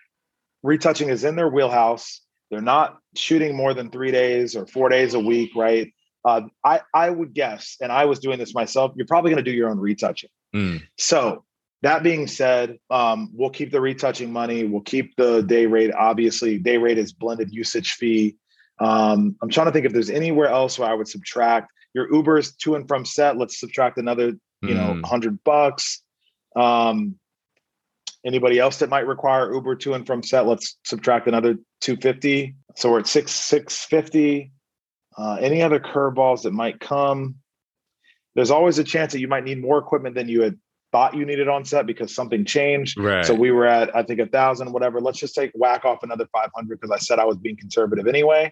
retouching 0.63 1.09
is 1.09 1.25
in 1.25 1.37
their 1.37 1.49
wheelhouse. 1.49 2.21
They're 2.51 2.61
not 2.61 2.99
shooting 3.17 3.57
more 3.57 3.75
than 3.75 3.91
three 3.91 4.13
days 4.13 4.55
or 4.55 4.67
four 4.67 4.89
days 4.89 5.15
a 5.15 5.21
week, 5.21 5.51
right? 5.57 5.93
Uh, 6.25 6.43
I 6.65 6.81
I 6.93 7.11
would 7.11 7.35
guess, 7.35 7.77
and 7.81 7.91
I 7.91 8.05
was 8.05 8.19
doing 8.19 8.39
this 8.39 8.55
myself. 8.55 8.93
You're 8.97 9.07
probably 9.07 9.31
going 9.31 9.45
to 9.45 9.51
do 9.51 9.57
your 9.57 9.71
own 9.71 9.79
retouching. 9.79 10.31
Mm. 10.55 10.83
So 10.97 11.45
that 11.83 12.03
being 12.03 12.27
said, 12.27 12.79
um, 12.91 13.31
we'll 13.33 13.51
keep 13.51 13.71
the 13.71 13.81
retouching 13.81 14.33
money. 14.33 14.65
We'll 14.65 14.81
keep 14.83 15.15
the 15.17 15.43
day 15.43 15.67
rate. 15.67 15.93
Obviously, 15.95 16.59
day 16.59 16.79
rate 16.79 16.99
is 16.99 17.13
blended 17.13 17.53
usage 17.53 17.93
fee. 17.93 18.37
Um, 18.79 19.37
I'm 19.43 19.49
trying 19.51 19.67
to 19.67 19.73
think 19.73 19.87
if 19.87 19.93
there's 19.93 20.11
anywhere 20.11 20.49
else 20.49 20.79
where 20.79 20.89
I 20.89 20.95
would 20.95 21.09
subtract 21.09 21.71
your 21.95 22.13
Uber's 22.13 22.55
to 22.57 22.75
and 22.75 22.87
from 22.89 23.05
set. 23.05 23.37
Let's 23.37 23.59
subtract 23.61 23.99
another, 23.99 24.33
you 24.63 24.75
know, 24.75 24.95
Mm. 24.95 25.05
hundred 25.07 25.43
bucks. 25.45 26.03
Um, 26.55 27.19
anybody 28.25 28.59
else 28.59 28.79
that 28.79 28.91
might 28.91 29.07
require 29.07 29.53
Uber 29.53 29.77
to 29.77 29.95
and 29.95 30.07
from 30.07 30.23
set, 30.23 30.47
let's 30.47 30.79
subtract 30.85 31.27
another 31.29 31.59
250. 31.81 32.55
So 32.77 32.91
we're 32.91 33.01
at 33.01 33.07
six 33.07 33.33
650. 33.33 34.51
Uh, 35.17 35.37
any 35.41 35.63
other 35.63 35.81
curveballs 35.81 36.43
that 36.43 36.53
might 36.53 36.81
come? 36.81 37.37
There's 38.35 38.51
always 38.51 38.79
a 38.79 38.85
chance 38.85 39.13
that 39.13 39.21
you 39.21 39.29
might 39.29 39.45
need 39.45 39.61
more 39.63 39.79
equipment 39.79 40.15
than 40.15 40.29
you 40.29 40.43
had 40.43 40.59
thought 40.97 41.15
you 41.15 41.27
needed 41.27 41.47
on 41.47 41.63
set 41.63 41.85
because 41.85 42.15
something 42.15 42.47
changed. 42.47 42.99
Right. 42.99 43.27
So 43.27 43.35
we 43.35 43.51
were 43.51 43.67
at 43.67 43.95
I 43.95 44.03
think 44.03 44.19
a 44.19 44.27
thousand, 44.27 44.73
whatever. 44.73 44.99
Let's 44.99 45.19
just 45.19 45.35
take 45.35 45.51
whack 45.55 45.85
off 45.85 46.03
another 46.03 46.27
500 46.33 46.81
because 46.81 46.91
I 46.91 46.97
said 46.97 47.19
I 47.19 47.27
was 47.27 47.37
being 47.37 47.59
conservative 47.59 48.07
anyway. 48.07 48.51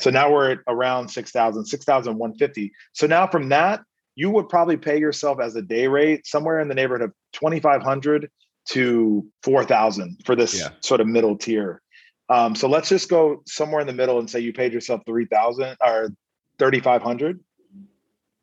So 0.00 0.08
now 0.08 0.32
we're 0.32 0.52
at 0.52 0.58
around 0.66 1.08
6,000, 1.08 1.66
6,150. 1.66 2.72
So 2.94 3.06
now 3.06 3.26
from 3.26 3.50
that, 3.50 3.82
you 4.14 4.30
would 4.30 4.48
probably 4.48 4.78
pay 4.78 4.98
yourself 4.98 5.40
as 5.42 5.54
a 5.54 5.60
day 5.60 5.86
rate 5.88 6.26
somewhere 6.26 6.58
in 6.60 6.68
the 6.68 6.74
neighborhood 6.74 7.02
of 7.02 7.12
2,500 7.34 8.30
to 8.70 9.26
4,000 9.42 10.22
for 10.24 10.34
this 10.34 10.58
Yeah. 10.58 10.70
sort 10.80 11.02
of 11.02 11.06
middle 11.06 11.36
tier. 11.36 11.82
Um, 12.30 12.54
so 12.54 12.66
let's 12.66 12.88
just 12.88 13.10
go 13.10 13.42
somewhere 13.46 13.82
in 13.82 13.86
the 13.86 13.92
middle 13.92 14.18
and 14.20 14.30
say 14.30 14.40
you 14.40 14.54
paid 14.54 14.72
yourself 14.72 15.02
3,000 15.04 15.76
or 15.84 16.08
3,500 16.58 17.40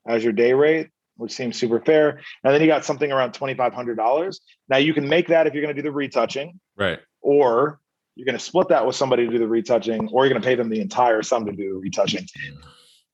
as 0.05 0.23
your 0.23 0.33
day 0.33 0.53
rate, 0.53 0.89
which 1.19 1.31
seems 1.31 1.57
super 1.57 1.79
fair. 1.79 2.21
And 2.43 2.53
then 2.53 2.61
you 2.61 2.67
got 2.67 2.85
something 2.85 3.11
around 3.11 3.33
$2,500. 3.33 4.35
Now 4.69 4.77
you 4.77 4.93
can 4.93 5.07
make 5.07 5.27
that 5.27 5.47
if 5.47 5.53
you're 5.53 5.61
going 5.63 5.75
to 5.75 5.81
do 5.81 5.87
the 5.87 5.91
retouching 5.93 6.59
right. 6.77 6.99
or 7.21 7.79
you're 8.15 8.25
going 8.25 8.37
to 8.37 8.43
split 8.43 8.67
that 8.69 8.85
with 8.85 8.95
somebody 8.97 9.25
to 9.25 9.31
do 9.31 9.39
the 9.39 9.47
retouching, 9.47 10.09
or 10.09 10.25
you're 10.25 10.33
going 10.33 10.41
to 10.41 10.45
pay 10.45 10.55
them 10.55 10.69
the 10.69 10.81
entire 10.81 11.23
sum 11.23 11.45
to 11.45 11.53
do 11.53 11.73
the 11.73 11.79
retouching. 11.79 12.25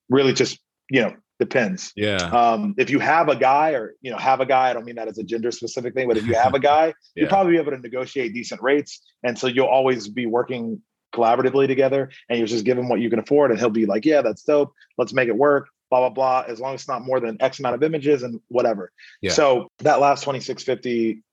Really, 0.09 0.33
just 0.33 0.59
you 0.89 1.01
know, 1.01 1.13
depends. 1.39 1.91
Yeah. 1.95 2.15
Um, 2.17 2.73
if 2.77 2.89
you 2.89 2.97
have 2.99 3.29
a 3.29 3.35
guy, 3.35 3.71
or 3.71 3.93
you 4.01 4.09
know, 4.09 4.17
have 4.17 4.39
a 4.39 4.47
guy, 4.47 4.71
I 4.71 4.73
don't 4.73 4.83
mean 4.85 4.95
that 4.95 5.07
as 5.07 5.19
a 5.19 5.23
gender 5.23 5.51
specific 5.51 5.93
thing, 5.93 6.07
but 6.07 6.17
if 6.17 6.25
you 6.25 6.33
have 6.33 6.55
a 6.55 6.59
guy, 6.59 6.87
Yeah. 7.15 7.21
you'll 7.21 7.29
probably 7.29 7.53
be 7.53 7.59
able 7.59 7.71
to 7.71 7.77
negotiate 7.77 8.33
decent 8.33 8.61
rates, 8.63 8.99
and 9.23 9.37
so 9.37 9.45
you'll 9.45 9.67
always 9.67 10.07
be 10.07 10.25
working 10.25 10.81
collaboratively 11.13 11.67
together, 11.67 12.09
and 12.27 12.39
you 12.39 12.45
just 12.47 12.65
give 12.65 12.77
him 12.77 12.89
what 12.89 12.99
you 12.99 13.09
can 13.11 13.19
afford, 13.19 13.51
and 13.51 13.59
he'll 13.59 13.69
be 13.69 13.85
like, 13.85 14.05
"Yeah, 14.05 14.21
that's 14.21 14.41
dope. 14.43 14.73
Let's 14.97 15.13
make 15.13 15.27
it 15.27 15.37
work." 15.37 15.67
Blah 15.95 16.09
blah 16.09 16.43
blah. 16.43 16.51
As 16.51 16.59
long 16.59 16.73
as 16.73 16.81
it's 16.81 16.87
not 16.89 17.03
more 17.03 17.21
than 17.21 17.37
X 17.41 17.59
amount 17.59 17.75
of 17.75 17.83
images 17.83 18.23
and 18.23 18.41
whatever. 18.49 18.91
Yeah. 19.21 19.31
So 19.31 19.71
that 19.79 20.01
last 20.01 20.23
twenty 20.23 20.41
six 20.41 20.61
fifty, 20.63 21.23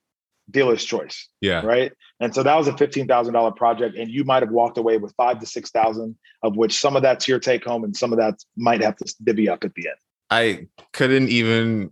dealer's 0.50 0.84
choice 0.84 1.28
yeah. 1.40 1.64
right? 1.64 1.92
And 2.20 2.32
so 2.32 2.44
that 2.44 2.54
was 2.56 2.68
a 2.68 2.76
fifteen 2.76 3.08
thousand 3.08 3.34
dollar 3.34 3.50
project, 3.50 3.96
and 3.96 4.08
you 4.08 4.22
might 4.22 4.42
have 4.44 4.52
walked 4.52 4.78
away 4.78 4.98
with 4.98 5.12
five 5.16 5.40
to 5.40 5.46
six 5.46 5.70
thousand, 5.70 6.16
of 6.44 6.56
which 6.56 6.78
some 6.78 6.94
of 6.94 7.02
that's 7.02 7.26
your 7.26 7.40
take 7.40 7.64
home, 7.64 7.82
and 7.82 7.96
some 7.96 8.12
of 8.12 8.18
that 8.18 8.36
might 8.56 8.80
have 8.82 8.96
to 8.96 9.14
divvy 9.24 9.48
up 9.48 9.64
at 9.64 9.74
the 9.74 9.88
end. 9.88 9.96
I 10.30 10.68
couldn't 10.92 11.28
even 11.28 11.90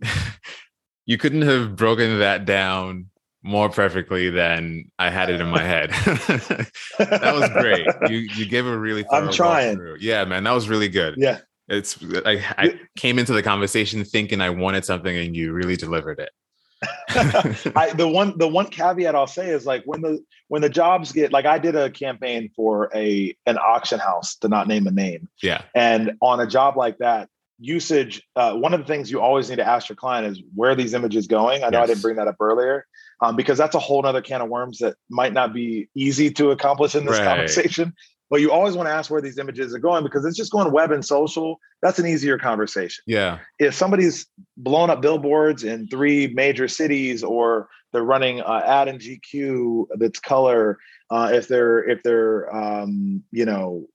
you 1.05 1.17
couldn't 1.17 1.41
have 1.41 1.75
broken 1.75 2.19
that 2.19 2.45
down 2.45 3.07
more 3.43 3.69
perfectly 3.69 4.29
than 4.29 4.85
I 4.99 5.09
had 5.09 5.29
it 5.29 5.41
in 5.41 5.47
my 5.47 5.63
head. 5.63 5.89
that 6.99 7.33
was 7.33 7.49
great. 7.49 7.87
You 8.09 8.19
you 8.19 8.45
gave 8.45 8.65
a 8.65 8.77
really 8.77 9.03
I'm 9.11 9.31
trying. 9.31 9.77
walkthrough. 9.77 9.97
Yeah, 9.99 10.23
man, 10.25 10.43
that 10.45 10.51
was 10.51 10.69
really 10.69 10.89
good. 10.89 11.15
Yeah, 11.17 11.39
It's 11.71 11.97
I, 12.25 12.43
I 12.57 12.79
came 12.97 13.17
into 13.17 13.33
the 13.33 13.41
conversation 13.41 14.03
thinking 14.03 14.41
I 14.41 14.49
wanted 14.49 14.83
something 14.85 15.15
and 15.15 15.35
you 15.35 15.53
really 15.53 15.77
delivered 15.77 16.19
it. 16.19 16.31
I, 17.75 17.93
the 17.95 18.07
one 18.07 18.37
the 18.37 18.47
one 18.47 18.65
caveat 18.65 19.15
I'll 19.15 19.27
say 19.27 19.49
is 19.49 19.65
like 19.65 19.83
when 19.85 20.01
the 20.01 20.23
when 20.47 20.61
the 20.61 20.69
jobs 20.69 21.11
get 21.11 21.31
like 21.31 21.45
I 21.45 21.59
did 21.59 21.75
a 21.75 21.91
campaign 21.91 22.49
for 22.55 22.89
a 22.93 23.35
an 23.45 23.57
auction 23.57 23.99
house 23.99 24.35
to 24.37 24.49
not 24.49 24.67
name 24.67 24.87
a 24.87 24.91
name, 24.91 25.29
yeah. 25.43 25.61
and 25.75 26.13
on 26.21 26.39
a 26.39 26.47
job 26.47 26.77
like 26.77 26.97
that. 26.97 27.29
Usage. 27.63 28.23
Uh, 28.35 28.55
one 28.55 28.73
of 28.73 28.79
the 28.79 28.87
things 28.87 29.11
you 29.11 29.21
always 29.21 29.47
need 29.47 29.57
to 29.57 29.67
ask 29.67 29.87
your 29.87 29.95
client 29.95 30.25
is 30.25 30.41
where 30.55 30.71
are 30.71 30.75
these 30.75 30.95
images 30.95 31.27
going. 31.27 31.63
I 31.63 31.69
know 31.69 31.79
I 31.79 31.85
didn't 31.85 32.01
bring 32.01 32.15
that 32.15 32.27
up 32.27 32.37
earlier, 32.39 32.87
um, 33.21 33.35
because 33.35 33.57
that's 33.57 33.75
a 33.75 33.79
whole 33.79 34.03
other 34.05 34.21
can 34.21 34.41
of 34.41 34.49
worms 34.49 34.79
that 34.79 34.95
might 35.09 35.33
not 35.33 35.53
be 35.53 35.87
easy 35.93 36.31
to 36.31 36.49
accomplish 36.49 36.95
in 36.95 37.05
this 37.05 37.19
Right. 37.19 37.27
conversation. 37.27 37.93
But 38.31 38.39
you 38.39 38.49
always 38.49 38.75
want 38.77 38.87
to 38.87 38.93
ask 38.93 39.11
where 39.11 39.19
these 39.19 39.37
images 39.37 39.75
are 39.75 39.79
going 39.79 40.03
because 40.03 40.23
it's 40.23 40.37
just 40.37 40.53
going 40.53 40.71
web 40.71 40.93
and 40.93 41.03
social. 41.03 41.59
That's 41.81 41.99
an 41.99 42.07
easier 42.07 42.39
conversation. 42.39 43.03
Yeah. 43.05 43.39
If 43.59 43.75
somebody's 43.75 44.25
blown 44.55 44.89
up 44.89 45.01
billboards 45.01 45.65
in 45.65 45.87
three 45.89 46.27
major 46.27 46.69
cities, 46.69 47.25
or 47.25 47.67
they're 47.91 48.05
running 48.05 48.39
uh, 48.39 48.61
ad 48.65 48.87
in 48.87 48.99
GQ 48.99 49.87
that's 49.97 50.21
color, 50.21 50.79
uh, 51.09 51.31
if 51.33 51.49
they're 51.49 51.87
if 51.89 52.03
they're 52.03 52.55
um, 52.55 53.21
you 53.33 53.43
know, 53.43 53.87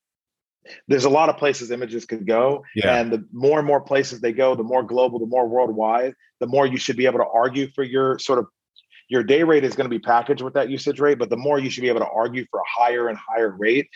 there's 0.86 1.06
a 1.06 1.10
lot 1.10 1.30
of 1.30 1.38
places 1.38 1.70
images 1.70 2.04
could 2.04 2.26
go, 2.26 2.62
Yeah. 2.74 2.94
and 3.00 3.10
the 3.10 3.26
more 3.32 3.58
and 3.58 3.66
more 3.66 3.80
places 3.80 4.20
they 4.20 4.32
go, 4.32 4.54
the 4.54 4.62
more 4.62 4.82
global, 4.82 5.18
the 5.18 5.24
more 5.26 5.48
worldwide, 5.48 6.14
the 6.40 6.46
more 6.46 6.66
you 6.66 6.76
should 6.76 6.98
be 6.98 7.06
able 7.06 7.20
to 7.20 7.26
argue 7.26 7.68
for 7.74 7.82
your 7.82 8.18
sort 8.18 8.38
of 8.38 8.48
your 9.08 9.22
day 9.22 9.44
rate 9.44 9.64
is 9.64 9.76
going 9.76 9.88
to 9.88 9.98
be 9.98 10.00
packaged 10.00 10.42
with 10.42 10.54
that 10.54 10.68
usage 10.68 10.98
rate, 11.00 11.18
but 11.18 11.30
the 11.30 11.36
more 11.36 11.58
you 11.58 11.70
should 11.70 11.82
be 11.82 11.88
able 11.88 12.00
to 12.00 12.08
argue 12.08 12.44
for 12.50 12.58
a 12.60 12.64
higher 12.66 13.08
and 13.08 13.16
higher 13.16 13.50
rate 13.56 13.88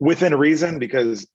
within 0.00 0.34
reason 0.34 0.78
because 0.78 1.28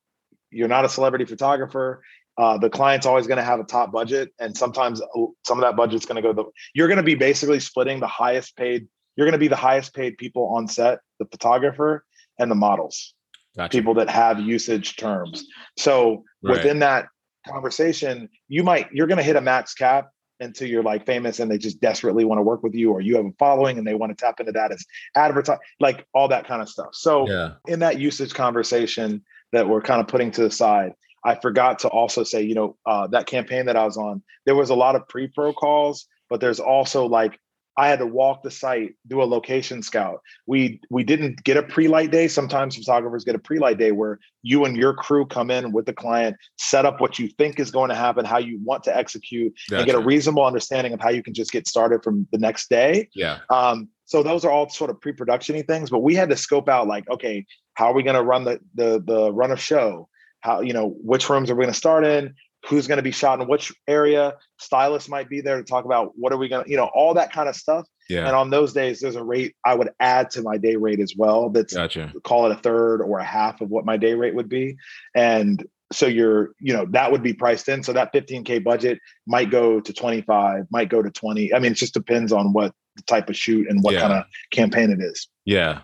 you're 0.51 0.68
not 0.68 0.84
a 0.86 0.89
celebrity 0.89 1.26
photographer. 1.26 2.03
Uh, 2.38 2.57
the 2.57 2.70
client's 2.70 3.05
always 3.05 3.28
going 3.28 3.38
to 3.38 3.43
have 3.43 3.61
a 3.61 3.63
top 3.63 3.93
budget, 3.93 4.32
and 4.39 4.57
sometimes 4.57 5.01
uh, 5.01 5.05
some 5.45 5.57
of 5.57 5.63
that 5.63 5.78
budget's 5.78 6.05
going 6.05 6.18
to 6.18 6.22
go. 6.22 6.34
The 6.34 6.43
you're 6.74 6.89
going 6.89 6.97
to 6.97 7.03
be 7.03 7.16
basically 7.16 7.61
splitting 7.61 8.01
the 8.01 8.07
highest 8.07 8.57
paid. 8.57 8.88
You're 9.16 9.26
going 9.26 9.34
to 9.34 9.39
be 9.39 9.47
the 9.47 9.55
highest 9.55 9.93
paid 9.93 10.18
people 10.18 10.47
on 10.47 10.68
set, 10.68 10.99
the 11.20 11.26
photographer 11.26 12.03
and 12.38 12.51
the 12.51 12.55
models 12.55 13.13
Gotcha. 13.55 13.78
people 13.78 13.93
that 13.93 14.09
have 14.09 14.41
usage 14.41 14.97
terms. 14.97 15.45
So 15.78 16.26
Right. 16.43 16.57
within 16.57 16.80
that 16.80 17.07
conversation, 17.47 18.28
you 18.49 18.63
might 18.63 18.91
you're 18.91 19.07
going 19.07 19.18
to 19.18 19.24
hit 19.24 19.38
a 19.38 19.41
max 19.41 19.74
cap 19.74 20.09
until 20.40 20.68
you're 20.68 20.84
like 20.84 21.06
famous 21.06 21.40
and 21.40 21.50
they 21.50 21.58
just 21.58 21.80
desperately 21.80 22.26
want 22.26 22.40
to 22.40 22.44
work 22.44 22.64
with 22.64 22.74
you, 22.74 22.92
or 22.92 23.02
you 23.02 23.16
have 23.16 23.26
a 23.26 23.32
following 23.40 23.78
and 23.78 23.88
they 23.88 23.96
want 23.96 24.16
to 24.16 24.22
tap 24.22 24.40
into 24.40 24.52
that 24.52 24.72
as 24.72 24.86
advertise, 25.16 25.60
like 25.80 26.06
all 26.14 26.28
that 26.28 26.48
kind 26.48 26.62
of 26.62 26.70
stuff. 26.70 26.90
So 26.94 27.28
yeah. 27.30 27.54
in 27.68 27.80
that 27.80 28.00
usage 28.00 28.34
conversation 28.34 29.24
that 29.52 29.68
we're 29.68 29.82
kind 29.82 30.02
of 30.02 30.08
putting 30.08 30.32
to 30.32 30.44
the 30.44 30.52
side, 30.52 30.94
I 31.24 31.36
forgot 31.36 31.80
to 31.80 31.88
also 31.88 32.24
say, 32.24 32.44
you 32.44 32.56
know, 32.56 32.78
uh, 32.86 33.08
that 33.08 33.26
campaign 33.26 33.66
that 33.66 33.76
I 33.76 33.86
was 33.86 33.98
on, 33.98 34.22
there 34.46 34.56
was 34.56 34.70
a 34.70 34.76
lot 34.76 34.96
of 34.96 35.08
pre-pro 35.08 35.54
calls, 35.54 36.08
but 36.30 36.40
there's 36.40 36.60
also 36.60 37.06
like 37.06 37.40
I 37.78 37.88
had 37.88 38.00
to 38.00 38.06
walk 38.06 38.44
the 38.44 38.52
site, 38.52 38.96
do 39.08 39.22
a 39.22 39.26
location 39.26 39.82
scout. 39.82 40.22
We 40.48 40.80
we 40.90 41.04
didn't 41.04 41.44
get 41.44 41.58
a 41.58 41.64
pre-light 41.64 42.12
day. 42.12 42.28
Sometimes 42.28 42.76
photographers 42.76 43.24
get 43.24 43.36
a 43.36 43.40
pre-light 43.40 43.78
day 43.78 43.92
where 43.92 44.20
you 44.44 44.66
and 44.66 44.78
your 44.78 44.94
crew 44.94 45.26
come 45.26 45.52
in 45.52 45.72
with 45.72 45.86
the 45.86 45.94
client, 45.94 46.38
set 46.58 46.86
up 46.86 47.02
what 47.02 47.20
you 47.20 47.28
think 47.28 47.60
is 47.60 47.72
going 47.72 47.90
to 47.90 47.96
happen, 47.96 48.24
how 48.26 48.38
you 48.38 48.60
want 48.64 48.84
to 48.84 48.96
execute, 48.96 49.54
gotcha. 49.70 49.80
and 49.80 49.86
get 49.86 49.96
a 49.96 50.00
reasonable 50.00 50.46
understanding 50.46 50.94
of 50.94 51.02
how 51.02 51.10
you 51.10 51.22
can 51.22 51.34
just 51.34 51.52
get 51.52 51.68
started 51.68 52.04
from 52.04 52.28
the 52.32 52.38
next 52.38 52.70
day. 52.70 53.10
Yeah. 53.14 53.40
Um, 53.50 53.90
so 54.06 54.24
those 54.24 54.46
are 54.46 54.52
all 54.52 54.70
sort 54.70 54.90
of 54.90 55.02
pre-production 55.02 55.62
things, 55.64 55.90
but 55.90 56.00
we 56.00 56.16
had 56.16 56.30
to 56.30 56.38
scope 56.38 56.70
out 56.70 56.88
like, 56.88 57.10
okay, 57.10 57.46
how 57.74 57.88
are 57.88 57.94
we 57.94 58.04
going 58.04 58.16
to 58.16 58.24
run 58.24 58.44
the 58.46 58.60
the 58.76 59.04
the 59.06 59.34
run 59.34 59.52
of 59.52 59.60
show? 59.60 60.08
How 60.40 60.62
you 60.62 60.74
know 60.74 60.96
which 61.02 61.30
rooms 61.30 61.50
are 61.50 61.56
we 61.56 61.64
going 61.64 61.74
to 61.74 61.78
start 61.78 62.06
in? 62.06 62.36
Who's 62.68 62.88
going 62.88 62.97
to 62.97 63.03
be 63.03 63.11
shot 63.11 63.39
in 63.41 63.47
which 63.47 63.72
area? 63.88 64.34
Stylists 64.59 65.09
might 65.09 65.30
be 65.30 65.41
there 65.41 65.57
to 65.57 65.63
talk 65.63 65.86
about 65.86 66.13
what 66.16 66.34
are 66.34 66.38
we 66.38 66.47
going 66.47 66.63
to, 66.63 66.70
you 66.70 66.78
know, 66.78 66.89
all 66.93 67.13
that 67.13 67.32
kind 67.32 67.47
of 67.47 67.55
stuff. 67.55 67.88
Yeah. 68.09 68.26
And 68.28 68.36
on 68.36 68.49
those 68.49 68.74
days, 68.74 68.99
there's 68.99 69.16
a 69.16 69.24
rate 69.24 69.55
I 69.66 69.76
would 69.76 69.89
add 69.99 70.30
to 70.32 70.41
my 70.41 70.57
day 70.57 70.76
rate 70.76 70.99
as 70.99 71.16
well. 71.16 71.49
That's 71.49 71.74
gotcha. 71.74 72.11
call 72.24 72.45
it 72.45 72.51
a 72.51 72.59
third 72.59 73.01
or 73.01 73.20
a 73.20 73.24
half 73.24 73.61
of 73.61 73.70
what 73.70 73.86
my 73.86 73.97
day 73.97 74.13
rate 74.13 74.36
would 74.36 74.49
be. 74.49 74.78
And 75.16 75.66
so 75.91 76.07
you're, 76.07 76.51
you 76.59 76.74
know, 76.74 76.86
that 76.89 77.11
would 77.11 77.24
be 77.24 77.34
priced 77.34 77.70
in. 77.70 77.84
So 77.84 77.93
that 77.93 78.13
15K 78.13 78.63
budget 78.63 78.99
might 79.28 79.49
go 79.49 79.80
to 79.80 79.93
25, 79.93 80.66
might 80.72 80.89
go 80.89 81.01
to 81.01 81.11
20. 81.11 81.53
I 81.53 81.59
mean, 81.59 81.72
it 81.72 81.76
just 81.76 81.93
depends 81.93 82.32
on 82.32 82.53
what 82.53 82.74
type 83.07 83.30
of 83.30 83.36
shoot 83.36 83.68
and 83.70 83.84
what 83.84 83.93
yeah. 83.93 84.01
kind 84.01 84.13
of 84.13 84.26
campaign 84.51 84.91
it 84.91 85.01
is. 85.01 85.28
Yeah. 85.45 85.82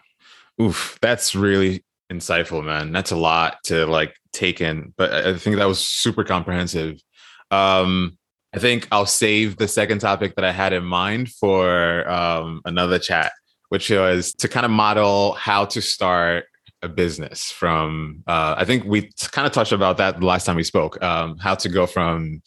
Oof. 0.59 0.97
That's 1.01 1.35
really 1.35 1.83
insightful, 2.11 2.63
man. 2.63 2.91
That's 2.91 3.11
a 3.11 3.15
lot 3.15 3.57
to 3.65 3.85
like 3.85 4.15
take 4.33 4.61
in, 4.61 4.93
but 4.97 5.13
I 5.13 5.37
think 5.37 5.57
that 5.57 5.67
was 5.67 5.79
super 5.79 6.23
comprehensive. 6.23 7.01
Um, 7.49 8.17
I 8.53 8.59
think 8.59 8.87
I'll 8.91 9.05
save 9.05 9.57
the 9.57 9.67
second 9.67 9.99
topic 9.99 10.35
that 10.35 10.45
I 10.45 10.51
had 10.51 10.73
in 10.73 10.83
mind 10.83 11.29
for 11.29 12.09
um, 12.09 12.61
another 12.65 12.99
chat, 12.99 13.31
which 13.69 13.89
was 13.89 14.33
to 14.33 14.47
kind 14.47 14.65
of 14.65 14.71
model 14.71 15.33
how 15.33 15.65
to 15.65 15.81
start 15.81 16.45
a 16.81 16.89
business 16.89 17.51
from. 17.51 18.23
Uh, 18.27 18.55
I 18.57 18.65
think 18.65 18.83
we 18.85 19.11
kind 19.31 19.45
of 19.45 19.53
touched 19.53 19.71
about 19.71 19.97
that 19.97 20.19
the 20.19 20.25
last 20.25 20.45
time 20.45 20.55
we 20.55 20.63
spoke. 20.63 21.01
Um, 21.01 21.37
how 21.37 21.55
to 21.55 21.69
go 21.69 21.85
from 21.85 22.41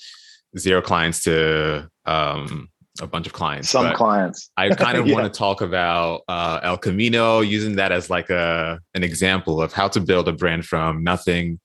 zero 0.59 0.83
clients 0.83 1.23
to 1.25 1.89
um, 2.05 2.69
a 3.01 3.07
bunch 3.07 3.27
of 3.27 3.33
clients. 3.33 3.71
Some 3.71 3.93
clients. 3.95 4.51
I 4.57 4.71
kind 4.71 4.99
of 4.99 5.07
yeah. 5.09 5.15
want 5.15 5.33
to 5.33 5.37
talk 5.37 5.61
about 5.61 6.23
uh, 6.29 6.61
El 6.63 6.79
Camino, 6.79 7.41
using 7.41 7.77
that 7.77 7.93
as 7.93 8.11
like 8.11 8.31
a 8.31 8.81
an 8.95 9.03
example 9.03 9.61
of 9.61 9.73
how 9.73 9.89
to 9.89 10.01
build 10.01 10.29
a 10.29 10.33
brand 10.33 10.67
from 10.67 11.03
nothing 11.03 11.61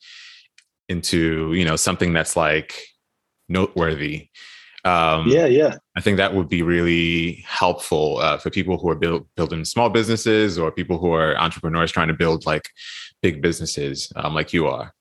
into 0.88 1.54
you 1.54 1.66
know 1.66 1.76
something 1.76 2.14
that's 2.14 2.36
like 2.36 2.76
noteworthy. 3.48 4.30
Um, 4.86 5.28
yeah, 5.28 5.46
yeah. 5.46 5.76
I 5.98 6.02
think 6.02 6.18
that 6.18 6.34
would 6.34 6.48
be 6.48 6.62
really 6.62 7.44
helpful 7.48 8.18
uh, 8.20 8.38
for 8.38 8.50
people 8.50 8.78
who 8.78 8.90
are 8.90 8.96
build, 8.96 9.28
building 9.36 9.66
small 9.66 9.90
businesses 9.90 10.58
or 10.58 10.72
people 10.72 10.98
who 10.98 11.12
are 11.12 11.38
entrepreneurs 11.38 11.92
trying 11.92 12.08
to 12.08 12.14
build 12.14 12.46
like 12.46 12.70
big 13.22 13.42
businesses, 13.42 14.12
um, 14.16 14.34
like 14.34 14.54
you 14.54 14.68
are. 14.68 14.94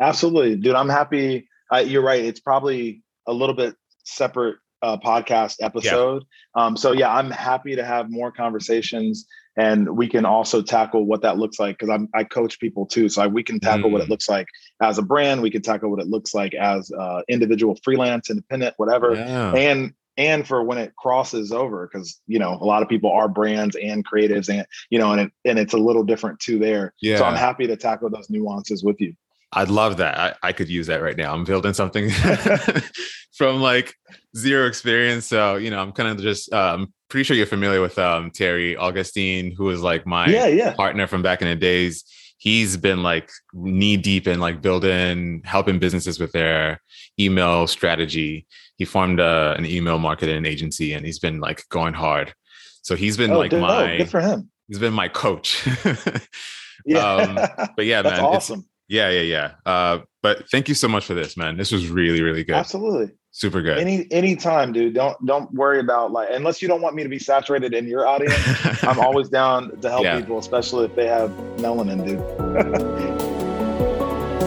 Absolutely, 0.00 0.56
dude. 0.56 0.76
I'm 0.76 0.88
happy. 0.88 1.48
Uh, 1.72 1.78
you're 1.78 2.02
right. 2.02 2.24
It's 2.24 2.40
probably 2.40 3.02
a 3.26 3.32
little 3.32 3.56
bit 3.56 3.74
separate 4.04 4.58
uh, 4.86 4.96
podcast 4.98 5.56
episode. 5.60 6.24
Yeah. 6.56 6.64
Um, 6.64 6.76
so 6.76 6.92
yeah, 6.92 7.12
I'm 7.12 7.30
happy 7.30 7.74
to 7.74 7.84
have 7.84 8.10
more 8.10 8.30
conversations, 8.30 9.26
and 9.56 9.96
we 9.96 10.08
can 10.08 10.24
also 10.24 10.62
tackle 10.62 11.04
what 11.04 11.22
that 11.22 11.38
looks 11.38 11.58
like 11.58 11.78
because 11.78 11.92
I'm 11.92 12.08
I 12.14 12.24
coach 12.24 12.60
people 12.60 12.86
too, 12.86 13.08
so 13.08 13.22
I, 13.22 13.26
we 13.26 13.42
can 13.42 13.58
tackle 13.58 13.90
mm. 13.90 13.94
what 13.94 14.02
it 14.02 14.06
mm. 14.06 14.10
looks 14.10 14.28
like 14.28 14.46
as 14.80 14.98
a 14.98 15.02
brand. 15.02 15.42
We 15.42 15.50
can 15.50 15.62
tackle 15.62 15.90
what 15.90 16.00
it 16.00 16.06
looks 16.06 16.34
like 16.34 16.54
as 16.54 16.90
uh, 16.92 17.22
individual, 17.28 17.76
freelance, 17.82 18.30
independent, 18.30 18.74
whatever, 18.76 19.14
yeah. 19.14 19.52
and 19.54 19.92
and 20.16 20.46
for 20.46 20.62
when 20.62 20.78
it 20.78 20.94
crosses 20.96 21.52
over 21.52 21.88
because 21.90 22.20
you 22.26 22.38
know 22.38 22.52
a 22.60 22.64
lot 22.64 22.82
of 22.82 22.88
people 22.88 23.10
are 23.10 23.28
brands 23.28 23.76
and 23.76 24.06
creatives 24.06 24.48
and 24.48 24.64
you 24.88 24.98
know 24.98 25.12
and 25.12 25.22
it, 25.22 25.32
and 25.44 25.58
it's 25.58 25.74
a 25.74 25.78
little 25.78 26.04
different 26.04 26.38
too 26.40 26.58
there 26.58 26.94
yeah. 27.02 27.18
so 27.18 27.24
i'm 27.24 27.36
happy 27.36 27.66
to 27.66 27.76
tackle 27.76 28.08
those 28.08 28.30
nuances 28.30 28.82
with 28.82 28.98
you 28.98 29.14
I'd 29.56 29.70
love 29.70 29.96
that. 29.96 30.18
I, 30.18 30.48
I 30.48 30.52
could 30.52 30.68
use 30.68 30.86
that 30.88 31.00
right 31.02 31.16
now. 31.16 31.32
I'm 31.32 31.44
building 31.44 31.72
something 31.72 32.10
from 33.32 33.62
like 33.62 33.94
zero 34.36 34.66
experience. 34.66 35.26
So, 35.26 35.56
you 35.56 35.70
know, 35.70 35.80
I'm 35.80 35.92
kind 35.92 36.10
of 36.10 36.20
just 36.20 36.52
um 36.52 36.92
pretty 37.08 37.24
sure 37.24 37.36
you're 37.36 37.46
familiar 37.46 37.80
with 37.80 37.98
um 37.98 38.30
Terry 38.30 38.76
Augustine, 38.76 39.54
who 39.56 39.64
was 39.64 39.80
like 39.80 40.06
my 40.06 40.26
yeah, 40.26 40.46
yeah. 40.46 40.74
partner 40.74 41.06
from 41.06 41.22
back 41.22 41.40
in 41.40 41.48
the 41.48 41.56
days. 41.56 42.04
He's 42.36 42.76
been 42.76 43.02
like 43.02 43.30
knee 43.54 43.96
deep 43.96 44.26
in 44.26 44.40
like 44.40 44.60
building, 44.60 45.40
helping 45.44 45.78
businesses 45.78 46.20
with 46.20 46.32
their 46.32 46.82
email 47.18 47.66
strategy. 47.66 48.46
He 48.76 48.84
formed 48.84 49.20
a, 49.20 49.24
uh, 49.24 49.54
an 49.56 49.64
email 49.64 49.98
marketing 49.98 50.44
agency 50.44 50.92
and 50.92 51.06
he's 51.06 51.18
been 51.18 51.40
like 51.40 51.66
going 51.70 51.94
hard. 51.94 52.34
So 52.82 52.94
he's 52.94 53.16
been 53.16 53.30
oh, 53.30 53.38
like 53.38 53.52
my 53.52 53.94
oh, 53.94 53.98
good 53.98 54.10
for 54.10 54.20
him. 54.20 54.50
He's 54.68 54.78
been 54.78 54.92
my 54.92 55.08
coach. 55.08 55.66
yeah. 56.84 56.98
Um, 56.98 57.34
but 57.74 57.86
yeah, 57.86 58.02
That's 58.02 58.20
man, 58.20 58.24
awesome. 58.24 58.66
Yeah, 58.88 59.10
yeah, 59.10 59.20
yeah. 59.20 59.52
Uh, 59.64 59.98
but 60.22 60.48
thank 60.50 60.68
you 60.68 60.74
so 60.74 60.88
much 60.88 61.04
for 61.04 61.14
this, 61.14 61.36
man. 61.36 61.56
This 61.56 61.72
was 61.72 61.88
really, 61.88 62.22
really 62.22 62.44
good. 62.44 62.54
Absolutely. 62.54 63.14
Super 63.32 63.60
good. 63.60 63.78
Any 63.78 64.06
any 64.10 64.34
time, 64.34 64.72
dude. 64.72 64.94
Don't 64.94 65.16
don't 65.26 65.52
worry 65.52 65.78
about 65.78 66.10
like 66.10 66.28
unless 66.32 66.62
you 66.62 66.68
don't 66.68 66.80
want 66.80 66.94
me 66.94 67.02
to 67.02 67.08
be 67.08 67.18
saturated 67.18 67.74
in 67.74 67.86
your 67.86 68.06
audience. 68.06 68.34
I'm 68.82 68.98
always 69.06 69.28
down 69.28 69.78
to 69.80 69.90
help 69.90 70.04
yeah. 70.04 70.18
people, 70.18 70.38
especially 70.38 70.86
if 70.86 70.94
they 70.94 71.06
have 71.06 71.30
melanin, 71.58 72.06
dude. 72.06 72.20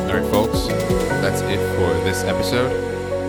All 0.09 0.15
right, 0.15 0.31
folks. 0.31 0.67
That's 1.21 1.41
it 1.41 1.59
for 1.75 1.93
this 2.03 2.23
episode. 2.23 2.71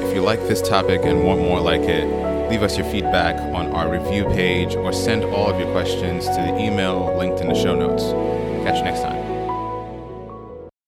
If 0.02 0.14
you 0.14 0.22
like 0.22 0.40
this 0.48 0.62
topic 0.62 1.02
and 1.04 1.24
want 1.24 1.40
more 1.40 1.60
like 1.60 1.82
it, 1.82 2.06
leave 2.48 2.62
us 2.62 2.78
your 2.78 2.90
feedback 2.90 3.38
on 3.54 3.66
our 3.72 3.90
review 3.90 4.24
page 4.24 4.76
or 4.76 4.92
send 4.92 5.24
all 5.24 5.50
of 5.50 5.60
your 5.60 5.70
questions 5.72 6.24
to 6.24 6.36
the 6.36 6.58
email 6.58 7.14
linked 7.18 7.40
in 7.40 7.48
the 7.48 7.54
show 7.54 7.74
notes. 7.74 8.04
Catch 8.64 8.78
you 8.78 8.84
next 8.84 9.02
time. 9.02 9.19